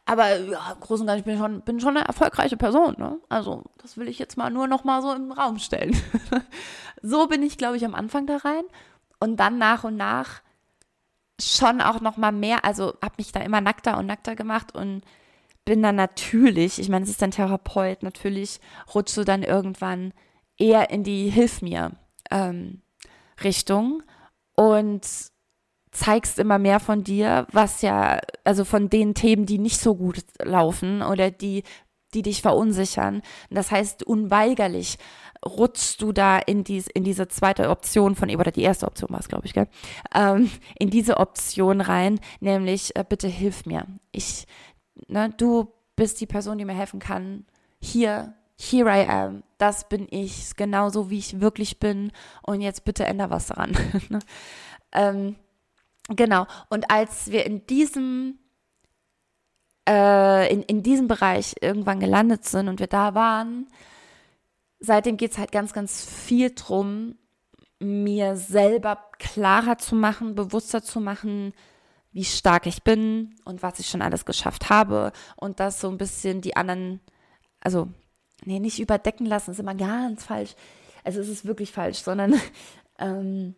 Aber 0.06 0.38
ja, 0.38 0.72
im 0.74 0.80
Großen 0.80 1.04
und 1.04 1.08
Ganzen 1.08 1.24
bin 1.24 1.34
ich 1.36 1.40
schon, 1.40 1.62
bin 1.62 1.80
schon 1.80 1.98
eine 1.98 2.08
erfolgreiche 2.08 2.58
Person. 2.58 2.96
Ne? 2.98 3.20
Also 3.30 3.64
das 3.82 3.98
will 3.98 4.08
ich 4.08 4.20
jetzt 4.20 4.38
mal 4.38 4.50
nur 4.50 4.68
nochmal 4.68 5.02
so 5.02 5.14
im 5.14 5.32
Raum 5.32 5.60
stellen. 5.60 5.96
so 7.02 7.28
bin 7.28 7.44
ich, 7.44 7.58
glaube 7.58 7.78
ich, 7.78 7.86
am 7.86 7.96
Anfang 7.96 8.28
da 8.28 8.38
rein. 8.38 8.64
Und 9.20 9.38
dann 9.38 9.58
nach 9.58 9.84
und 9.84 9.96
nach 9.96 10.42
schon 11.40 11.82
auch 11.82 12.02
noch 12.02 12.18
mal 12.18 12.32
mehr, 12.32 12.64
also 12.64 12.94
habe 13.02 13.16
mich 13.18 13.32
da 13.32 13.42
immer 13.42 13.62
nackter 13.62 13.98
und 13.98 14.06
nackter 14.06 14.36
gemacht 14.36 14.74
und 14.74 15.02
bin 15.66 15.82
dann 15.82 15.96
natürlich, 15.96 16.80
ich 16.80 16.90
meine, 16.90 17.04
es 17.04 17.10
ist 17.10 17.24
ein 17.24 17.32
Therapeut, 17.32 18.04
natürlich 18.04 18.60
rutschst 18.94 19.18
du 19.18 19.24
dann 19.24 19.44
irgendwann 19.44 20.14
eher 20.58 20.92
in 20.92 21.04
die 21.04 21.30
Hilf 21.30 21.62
mir 21.62 21.92
ähm, 22.32 22.82
Richtung 23.44 24.04
und 24.56 25.06
zeigst 25.96 26.40
immer 26.40 26.60
mehr 26.60 26.80
von 26.80 27.04
dir, 27.04 27.48
was 27.52 27.82
ja, 27.82 28.20
also 28.44 28.66
von 28.66 28.90
den 28.90 29.14
Themen, 29.14 29.46
die 29.46 29.58
nicht 29.58 29.80
so 29.80 29.96
gut 29.96 30.24
laufen 30.44 31.02
oder 31.02 31.32
die, 31.32 31.64
die 32.14 32.22
dich 32.22 32.42
verunsichern. 32.42 33.22
Das 33.50 33.72
heißt, 33.72 34.04
unweigerlich 34.04 34.98
rutschst 35.46 36.02
du 36.02 36.12
da 36.12 36.38
in, 36.38 36.64
dies, 36.64 36.88
in 36.88 37.04
diese 37.04 37.28
zweite 37.28 37.70
Option 37.70 38.16
von, 38.16 38.30
oder 38.36 38.52
die 38.52 38.64
erste 38.64 38.88
Option 38.88 39.12
war 39.12 39.20
es, 39.20 39.30
glaube 39.30 39.46
ich, 39.46 39.54
gell? 39.54 39.68
Ähm, 40.14 40.50
in 40.78 40.90
diese 40.90 41.18
Option 41.18 41.82
rein, 41.82 42.20
nämlich, 42.40 42.96
äh, 42.96 43.06
bitte 43.08 43.28
hilf 43.28 43.66
mir. 43.66 43.86
Ich, 44.12 44.48
ne, 45.08 45.30
du 45.38 45.72
bist 45.96 46.20
die 46.20 46.26
Person, 46.26 46.58
die 46.58 46.66
mir 46.66 46.76
helfen 46.76 47.00
kann. 47.00 47.46
Hier, 47.80 48.34
here 48.60 48.90
I 48.90 49.08
am. 49.08 49.44
Das 49.58 49.88
bin 49.88 50.08
ich, 50.10 50.56
genauso 50.56 51.10
wie 51.10 51.20
ich 51.20 51.40
wirklich 51.40 51.80
bin. 51.80 52.12
Und 52.42 52.62
jetzt 52.62 52.84
bitte 52.84 53.06
änder 53.06 53.30
was 53.30 53.48
daran. 53.48 53.72
Ne? 54.10 54.20
ähm, 54.92 55.36
genau. 56.10 56.48
Und 56.70 56.92
als 56.92 57.32
wir 57.32 57.46
in 57.46 57.66
diesem 57.68 58.40
äh, 59.88 60.52
in, 60.52 60.64
in 60.64 60.84
diesem 60.84 61.08
Bereich 61.08 61.56
irgendwann 61.62 62.00
gelandet 62.00 62.46
sind 62.46 62.68
und 62.68 62.80
wir 62.80 62.88
da 62.88 63.14
waren, 63.14 63.68
seitdem 64.80 65.18
geht 65.18 65.32
es 65.32 65.38
halt 65.38 65.52
ganz, 65.52 65.74
ganz 65.74 66.06
viel 66.06 66.54
drum, 66.56 67.16
mir 67.80 68.36
selber 68.36 69.10
klarer 69.20 69.78
zu 69.78 69.96
machen, 69.96 70.36
bewusster 70.36 70.82
zu 70.82 71.00
machen, 71.00 71.54
wie 72.12 72.24
stark 72.24 72.66
ich 72.66 72.84
bin 72.84 73.36
und 73.44 73.62
was 73.62 73.80
ich 73.80 73.88
schon 73.88 74.02
alles 74.02 74.26
geschafft 74.26 74.70
habe 74.70 75.12
und 75.36 75.60
das 75.60 75.82
so 75.82 75.90
ein 75.90 75.98
bisschen 75.98 76.42
die 76.42 76.56
anderen, 76.56 77.02
also, 77.60 77.90
nee, 78.46 78.60
nicht 78.60 78.80
überdecken 78.80 79.26
lassen, 79.26 79.52
ist 79.52 79.60
immer 79.60 79.76
ganz 79.76 80.24
falsch. 80.24 80.56
Also 81.04 81.20
es 81.20 81.28
ist 81.28 81.46
wirklich 81.46 81.72
falsch, 81.72 82.00
sondern 82.00 82.40
ähm, 83.00 83.56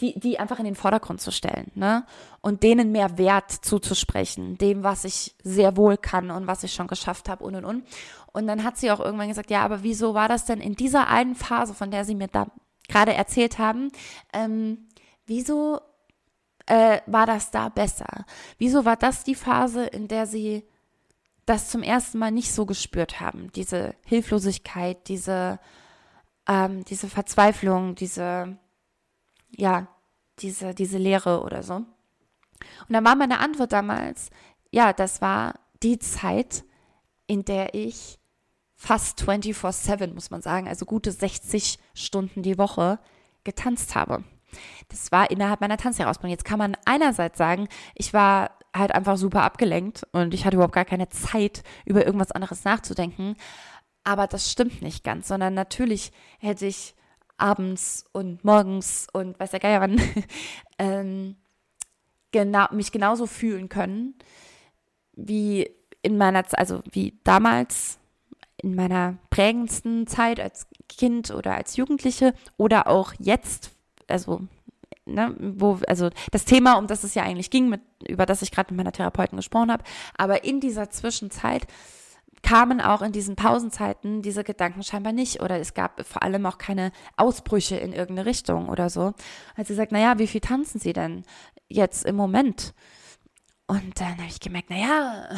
die, 0.00 0.18
die 0.18 0.38
einfach 0.40 0.58
in 0.58 0.64
den 0.64 0.74
Vordergrund 0.74 1.20
zu 1.20 1.30
stellen, 1.30 1.70
ne? 1.74 2.04
Und 2.40 2.62
denen 2.62 2.90
mehr 2.90 3.16
Wert 3.16 3.50
zuzusprechen, 3.50 4.58
dem, 4.58 4.82
was 4.82 5.04
ich 5.04 5.34
sehr 5.42 5.76
wohl 5.76 5.96
kann 5.96 6.30
und 6.30 6.46
was 6.46 6.64
ich 6.64 6.74
schon 6.74 6.88
geschafft 6.88 7.28
habe 7.28 7.44
und 7.44 7.54
und 7.54 7.64
und. 7.64 7.86
Und 8.32 8.46
dann 8.48 8.64
hat 8.64 8.76
sie 8.76 8.90
auch 8.90 9.00
irgendwann 9.00 9.28
gesagt, 9.28 9.50
ja, 9.50 9.62
aber 9.62 9.82
wieso 9.82 10.14
war 10.14 10.28
das 10.28 10.44
denn 10.44 10.60
in 10.60 10.74
dieser 10.74 11.08
einen 11.08 11.36
Phase, 11.36 11.74
von 11.74 11.90
der 11.90 12.04
sie 12.04 12.16
mir 12.16 12.28
da 12.28 12.46
gerade 12.88 13.14
erzählt 13.14 13.58
haben, 13.58 13.90
ähm, 14.32 14.88
wieso 15.26 15.80
äh, 16.66 17.00
war 17.06 17.26
das 17.26 17.50
da 17.50 17.68
besser? 17.68 18.24
Wieso 18.58 18.84
war 18.84 18.96
das 18.96 19.22
die 19.24 19.36
Phase, 19.36 19.86
in 19.86 20.08
der 20.08 20.26
sie 20.26 20.64
das 21.46 21.68
zum 21.68 21.82
ersten 21.82 22.18
Mal 22.18 22.32
nicht 22.32 22.52
so 22.52 22.66
gespürt 22.66 23.20
haben? 23.20 23.52
Diese 23.54 23.94
Hilflosigkeit, 24.04 25.08
diese, 25.08 25.60
ähm, 26.48 26.84
diese 26.84 27.08
Verzweiflung, 27.08 27.94
diese 27.94 28.58
ja, 29.56 29.88
diese, 30.40 30.74
diese 30.74 30.98
Lehre 30.98 31.42
oder 31.42 31.62
so. 31.62 31.74
Und 31.74 31.86
dann 32.88 33.04
war 33.04 33.14
meine 33.14 33.40
Antwort 33.40 33.72
damals, 33.72 34.30
ja, 34.70 34.92
das 34.92 35.20
war 35.20 35.54
die 35.82 35.98
Zeit, 35.98 36.64
in 37.26 37.44
der 37.44 37.74
ich 37.74 38.18
fast 38.74 39.22
24-7, 39.22 40.12
muss 40.12 40.30
man 40.30 40.42
sagen, 40.42 40.68
also 40.68 40.84
gute 40.84 41.12
60 41.12 41.78
Stunden 41.94 42.42
die 42.42 42.58
Woche 42.58 42.98
getanzt 43.44 43.94
habe. 43.94 44.24
Das 44.88 45.10
war 45.10 45.30
innerhalb 45.30 45.60
meiner 45.60 45.76
Tanzherausbildung. 45.76 46.30
Jetzt 46.30 46.44
kann 46.44 46.58
man 46.58 46.76
einerseits 46.84 47.38
sagen, 47.38 47.68
ich 47.94 48.12
war 48.12 48.50
halt 48.74 48.92
einfach 48.92 49.16
super 49.16 49.42
abgelenkt 49.42 50.06
und 50.12 50.34
ich 50.34 50.44
hatte 50.44 50.56
überhaupt 50.56 50.74
gar 50.74 50.84
keine 50.84 51.08
Zeit, 51.08 51.62
über 51.84 52.04
irgendwas 52.04 52.32
anderes 52.32 52.64
nachzudenken. 52.64 53.36
Aber 54.04 54.26
das 54.26 54.50
stimmt 54.50 54.82
nicht 54.82 55.02
ganz, 55.04 55.28
sondern 55.28 55.54
natürlich 55.54 56.12
hätte 56.38 56.66
ich 56.66 56.94
abends 57.36 58.04
und 58.12 58.44
morgens 58.44 59.06
und 59.12 59.38
weiß 59.38 59.50
der 59.50 59.60
Geier 59.60 59.80
wann, 59.80 60.00
ähm, 60.78 61.36
genau, 62.32 62.66
mich 62.72 62.92
genauso 62.92 63.26
fühlen 63.26 63.68
können, 63.68 64.14
wie 65.12 65.70
in 66.02 66.16
meiner, 66.16 66.44
also 66.52 66.82
wie 66.90 67.18
damals 67.24 67.98
in 68.56 68.74
meiner 68.74 69.18
prägendsten 69.30 70.06
Zeit 70.06 70.40
als 70.40 70.66
Kind 70.88 71.30
oder 71.30 71.54
als 71.54 71.76
Jugendliche 71.76 72.34
oder 72.56 72.88
auch 72.88 73.12
jetzt, 73.18 73.70
also 74.08 74.42
Ne, 75.06 75.36
wo, 75.38 75.80
also 75.86 76.08
das 76.32 76.46
Thema, 76.46 76.78
um 76.78 76.86
das 76.86 77.04
es 77.04 77.14
ja 77.14 77.24
eigentlich 77.24 77.50
ging, 77.50 77.68
mit, 77.68 77.82
über 78.08 78.24
das 78.24 78.40
ich 78.40 78.50
gerade 78.50 78.72
mit 78.72 78.78
meiner 78.78 78.92
Therapeutin 78.92 79.36
gesprochen 79.36 79.70
habe, 79.70 79.84
aber 80.16 80.44
in 80.44 80.60
dieser 80.60 80.88
Zwischenzeit 80.88 81.66
kamen 82.44 82.80
auch 82.80 83.02
in 83.02 83.10
diesen 83.10 83.36
Pausenzeiten 83.36 84.22
diese 84.22 84.44
Gedanken 84.44 84.82
scheinbar 84.82 85.12
nicht 85.12 85.40
oder 85.42 85.58
es 85.58 85.74
gab 85.74 86.06
vor 86.06 86.22
allem 86.22 86.44
auch 86.46 86.58
keine 86.58 86.92
Ausbrüche 87.16 87.76
in 87.76 87.92
irgendeine 87.92 88.26
Richtung 88.28 88.68
oder 88.68 88.90
so. 88.90 89.14
Als 89.56 89.68
sie 89.68 89.74
sagt, 89.74 89.90
naja, 89.90 90.18
wie 90.18 90.26
viel 90.26 90.42
tanzen 90.42 90.78
Sie 90.78 90.92
denn 90.92 91.24
jetzt 91.68 92.04
im 92.04 92.16
Moment? 92.16 92.74
Und 93.66 93.98
dann 93.98 94.18
habe 94.18 94.28
ich 94.28 94.40
gemerkt, 94.40 94.68
naja, 94.68 95.30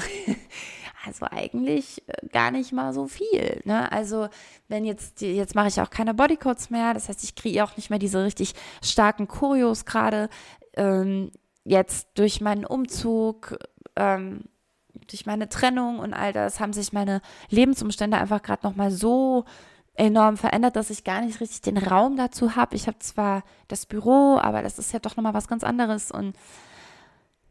also 1.06 1.26
eigentlich 1.30 2.02
äh, 2.08 2.26
gar 2.26 2.50
nicht 2.50 2.72
mal 2.72 2.92
so 2.92 3.06
viel. 3.06 3.62
Ne? 3.64 3.90
Also 3.92 4.28
wenn 4.66 4.84
jetzt, 4.84 5.20
jetzt 5.20 5.54
mache 5.54 5.68
ich 5.68 5.80
auch 5.80 5.90
keine 5.90 6.12
Bodycodes 6.12 6.70
mehr, 6.70 6.92
das 6.92 7.08
heißt, 7.08 7.22
ich 7.22 7.36
kriege 7.36 7.62
auch 7.62 7.76
nicht 7.76 7.88
mehr 7.88 8.00
diese 8.00 8.24
richtig 8.24 8.54
starken 8.82 9.28
Choreos 9.28 9.84
gerade. 9.84 10.28
Ähm, 10.74 11.30
jetzt 11.62 12.08
durch 12.14 12.40
meinen 12.40 12.64
Umzug, 12.64 13.58
ähm, 13.94 14.44
durch 15.06 15.26
meine 15.26 15.48
Trennung 15.48 15.98
und 15.98 16.14
all 16.14 16.32
das 16.32 16.60
haben 16.60 16.72
sich 16.72 16.92
meine 16.92 17.20
Lebensumstände 17.48 18.16
einfach 18.16 18.42
gerade 18.42 18.66
nochmal 18.66 18.90
so 18.90 19.44
enorm 19.94 20.36
verändert, 20.36 20.76
dass 20.76 20.90
ich 20.90 21.04
gar 21.04 21.22
nicht 21.22 21.40
richtig 21.40 21.62
den 21.62 21.78
Raum 21.78 22.16
dazu 22.16 22.54
habe. 22.54 22.76
Ich 22.76 22.86
habe 22.86 22.98
zwar 22.98 23.42
das 23.68 23.86
Büro, 23.86 24.38
aber 24.40 24.62
das 24.62 24.78
ist 24.78 24.92
ja 24.92 24.98
doch 24.98 25.16
nochmal 25.16 25.34
was 25.34 25.48
ganz 25.48 25.64
anderes. 25.64 26.10
Und 26.10 26.36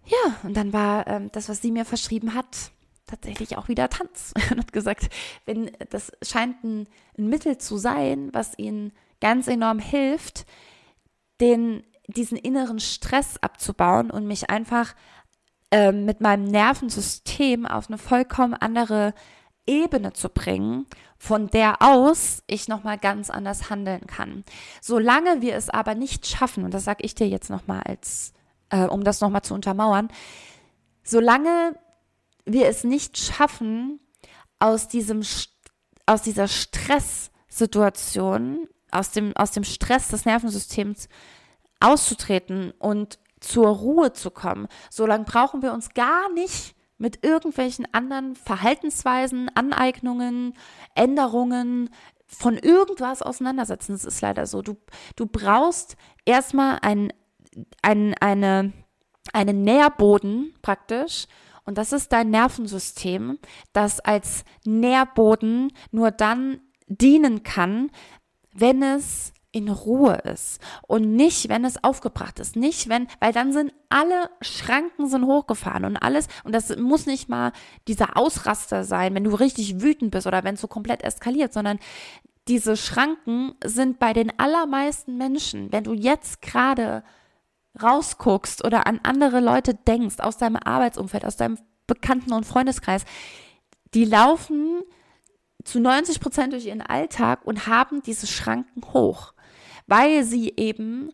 ja, 0.06 0.36
und 0.43 0.56
dann 0.56 0.72
war 0.72 1.08
ähm, 1.08 1.30
das, 1.32 1.49
was 1.49 1.62
sie 1.62 1.72
mir 1.72 1.86
verschrieben 1.86 2.36
hat, 2.36 2.72
tatsächlich 3.08 3.58
auch 3.58 3.68
wieder 3.68 3.89
Tanz. 3.89 4.34
und 4.51 4.60
hat 4.60 4.74
gesagt, 4.74 5.10
wenn 5.45 5.72
das 5.89 6.12
scheint 6.22 6.64
ein, 6.64 6.88
ein 7.18 7.28
Mittel 7.28 7.58
zu 7.58 7.78
sein, 7.78 8.30
was 8.32 8.58
ihnen 8.58 8.93
ganz 9.22 9.47
enorm 9.47 9.80
hilft, 9.80 10.45
den 11.41 11.84
diesen 12.08 12.38
inneren 12.38 12.80
Stress 12.80 13.38
abzubauen 13.41 14.12
und 14.12 14.28
mich 14.28 14.51
einfach 14.51 14.93
äh, 15.76 15.91
mit 15.91 16.21
meinem 16.21 16.45
Nervensystem 16.45 17.65
auf 17.65 17.89
eine 17.89 17.97
vollkommen 17.97 18.53
andere 18.53 19.13
Ebene 19.67 20.13
zu 20.13 20.30
bringen, 20.30 20.86
von 21.17 21.49
der 21.49 21.82
aus 21.82 22.43
ich 22.47 22.69
nochmal 22.69 22.97
ganz 22.97 23.30
anders 23.30 23.69
handeln 23.69 24.07
kann. 24.07 24.45
Solange 24.80 25.41
wir 25.41 25.55
es 25.55 25.69
aber 25.69 25.93
nicht 25.93 26.28
schaffen, 26.28 26.63
und 26.63 26.73
das 26.73 26.86
sage 26.86 27.03
ich 27.03 27.13
dir 27.13 27.28
jetzt 27.28 27.49
nochmal 27.49 27.84
äh, 28.69 28.86
um 28.86 29.03
das 29.03 29.19
nochmal 29.19 29.41
zu 29.41 29.53
untermauern, 29.53 30.07
solange 31.03 31.78
wir 32.45 32.67
es 32.67 32.86
nicht 32.86 33.17
schaffen, 33.17 33.99
aus 34.59 34.88
diesem, 34.88 35.23
aus 36.05 36.21
dieser 36.21 36.47
Stresssituation, 36.47 38.69
aus 38.91 39.11
dem, 39.11 39.36
aus 39.36 39.51
dem 39.51 39.65
Stress 39.65 40.07
des 40.07 40.23
Nervensystems 40.23 41.09
auszutreten 41.82 42.71
und 42.80 43.19
zur 43.46 43.68
Ruhe 43.68 44.14
zu 44.14 44.32
kommen, 44.32 44.68
solange 44.89 45.26
brauchen 45.26 45.62
wir 45.62 45.74
uns 45.74 45.93
gar 45.93 46.32
nicht 46.34 46.76
mit 46.98 47.26
irgendwelchen 47.26 47.86
anderen 47.93 48.36
Verhaltensweisen, 48.36 49.50
Aneignungen, 49.54 50.54
Änderungen 50.96 51.89
von 52.26 52.58
irgendwas 52.58 53.22
auseinandersetzen. 53.22 53.93
Das 53.93 54.06
ist 54.06 54.22
leider 54.22 54.46
so. 54.46 54.62
Du, 54.62 54.78
du 55.16 55.26
brauchst 55.26 55.98
erstmal 56.26 56.80
ein, 56.82 57.12
ein, 57.82 58.16
eine, 58.20 58.74
einen 59.34 59.64
Nährboden 59.64 60.54
praktisch. 60.62 61.28
Und 61.66 61.78
das 61.78 61.91
ist 61.91 62.12
dein 62.14 62.30
Nervensystem, 62.30 63.39
das 63.74 64.00
als 64.00 64.46
Nährboden 64.66 65.72
nur 65.91 66.12
dann 66.12 66.62
dienen 66.88 67.43
kann, 67.43 67.91
wenn 68.54 68.84
es 68.84 69.34
in 69.56 69.70
Ruhe 69.70 70.16
ist 70.26 70.60
und 70.86 71.16
nicht, 71.16 71.47
wenn 71.47 71.64
es 71.64 71.82
aufgebracht 71.82 72.39
ist, 72.39 72.58
nicht 72.58 72.89
wenn, 72.89 73.08
weil 73.22 73.32
dann 73.32 73.53
sind 73.53 73.74
alle 73.88 74.30
Schranken 74.41 75.08
sind 75.08 75.26
hochgefahren 75.26 75.86
und 75.86 75.95
alles 75.95 76.28
und 76.43 76.53
das 76.53 76.76
muss 76.76 77.06
nicht 77.06 77.30
mal 77.30 77.53
dieser 77.88 78.18
Ausraster 78.18 78.84
sein, 78.84 79.16
wenn 79.16 79.24
du 79.24 79.34
richtig 79.34 79.82
wütend 79.82 80.12
bist 80.12 80.28
oder 80.28 80.43
wenn 80.43 80.56
es 80.56 80.62
so 80.62 80.68
komplett 80.68 81.03
eskaliert, 81.03 81.53
sondern 81.53 81.80
diese 82.49 82.76
Schranken 82.76 83.53
sind 83.64 83.97
bei 83.97 84.12
den 84.12 84.38
allermeisten 84.38 85.18
Menschen, 85.18 85.72
wenn 85.72 85.86
du 85.86 85.93
jetzt 85.93 86.41
gerade 86.41 87.03
rausguckst 87.82 88.66
oder 88.66 88.88
an 88.88 88.99
andere 89.03 89.39
Leute 89.39 89.74
denkst 89.74 90.20
aus 90.20 90.38
deinem 90.38 90.58
Arbeitsumfeld, 90.58 91.24
aus 91.24 91.38
deinem 91.38 91.58
Bekannten- 91.88 92.34
und 92.34 92.45
Freundeskreis, 92.45 93.06
die 93.93 94.03
laufen 94.03 94.82
zu 95.64 95.80
90 95.80 96.20
Prozent 96.20 96.51
durch 96.51 96.66
ihren 96.66 96.82
Alltag 96.82 97.45
und 97.45 97.68
haben 97.68 98.01
diese 98.01 98.28
Schranken 98.28 98.84
hoch 98.93 99.34
weil 99.88 100.23
sie 100.23 100.53
eben 100.57 101.11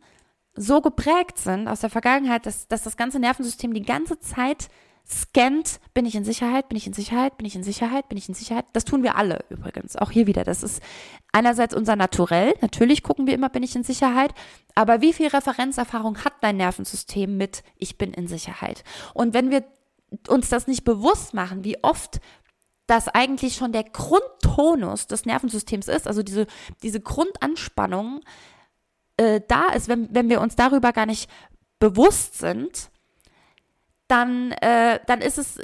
so 0.53 0.81
geprägt 0.81 1.37
sind 1.37 1.67
aus 1.67 1.81
der 1.81 1.89
Vergangenheit, 1.89 2.45
dass, 2.45 2.67
dass 2.67 2.83
das 2.83 2.97
ganze 2.97 3.19
Nervensystem 3.19 3.73
die 3.73 3.83
ganze 3.83 4.19
Zeit 4.19 4.69
scannt, 5.09 5.79
bin 5.93 6.05
ich 6.05 6.15
in 6.15 6.23
Sicherheit, 6.23 6.69
bin 6.69 6.77
ich 6.77 6.87
in 6.87 6.93
Sicherheit, 6.93 7.37
bin 7.37 7.45
ich 7.45 7.55
in 7.55 7.63
Sicherheit, 7.63 8.07
bin 8.07 8.17
ich 8.17 8.29
in 8.29 8.35
Sicherheit. 8.35 8.65
Das 8.73 8.85
tun 8.85 9.03
wir 9.03 9.15
alle 9.15 9.43
übrigens, 9.49 9.95
auch 9.95 10.11
hier 10.11 10.27
wieder. 10.27 10.43
Das 10.43 10.63
ist 10.63 10.81
einerseits 11.31 11.75
unser 11.75 11.95
Naturell, 11.95 12.53
natürlich 12.61 13.03
gucken 13.03 13.27
wir 13.27 13.33
immer, 13.33 13.49
bin 13.49 13.63
ich 13.63 13.75
in 13.75 13.83
Sicherheit, 13.83 14.33
aber 14.75 15.01
wie 15.01 15.13
viel 15.13 15.27
Referenzerfahrung 15.27 16.23
hat 16.23 16.33
dein 16.41 16.57
Nervensystem 16.57 17.35
mit, 17.35 17.63
ich 17.77 17.97
bin 17.97 18.13
in 18.13 18.27
Sicherheit? 18.27 18.83
Und 19.13 19.33
wenn 19.33 19.49
wir 19.49 19.63
uns 20.27 20.49
das 20.49 20.67
nicht 20.67 20.83
bewusst 20.83 21.33
machen, 21.33 21.63
wie 21.63 21.81
oft 21.83 22.19
das 22.87 23.07
eigentlich 23.07 23.55
schon 23.55 23.71
der 23.71 23.85
Grundtonus 23.85 25.07
des 25.07 25.25
Nervensystems 25.25 25.87
ist, 25.87 26.07
also 26.07 26.23
diese, 26.23 26.45
diese 26.83 26.99
Grundanspannung, 26.99 28.21
äh, 29.17 29.41
da 29.47 29.69
ist, 29.69 29.87
wenn, 29.87 30.13
wenn 30.13 30.29
wir 30.29 30.41
uns 30.41 30.55
darüber 30.55 30.93
gar 30.93 31.05
nicht 31.05 31.29
bewusst 31.79 32.37
sind, 32.37 32.89
dann, 34.07 34.51
äh, 34.53 34.99
dann 35.07 35.21
ist 35.21 35.37
es 35.37 35.59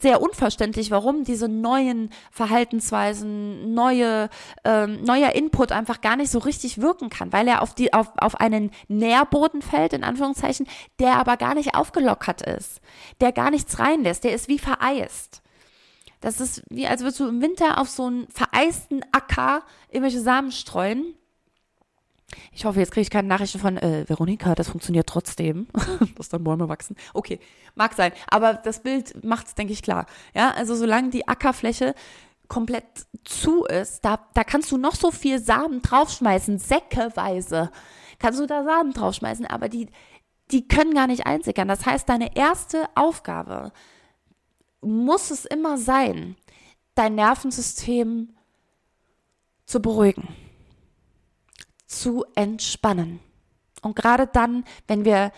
sehr 0.00 0.22
unverständlich, 0.22 0.90
warum 0.90 1.24
diese 1.24 1.48
neuen 1.48 2.10
Verhaltensweisen, 2.30 3.74
neue, 3.74 4.30
ähm, 4.64 5.02
neuer 5.02 5.34
Input 5.34 5.70
einfach 5.70 6.00
gar 6.00 6.16
nicht 6.16 6.30
so 6.30 6.38
richtig 6.38 6.80
wirken 6.80 7.10
kann, 7.10 7.32
weil 7.32 7.46
er 7.46 7.60
auf, 7.60 7.74
die, 7.74 7.92
auf, 7.92 8.10
auf 8.16 8.40
einen 8.40 8.70
Nährboden 8.88 9.60
fällt, 9.60 9.92
in 9.92 10.04
Anführungszeichen, 10.04 10.66
der 10.98 11.16
aber 11.16 11.36
gar 11.36 11.54
nicht 11.54 11.74
aufgelockert 11.74 12.42
ist, 12.42 12.80
der 13.20 13.32
gar 13.32 13.50
nichts 13.50 13.78
reinlässt, 13.78 14.24
der 14.24 14.32
ist 14.32 14.48
wie 14.48 14.58
vereist. 14.58 15.42
Das 16.22 16.40
ist 16.40 16.62
wie, 16.70 16.86
als 16.86 17.02
würdest 17.02 17.20
du 17.20 17.28
im 17.28 17.42
Winter 17.42 17.78
auf 17.78 17.90
so 17.90 18.06
einen 18.06 18.28
vereisten 18.28 19.04
Acker 19.12 19.62
irgendwelche 19.90 20.20
Samen 20.20 20.52
streuen 20.52 21.14
ich 22.52 22.64
hoffe, 22.64 22.80
jetzt 22.80 22.92
kriege 22.92 23.02
ich 23.02 23.10
keine 23.10 23.28
Nachrichten 23.28 23.58
von 23.58 23.76
äh, 23.76 24.08
Veronika, 24.08 24.54
das 24.54 24.68
funktioniert 24.68 25.06
trotzdem, 25.06 25.66
dass 26.16 26.28
dann 26.28 26.44
Bäume 26.44 26.68
wachsen. 26.68 26.96
Okay, 27.14 27.40
mag 27.74 27.94
sein. 27.94 28.12
Aber 28.28 28.54
das 28.54 28.80
Bild 28.80 29.24
macht 29.24 29.46
es, 29.48 29.54
denke 29.54 29.72
ich, 29.72 29.82
klar. 29.82 30.06
Ja, 30.34 30.52
also 30.52 30.74
solange 30.74 31.10
die 31.10 31.28
Ackerfläche 31.28 31.94
komplett 32.48 32.84
zu 33.24 33.64
ist, 33.64 34.04
da, 34.04 34.18
da 34.34 34.44
kannst 34.44 34.70
du 34.72 34.76
noch 34.76 34.94
so 34.94 35.10
viel 35.10 35.38
Samen 35.38 35.80
draufschmeißen, 35.82 36.58
säckeweise. 36.58 37.70
Kannst 38.18 38.40
du 38.40 38.46
da 38.46 38.64
Samen 38.64 38.92
draufschmeißen, 38.92 39.46
aber 39.46 39.68
die, 39.68 39.88
die 40.50 40.68
können 40.68 40.94
gar 40.94 41.06
nicht 41.06 41.26
einsickern. 41.26 41.68
Das 41.68 41.86
heißt, 41.86 42.08
deine 42.08 42.36
erste 42.36 42.88
Aufgabe 42.94 43.72
muss 44.80 45.30
es 45.30 45.44
immer 45.44 45.78
sein, 45.78 46.36
dein 46.94 47.14
Nervensystem 47.14 48.34
zu 49.64 49.80
beruhigen 49.80 50.28
zu 51.92 52.24
entspannen. 52.34 53.20
Und 53.82 53.96
gerade 53.96 54.26
dann, 54.26 54.64
wenn 54.86 55.04
wir 55.04 55.32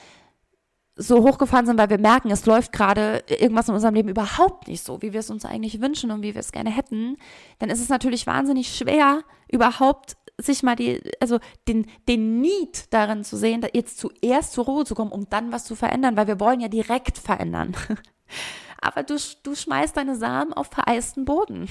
so 0.97 1.25
hochgefahren 1.25 1.67
sind, 1.67 1.79
weil 1.79 1.91
wir 1.91 1.99
merken, 1.99 2.31
es 2.31 2.47
läuft 2.47 2.73
gerade 2.73 3.25
irgendwas 3.27 3.69
in 3.69 3.75
unserem 3.75 3.95
Leben 3.95 4.09
überhaupt 4.09 4.69
nicht 4.69 4.85
so, 4.85 5.03
wie 5.03 5.13
wir 5.13 5.21
es 5.21 5.31
uns 5.31 5.45
eigentlich 5.45 5.81
wünschen 5.81 6.13
und 6.13 6.23
wie 6.23 6.35
wir 6.35 6.41
es 6.41 6.53
gerne 6.53 6.71
hätten, 6.71 7.17
dann 7.59 7.71
ist 7.71 7.81
es 7.81 7.89
natürlich 7.89 8.27
wahnsinnig 8.27 8.77
schwer, 8.77 9.23
überhaupt 9.51 10.17
sich 10.39 10.63
mal 10.63 10.77
die, 10.77 11.01
also 11.21 11.39
den, 11.69 11.87
den 12.09 12.41
Need 12.41 12.93
darin 12.93 13.25
zu 13.25 13.37
sehen, 13.37 13.67
jetzt 13.73 13.99
zuerst 13.99 14.53
zur 14.53 14.65
Ruhe 14.67 14.85
zu 14.85 14.95
kommen, 14.95 15.13
um 15.13 15.29
dann 15.31 15.53
was 15.53 15.65
zu 15.65 15.75
verändern, 15.75 16.17
weil 16.17 16.27
wir 16.27 16.41
wollen 16.41 16.61
ja 16.61 16.69
direkt 16.69 17.19
verändern. 17.19 17.77
Aber 18.81 19.03
du, 19.03 19.17
du 19.43 19.55
schmeißt 19.55 19.97
deine 19.97 20.17
Samen 20.17 20.53
auf 20.53 20.69
vereisten 20.69 21.25
Boden. 21.25 21.69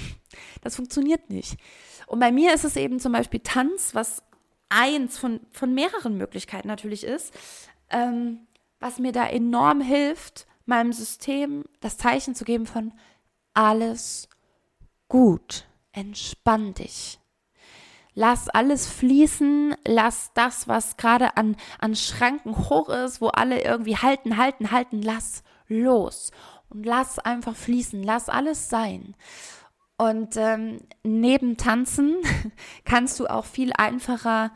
Das 0.62 0.76
funktioniert 0.76 1.30
nicht. 1.30 1.58
Und 2.08 2.20
bei 2.20 2.32
mir 2.32 2.54
ist 2.54 2.66
es 2.66 2.76
eben 2.76 3.00
zum 3.00 3.12
Beispiel 3.12 3.40
Tanz, 3.42 3.94
was 3.94 4.24
eins 4.74 5.18
von, 5.18 5.40
von 5.52 5.74
mehreren 5.74 6.18
Möglichkeiten 6.18 6.68
natürlich 6.68 7.04
ist, 7.04 7.34
ähm, 7.90 8.48
was 8.80 9.00
mir 9.00 9.12
da 9.12 9.26
enorm 9.28 9.82
hilft, 9.82 10.48
meinem 10.66 10.94
System 10.94 11.64
das 11.80 11.98
Zeichen 11.98 12.36
zu 12.36 12.44
geben 12.44 12.66
von 12.66 12.92
alles 13.54 14.28
gut, 15.08 15.66
entspann 15.92 16.74
dich. 16.74 17.20
Lass 18.16 18.48
alles 18.50 18.88
fließen, 18.88 19.76
lass 19.86 20.32
das, 20.34 20.68
was 20.68 20.98
gerade 20.98 21.36
an, 21.38 21.56
an 21.80 21.96
Schranken 21.96 22.70
hoch 22.70 22.90
ist, 22.90 23.22
wo 23.22 23.28
alle 23.30 23.64
irgendwie 23.64 23.98
halten, 23.98 24.38
halten, 24.38 24.72
halten, 24.72 25.02
lass 25.02 25.44
los 25.68 26.32
und 26.70 26.86
lass 26.86 27.20
einfach 27.20 27.56
fließen, 27.56 28.04
lass 28.04 28.30
alles 28.30 28.70
sein. 28.70 29.16
Und 30.04 30.36
ähm, 30.36 30.80
neben 31.04 31.56
Tanzen 31.56 32.18
kannst 32.86 33.22
du 33.22 33.28
auch 33.28 33.46
viel 33.46 33.72
einfacher 33.72 34.52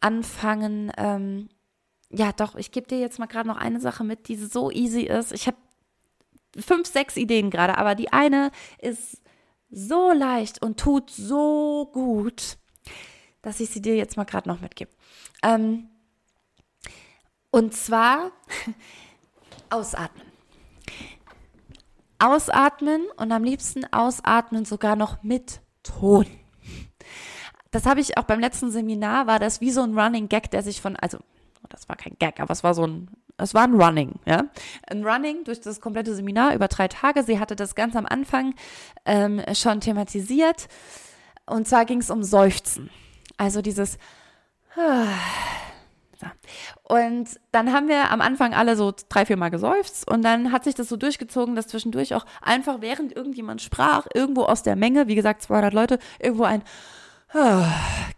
anfangen. 0.00 0.92
Ähm, 0.96 1.48
ja, 2.08 2.30
doch, 2.30 2.54
ich 2.54 2.70
gebe 2.70 2.86
dir 2.86 3.00
jetzt 3.00 3.18
mal 3.18 3.26
gerade 3.26 3.48
noch 3.48 3.56
eine 3.56 3.80
Sache 3.80 4.04
mit, 4.04 4.28
die 4.28 4.36
so 4.36 4.70
easy 4.70 5.02
ist. 5.02 5.32
Ich 5.32 5.48
habe 5.48 5.56
fünf, 6.56 6.86
sechs 6.86 7.16
Ideen 7.16 7.50
gerade, 7.50 7.78
aber 7.78 7.96
die 7.96 8.12
eine 8.12 8.52
ist 8.78 9.20
so 9.70 10.12
leicht 10.12 10.62
und 10.62 10.78
tut 10.78 11.10
so 11.10 11.90
gut, 11.92 12.58
dass 13.40 13.58
ich 13.58 13.70
sie 13.70 13.82
dir 13.82 13.96
jetzt 13.96 14.16
mal 14.16 14.24
gerade 14.24 14.48
noch 14.48 14.60
mitgebe. 14.60 14.92
Ähm, 15.42 15.88
und 17.50 17.74
zwar 17.74 18.30
ausatmen. 19.70 20.31
Ausatmen 22.22 23.02
und 23.16 23.32
am 23.32 23.44
liebsten 23.44 23.84
ausatmen 23.92 24.64
sogar 24.64 24.96
noch 24.96 25.22
mit 25.22 25.60
Ton. 25.82 26.26
Das 27.70 27.86
habe 27.86 28.00
ich 28.00 28.18
auch 28.18 28.24
beim 28.24 28.38
letzten 28.38 28.70
Seminar, 28.70 29.26
war 29.26 29.38
das 29.38 29.60
wie 29.60 29.70
so 29.70 29.82
ein 29.82 29.98
Running 29.98 30.28
Gag, 30.28 30.50
der 30.50 30.62
sich 30.62 30.80
von, 30.80 30.94
also 30.96 31.18
das 31.68 31.88
war 31.88 31.96
kein 31.96 32.16
Gag, 32.18 32.38
aber 32.38 32.52
es 32.52 32.62
war 32.62 32.74
so 32.74 32.86
ein, 32.86 33.08
es 33.38 33.54
war 33.54 33.64
ein 33.64 33.80
Running, 33.80 34.20
ja. 34.26 34.44
Ein 34.88 35.04
Running 35.04 35.44
durch 35.44 35.60
das 35.60 35.80
komplette 35.80 36.14
Seminar 36.14 36.54
über 36.54 36.68
drei 36.68 36.86
Tage. 36.86 37.22
Sie 37.24 37.40
hatte 37.40 37.56
das 37.56 37.74
ganz 37.74 37.96
am 37.96 38.06
Anfang 38.06 38.54
ähm, 39.04 39.42
schon 39.54 39.80
thematisiert. 39.80 40.68
Und 41.46 41.66
zwar 41.66 41.86
ging 41.86 41.98
es 41.98 42.10
um 42.10 42.22
Seufzen. 42.22 42.90
Also 43.38 43.62
dieses 43.62 43.98
und 46.82 47.28
dann 47.52 47.72
haben 47.72 47.88
wir 47.88 48.10
am 48.10 48.20
Anfang 48.20 48.54
alle 48.54 48.76
so 48.76 48.92
drei, 49.08 49.26
vier 49.26 49.36
Mal 49.36 49.50
geseufzt 49.50 50.10
und 50.10 50.22
dann 50.22 50.52
hat 50.52 50.64
sich 50.64 50.74
das 50.74 50.88
so 50.88 50.96
durchgezogen, 50.96 51.54
dass 51.56 51.68
zwischendurch 51.68 52.14
auch 52.14 52.26
einfach 52.40 52.80
während 52.80 53.14
irgendjemand 53.14 53.62
sprach, 53.62 54.06
irgendwo 54.14 54.42
aus 54.42 54.62
der 54.62 54.76
Menge, 54.76 55.08
wie 55.08 55.14
gesagt 55.14 55.42
200 55.42 55.72
Leute, 55.72 55.98
irgendwo 56.18 56.44
ein 56.44 56.62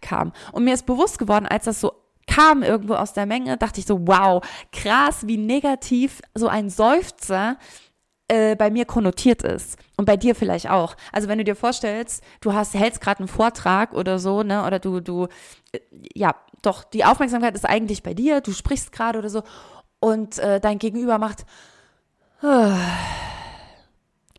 kam. 0.01 0.33
Und 0.51 0.65
mir 0.65 0.73
ist 0.73 0.85
bewusst 0.85 1.19
geworden, 1.19 1.45
als 1.45 1.65
das 1.65 1.81
so 1.81 1.93
kam 2.27 2.63
irgendwo 2.63 2.95
aus 2.95 3.13
der 3.13 3.25
Menge, 3.25 3.57
dachte 3.57 3.79
ich 3.79 3.85
so, 3.85 4.07
wow, 4.07 4.45
krass, 4.71 5.27
wie 5.27 5.37
negativ 5.37 6.21
so 6.33 6.47
ein 6.47 6.69
Seufzer 6.69 7.57
äh, 8.27 8.55
bei 8.55 8.71
mir 8.71 8.85
konnotiert 8.85 9.43
ist. 9.43 9.77
Und 9.97 10.05
bei 10.05 10.17
dir 10.17 10.35
vielleicht 10.35 10.69
auch. 10.69 10.95
Also 11.11 11.27
wenn 11.27 11.37
du 11.37 11.43
dir 11.43 11.55
vorstellst, 11.55 12.23
du 12.41 12.53
hast, 12.53 12.73
hältst 12.73 12.99
gerade 12.99 13.19
einen 13.19 13.27
Vortrag 13.27 13.93
oder 13.93 14.17
so, 14.17 14.43
ne, 14.43 14.65
oder 14.65 14.79
du, 14.79 14.99
du, 14.99 15.27
äh, 15.71 15.79
ja, 16.13 16.35
doch, 16.65 16.83
die 16.83 17.05
Aufmerksamkeit 17.05 17.55
ist 17.55 17.65
eigentlich 17.65 18.03
bei 18.03 18.13
dir, 18.13 18.41
du 18.41 18.51
sprichst 18.51 18.91
gerade 18.91 19.19
oder 19.19 19.29
so, 19.29 19.43
und 19.99 20.37
äh, 20.37 20.59
dein 20.59 20.79
Gegenüber 20.79 21.17
macht, 21.17 21.45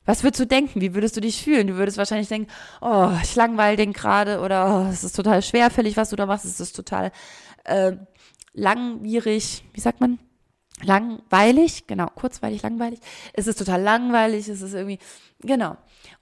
was 0.05 0.23
würdest 0.23 0.41
du 0.41 0.47
denken? 0.47 0.81
Wie 0.81 0.95
würdest 0.95 1.17
du 1.17 1.21
dich 1.21 1.43
fühlen? 1.43 1.67
Du 1.67 1.75
würdest 1.77 1.99
wahrscheinlich 1.99 2.29
denken, 2.29 2.49
oh, 2.81 3.11
ich 3.23 3.35
langweile 3.35 3.77
den 3.77 3.93
gerade 3.93 4.41
oder 4.41 4.87
oh, 4.87 4.91
es 4.93 5.03
ist 5.03 5.17
total 5.17 5.43
schwerfällig, 5.43 5.97
was 5.97 6.11
du 6.11 6.17
da 6.17 6.27
machst, 6.27 6.45
es 6.45 6.61
ist 6.61 6.77
total 6.77 7.11
äh, 7.65 7.93
langwierig, 8.53 9.65
wie 9.73 9.81
sagt 9.81 10.01
man? 10.01 10.19
Langweilig, 10.83 11.87
genau, 11.87 12.07
kurzweilig, 12.15 12.63
langweilig. 12.63 13.01
Es 13.33 13.47
ist 13.47 13.59
total 13.59 13.83
langweilig, 13.83 14.47
es 14.49 14.61
ist 14.61 14.75
irgendwie, 14.75 14.99
genau. 15.41 15.77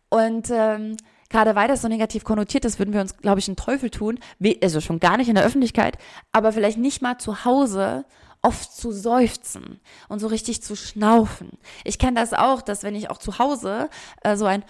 Und 0.08 0.48
ähm, 0.50 0.96
gerade 1.34 1.56
weil 1.56 1.66
das 1.66 1.82
so 1.82 1.88
negativ 1.88 2.22
konnotiert 2.22 2.64
ist, 2.64 2.78
würden 2.78 2.94
wir 2.94 3.00
uns, 3.00 3.16
glaube 3.16 3.40
ich, 3.40 3.48
einen 3.48 3.56
Teufel 3.56 3.90
tun, 3.90 4.20
also 4.62 4.80
schon 4.80 5.00
gar 5.00 5.16
nicht 5.16 5.28
in 5.28 5.34
der 5.34 5.44
Öffentlichkeit, 5.44 5.98
aber 6.30 6.52
vielleicht 6.52 6.78
nicht 6.78 7.02
mal 7.02 7.18
zu 7.18 7.44
Hause 7.44 8.04
oft 8.40 8.72
zu 8.72 8.92
seufzen 8.92 9.80
und 10.08 10.20
so 10.20 10.28
richtig 10.28 10.62
zu 10.62 10.76
schnaufen. 10.76 11.58
Ich 11.82 11.98
kenne 11.98 12.20
das 12.20 12.34
auch, 12.34 12.62
dass 12.62 12.84
wenn 12.84 12.94
ich 12.94 13.10
auch 13.10 13.18
zu 13.18 13.40
Hause 13.40 13.90
äh, 14.22 14.36
so 14.36 14.44
ein 14.44 14.64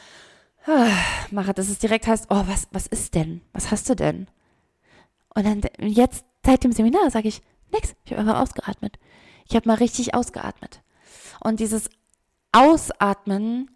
mache, 1.30 1.52
dass 1.52 1.68
es 1.68 1.80
direkt 1.80 2.06
heißt, 2.06 2.28
oh, 2.30 2.44
was, 2.46 2.66
was 2.70 2.86
ist 2.86 3.14
denn? 3.14 3.42
Was 3.52 3.70
hast 3.70 3.90
du 3.90 3.94
denn? 3.94 4.26
Und 5.34 5.44
dann 5.44 5.60
jetzt 5.86 6.24
seit 6.46 6.64
dem 6.64 6.72
Seminar 6.72 7.10
sage 7.10 7.28
ich, 7.28 7.42
nix, 7.74 7.94
ich 8.06 8.12
habe 8.12 8.22
einfach 8.22 8.40
ausgeatmet. 8.40 8.98
Ich 9.46 9.54
habe 9.54 9.68
mal 9.68 9.74
richtig 9.76 10.14
ausgeatmet. 10.14 10.80
Und 11.40 11.60
dieses 11.60 11.90
Ausatmen, 12.52 13.70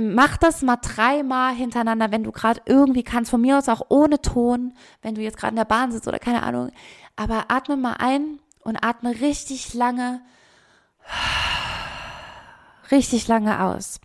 mach 0.00 0.36
das 0.36 0.62
mal 0.62 0.76
dreimal 0.76 1.54
hintereinander, 1.54 2.10
wenn 2.10 2.24
du 2.24 2.32
gerade 2.32 2.62
irgendwie 2.64 3.02
kannst, 3.02 3.30
von 3.30 3.40
mir 3.40 3.58
aus 3.58 3.68
auch 3.68 3.86
ohne 3.88 4.20
Ton, 4.22 4.74
wenn 5.02 5.14
du 5.14 5.20
jetzt 5.20 5.36
gerade 5.36 5.52
in 5.52 5.56
der 5.56 5.64
Bahn 5.64 5.92
sitzt 5.92 6.08
oder 6.08 6.18
keine 6.18 6.42
Ahnung. 6.42 6.70
Aber 7.16 7.46
atme 7.48 7.76
mal 7.76 7.96
ein 7.98 8.40
und 8.60 8.76
atme 8.82 9.20
richtig 9.20 9.74
lange, 9.74 10.22
richtig 12.90 13.28
lange 13.28 13.62
aus. 13.62 14.00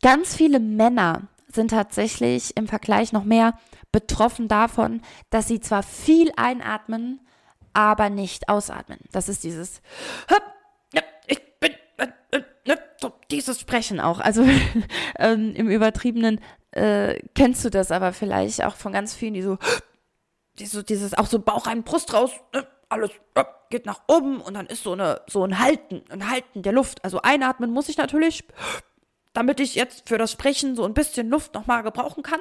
Ganz 0.00 0.34
viele 0.34 0.58
Männer 0.58 1.28
sind 1.46 1.70
tatsächlich 1.70 2.56
im 2.56 2.66
Vergleich 2.66 3.12
noch 3.12 3.24
mehr 3.24 3.56
betroffen 3.92 4.48
davon, 4.48 5.02
dass 5.30 5.46
sie 5.46 5.60
zwar 5.60 5.84
viel 5.84 6.32
einatmen, 6.36 7.20
aber 7.72 8.10
nicht 8.10 8.48
ausatmen. 8.48 8.98
Das 9.12 9.28
ist 9.28 9.44
dieses 9.44 9.80
bin 10.28 10.51
dieses 13.30 13.60
Sprechen 13.60 14.00
auch. 14.00 14.20
Also 14.20 14.44
ähm, 15.18 15.54
im 15.54 15.68
übertriebenen 15.68 16.40
äh, 16.70 17.20
kennst 17.34 17.64
du 17.64 17.70
das 17.70 17.90
aber 17.90 18.12
vielleicht 18.12 18.64
auch 18.64 18.76
von 18.76 18.92
ganz 18.92 19.14
vielen, 19.14 19.34
die 19.34 19.42
so 19.42 19.58
die 20.58 20.66
so 20.66 20.82
dieses 20.82 21.14
auch 21.14 21.26
so 21.26 21.38
Bauch 21.38 21.66
rein, 21.66 21.82
Brust 21.82 22.12
raus, 22.12 22.30
ne, 22.52 22.66
alles 22.88 23.10
äh, 23.34 23.44
geht 23.70 23.86
nach 23.86 24.02
oben 24.06 24.40
und 24.40 24.54
dann 24.54 24.66
ist 24.66 24.82
so 24.82 24.92
eine 24.92 25.22
so 25.26 25.44
ein 25.44 25.58
Halten, 25.58 26.02
ein 26.10 26.28
Halten 26.30 26.62
der 26.62 26.72
Luft. 26.72 27.04
Also 27.04 27.22
einatmen 27.22 27.70
muss 27.70 27.88
ich 27.88 27.96
natürlich, 27.96 28.44
damit 29.32 29.60
ich 29.60 29.74
jetzt 29.74 30.08
für 30.08 30.18
das 30.18 30.30
Sprechen 30.30 30.76
so 30.76 30.84
ein 30.84 30.94
bisschen 30.94 31.30
Luft 31.30 31.54
nochmal 31.54 31.82
gebrauchen 31.82 32.22
kann. 32.22 32.40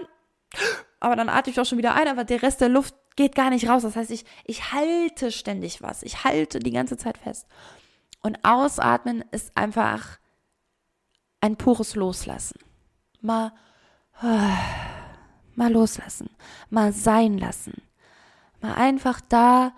Aber 0.99 1.15
dann 1.15 1.29
atme 1.29 1.51
ich 1.51 1.59
auch 1.59 1.65
schon 1.65 1.79
wieder 1.79 1.95
ein, 1.95 2.07
aber 2.07 2.23
der 2.25 2.43
Rest 2.43 2.61
der 2.61 2.69
Luft 2.69 2.93
geht 3.15 3.33
gar 3.33 3.49
nicht 3.49 3.67
raus. 3.67 3.81
Das 3.81 3.95
heißt, 3.95 4.11
ich, 4.11 4.23
ich 4.45 4.71
halte 4.71 5.31
ständig 5.31 5.81
was. 5.81 6.03
Ich 6.03 6.23
halte 6.23 6.59
die 6.59 6.69
ganze 6.69 6.95
Zeit 6.95 7.17
fest. 7.17 7.47
Und 8.21 8.39
ausatmen 8.43 9.23
ist 9.31 9.55
einfach 9.55 10.19
ein 11.39 11.55
pures 11.57 11.95
Loslassen. 11.95 12.59
Mal, 13.21 13.51
mal 15.55 15.71
loslassen. 15.71 16.29
Mal 16.69 16.93
sein 16.93 17.37
lassen 17.37 17.81
mal 18.61 18.73
einfach 18.75 19.21
da 19.27 19.73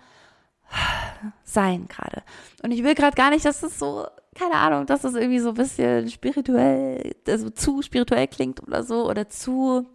sein 1.44 1.88
gerade. 1.88 2.22
Und 2.62 2.70
ich 2.70 2.84
will 2.84 2.94
gerade 2.94 3.16
gar 3.16 3.30
nicht, 3.30 3.44
dass 3.44 3.62
es 3.62 3.78
so, 3.78 4.06
keine 4.34 4.56
Ahnung, 4.56 4.86
dass 4.86 5.04
es 5.04 5.14
irgendwie 5.14 5.40
so 5.40 5.50
ein 5.50 5.54
bisschen 5.54 6.08
spirituell, 6.10 7.14
also 7.26 7.50
zu 7.50 7.82
spirituell 7.82 8.28
klingt 8.28 8.62
oder 8.62 8.82
so 8.82 9.08
oder 9.08 9.28
zu, 9.28 9.86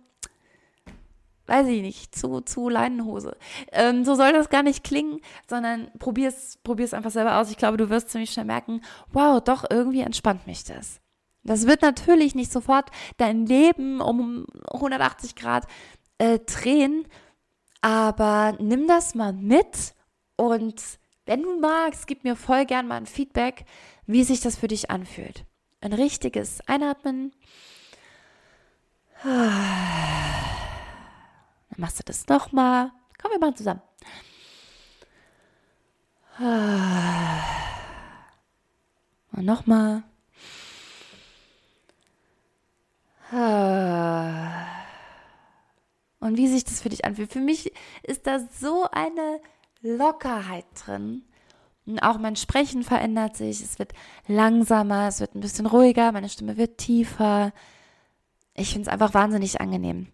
weiß 1.50 1.68
ich 1.68 1.82
nicht, 1.82 2.16
zu, 2.16 2.42
zu 2.42 2.70
Leinenhose. 2.70 3.36
Ähm, 3.72 4.06
so 4.06 4.16
soll 4.16 4.32
das 4.34 4.50
gar 4.50 4.64
nicht 4.64 4.84
klingen, 4.84 5.20
sondern 5.50 5.92
probier's, 6.00 6.60
probier's 6.64 6.94
einfach 6.94 7.12
selber 7.12 7.38
aus. 7.38 7.52
Ich 7.52 7.58
glaube, 7.58 7.78
du 7.78 7.90
wirst 7.90 8.10
ziemlich 8.10 8.32
schnell 8.32 8.46
merken, 8.46 8.82
wow, 9.12 9.42
doch, 9.44 9.66
irgendwie 9.70 10.02
entspannt 10.02 10.48
mich 10.48 10.64
das. 10.64 11.02
Das 11.44 11.68
wird 11.68 11.82
natürlich 11.82 12.36
nicht 12.36 12.52
sofort 12.52 12.92
dein 13.18 13.46
Leben 13.46 14.02
um 14.02 14.46
180 14.72 15.36
Grad 15.36 15.66
äh, 16.18 16.40
drehen, 16.40 17.08
aber 17.82 18.58
nimm 18.60 18.88
das 18.88 19.16
mal 19.16 19.34
mit 19.34 19.94
und 20.36 21.00
wenn 21.26 21.44
du 21.44 21.60
magst, 21.60 22.08
gib 22.08 22.24
mir 22.24 22.36
voll 22.36 22.66
gern 22.66 22.88
mal 22.88 22.98
ein 22.98 23.06
Feedback, 23.06 23.66
wie 24.06 24.24
sich 24.24 24.42
das 24.42 24.58
für 24.58 24.68
dich 24.68 24.90
anfühlt. 24.90 25.46
Ein 25.82 25.94
richtiges 25.94 26.60
Einatmen. 26.68 27.32
Dann 29.24 30.49
machst 31.80 32.00
du 32.00 32.04
das 32.04 32.28
nochmal. 32.28 32.92
Komm, 33.22 33.32
wir 33.32 33.40
machen 33.40 33.56
zusammen. 33.56 33.82
Und 39.32 39.46
nochmal. 39.46 40.04
und 46.20 46.38
wie 46.38 46.48
sich 46.48 46.64
das 46.64 46.82
für 46.82 46.90
dich 46.90 47.06
anfühlt. 47.06 47.32
Für 47.32 47.40
mich 47.40 47.72
ist 48.04 48.28
da 48.28 48.40
so 48.40 48.88
eine 48.92 49.40
Lockerheit 49.82 50.66
drin. 50.76 51.24
Und 51.86 52.00
auch 52.00 52.20
mein 52.20 52.36
Sprechen 52.36 52.84
verändert 52.84 53.36
sich. 53.36 53.62
Es 53.62 53.80
wird 53.80 53.94
langsamer, 54.28 55.08
es 55.08 55.20
wird 55.20 55.36
ein 55.36 55.42
bisschen 55.42 55.66
ruhiger, 55.66 56.12
meine 56.12 56.30
Stimme 56.30 56.58
wird 56.58 56.78
tiefer. 56.78 57.52
Ich 58.54 58.74
finde 58.74 58.88
es 58.88 58.94
einfach 58.94 59.14
wahnsinnig 59.14 59.60
angenehm. 59.60 60.08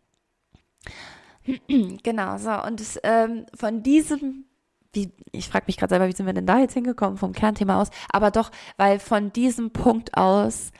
Genau, 2.04 2.38
so. 2.38 2.52
Und 2.64 2.82
es, 2.82 3.00
ähm, 3.04 3.46
von 3.54 3.84
diesem, 3.84 4.46
wie, 4.94 5.12
ich 5.32 5.50
frage 5.50 5.66
mich 5.68 5.78
gerade 5.78 5.92
selber, 5.92 6.08
wie 6.08 6.14
sind 6.14 6.26
wir 6.26 6.34
denn 6.34 6.48
da 6.48 6.60
jetzt 6.60 6.74
hingekommen 6.74 7.18
vom 7.18 7.34
Kernthema 7.34 7.82
aus? 7.82 7.90
Aber 8.10 8.32
doch, 8.32 8.52
weil 8.78 9.00
von 9.00 9.32
diesem 9.34 9.72
Punkt 9.72 10.18
aus 10.18 10.72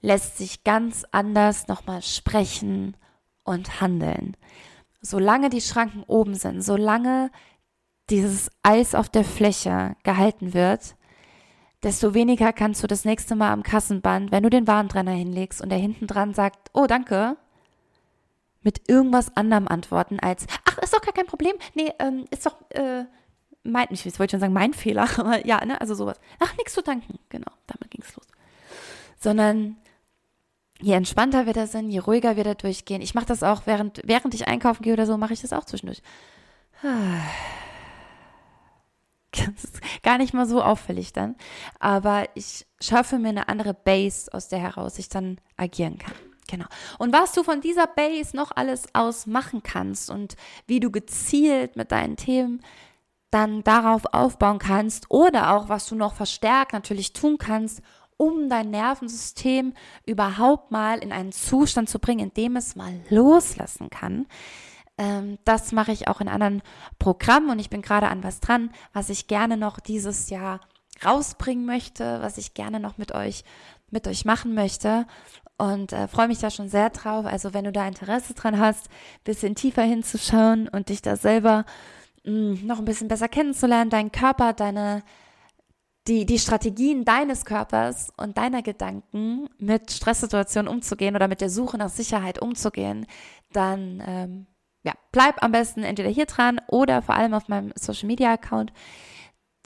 lässt 0.00 0.38
sich 0.38 0.64
ganz 0.64 1.04
anders 1.10 1.68
nochmal 1.68 2.02
sprechen 2.02 2.96
und 3.44 3.80
handeln. 3.80 4.36
Solange 5.02 5.50
die 5.50 5.60
Schranken 5.60 6.02
oben 6.04 6.34
sind, 6.34 6.62
solange 6.62 7.30
dieses 8.10 8.50
Eis 8.62 8.94
auf 8.94 9.08
der 9.08 9.24
Fläche 9.24 9.96
gehalten 10.02 10.52
wird, 10.52 10.96
desto 11.82 12.12
weniger 12.12 12.52
kannst 12.52 12.82
du 12.82 12.86
das 12.86 13.04
nächste 13.04 13.36
Mal 13.36 13.52
am 13.52 13.62
Kassenband, 13.62 14.32
wenn 14.32 14.42
du 14.42 14.50
den 14.50 14.66
Warentrenner 14.66 15.12
hinlegst 15.12 15.62
und 15.62 15.70
der 15.70 15.78
hinten 15.78 16.06
dran 16.06 16.34
sagt, 16.34 16.70
oh 16.74 16.86
danke, 16.86 17.36
mit 18.62 18.88
irgendwas 18.88 19.36
anderem 19.36 19.68
antworten 19.68 20.20
als, 20.20 20.46
ach, 20.64 20.78
ist 20.78 20.94
doch 20.94 21.02
gar 21.02 21.14
kein 21.14 21.26
Problem, 21.26 21.54
nee, 21.74 21.92
ähm, 21.98 22.24
ist 22.30 22.46
doch, 22.46 22.56
äh, 22.70 23.04
mein, 23.62 23.88
ich 23.90 24.04
wollte 24.18 24.32
schon 24.32 24.40
sagen, 24.40 24.52
mein 24.52 24.74
Fehler, 24.74 25.06
ja, 25.44 25.64
ne, 25.64 25.80
also 25.80 25.94
sowas. 25.94 26.18
Ach, 26.38 26.56
nichts 26.56 26.74
zu 26.74 26.82
danken, 26.82 27.18
genau, 27.28 27.50
damit 27.66 27.90
ging's 27.90 28.14
los. 28.16 28.26
Sondern 29.18 29.76
je 30.80 30.94
entspannter 30.94 31.46
wir 31.46 31.52
da 31.52 31.66
sind, 31.66 31.90
je 31.90 31.98
ruhiger 31.98 32.36
wir 32.36 32.44
da 32.44 32.54
durchgehen. 32.54 33.02
Ich 33.02 33.14
mache 33.14 33.26
das 33.26 33.42
auch, 33.42 33.62
während, 33.66 34.00
während 34.04 34.34
ich 34.34 34.48
einkaufen 34.48 34.82
gehe 34.82 34.94
oder 34.94 35.06
so, 35.06 35.16
mache 35.16 35.34
ich 35.34 35.42
das 35.42 35.52
auch 35.52 35.64
zwischendurch. 35.64 36.02
Das 39.32 39.62
ist 39.62 39.80
gar 40.02 40.18
nicht 40.18 40.34
mal 40.34 40.44
so 40.44 40.60
auffällig 40.60 41.12
dann. 41.12 41.36
Aber 41.78 42.24
ich 42.34 42.66
schaffe 42.80 43.20
mir 43.20 43.28
eine 43.28 43.48
andere 43.48 43.74
Base, 43.74 44.28
aus 44.34 44.48
der 44.48 44.58
heraus 44.58 44.98
ich 44.98 45.08
dann 45.08 45.40
agieren 45.56 45.98
kann. 45.98 46.14
Genau. 46.50 46.66
Und 46.98 47.12
was 47.12 47.32
du 47.32 47.44
von 47.44 47.60
dieser 47.60 47.86
Base 47.86 48.36
noch 48.36 48.50
alles 48.56 48.92
aus 48.92 49.26
machen 49.26 49.62
kannst 49.62 50.10
und 50.10 50.34
wie 50.66 50.80
du 50.80 50.90
gezielt 50.90 51.76
mit 51.76 51.92
deinen 51.92 52.16
Themen 52.16 52.60
dann 53.30 53.62
darauf 53.62 54.02
aufbauen 54.12 54.58
kannst 54.58 55.08
oder 55.12 55.54
auch 55.54 55.68
was 55.68 55.86
du 55.86 55.94
noch 55.94 56.14
verstärkt 56.14 56.72
natürlich 56.72 57.12
tun 57.12 57.38
kannst, 57.38 57.82
um 58.16 58.48
dein 58.48 58.70
Nervensystem 58.70 59.74
überhaupt 60.04 60.72
mal 60.72 60.98
in 60.98 61.12
einen 61.12 61.30
Zustand 61.30 61.88
zu 61.88 62.00
bringen, 62.00 62.18
in 62.18 62.34
dem 62.34 62.56
es 62.56 62.74
mal 62.74 63.00
loslassen 63.08 63.88
kann. 63.88 64.26
Ähm, 64.98 65.38
das 65.44 65.70
mache 65.70 65.92
ich 65.92 66.08
auch 66.08 66.20
in 66.20 66.28
anderen 66.28 66.62
Programmen 66.98 67.50
und 67.50 67.60
ich 67.60 67.70
bin 67.70 67.80
gerade 67.80 68.08
an 68.08 68.24
was 68.24 68.40
dran, 68.40 68.72
was 68.92 69.08
ich 69.08 69.28
gerne 69.28 69.56
noch 69.56 69.78
dieses 69.78 70.30
Jahr 70.30 70.60
rausbringen 71.04 71.64
möchte, 71.64 72.20
was 72.20 72.38
ich 72.38 72.54
gerne 72.54 72.80
noch 72.80 72.98
mit 72.98 73.12
euch 73.12 73.44
mit 73.90 74.06
euch 74.06 74.24
machen 74.24 74.54
möchte 74.54 75.06
und 75.60 75.92
äh, 75.92 76.08
freue 76.08 76.28
mich 76.28 76.38
da 76.38 76.50
schon 76.50 76.68
sehr 76.68 76.88
drauf. 76.88 77.26
Also 77.26 77.52
wenn 77.52 77.64
du 77.64 77.72
da 77.72 77.86
Interesse 77.86 78.32
dran 78.32 78.58
hast, 78.58 78.88
bisschen 79.24 79.54
tiefer 79.54 79.82
hinzuschauen 79.82 80.68
und 80.68 80.88
dich 80.88 81.02
da 81.02 81.16
selber 81.16 81.66
mh, 82.24 82.32
mm, 82.32 82.66
noch 82.66 82.78
ein 82.78 82.86
bisschen 82.86 83.08
besser 83.08 83.28
kennenzulernen, 83.28 83.90
deinen 83.90 84.10
Körper, 84.10 84.54
deine 84.54 85.02
die, 86.08 86.24
die 86.24 86.38
Strategien 86.38 87.04
deines 87.04 87.44
Körpers 87.44 88.10
und 88.16 88.38
deiner 88.38 88.62
Gedanken 88.62 89.48
mit 89.58 89.90
Stresssituationen 89.90 90.72
umzugehen 90.72 91.14
oder 91.14 91.28
mit 91.28 91.42
der 91.42 91.50
Suche 91.50 91.76
nach 91.76 91.90
Sicherheit 91.90 92.40
umzugehen, 92.40 93.06
dann 93.52 94.02
ähm, 94.06 94.46
ja, 94.82 94.94
bleib 95.12 95.42
am 95.42 95.52
besten 95.52 95.82
entweder 95.82 96.08
hier 96.08 96.24
dran 96.24 96.58
oder 96.68 97.02
vor 97.02 97.16
allem 97.16 97.34
auf 97.34 97.48
meinem 97.48 97.72
Social 97.76 98.06
Media 98.06 98.32
Account 98.32 98.72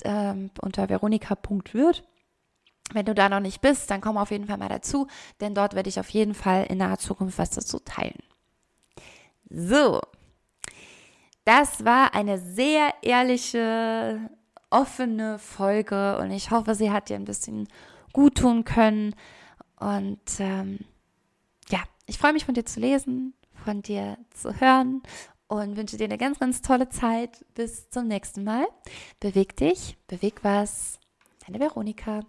ähm, 0.03 0.51
unter 0.61 0.89
veronika.würth. 0.89 2.03
Wenn 2.93 3.07
du 3.07 3.15
da 3.15 3.29
noch 3.29 3.41
nicht 3.41 3.61
bist, 3.61 3.91
dann 3.91 4.01
komm 4.01 4.17
auf 4.19 4.31
jeden 4.31 4.47
Fall 4.47 4.59
mal 4.59 4.69
dazu, 4.69 5.07
denn 5.41 5.55
dort 5.55 5.75
werde 5.75 5.89
ich 5.89 5.99
auf 5.99 6.11
jeden 6.11 6.35
Fall 6.35 6.65
in 6.65 6.79
naher 6.79 6.99
Zukunft 6.99 7.39
was 7.39 7.51
dazu 7.51 7.79
teilen. 7.79 8.19
So, 9.49 10.01
das 11.45 11.85
war 11.85 12.15
eine 12.15 12.39
sehr 12.39 12.95
ehrliche, 13.03 14.31
offene 14.71 15.39
Folge 15.39 16.19
und 16.19 16.31
ich 16.31 16.51
hoffe, 16.51 16.75
sie 16.75 16.91
hat 16.91 17.09
dir 17.09 17.17
ein 17.17 17.25
bisschen 17.25 17.69
gut 18.13 18.39
tun 18.39 18.65
können. 18.65 19.15
Und 19.79 20.21
ähm, 20.39 20.81
ja, 21.69 21.79
ich 22.07 22.19
freue 22.19 22.33
mich 22.33 22.45
von 22.45 22.55
dir 22.55 22.65
zu 22.65 22.81
lesen, 22.81 23.35
von 23.65 23.83
dir 23.83 24.19
zu 24.31 24.59
hören 24.61 25.03
und 25.47 25.77
wünsche 25.77 25.97
dir 25.97 26.05
eine 26.05 26.19
ganz, 26.19 26.39
ganz 26.39 26.61
tolle 26.61 26.89
Zeit. 26.89 27.45
Bis 27.55 27.91
zum 27.91 28.09
nächsten 28.09 28.43
Mal. 28.43 28.67
Beweg 29.21 29.57
dich, 29.57 29.97
beweg 30.09 30.41
was. 30.43 30.99
Deine 31.47 31.61
Veronika. 31.61 32.21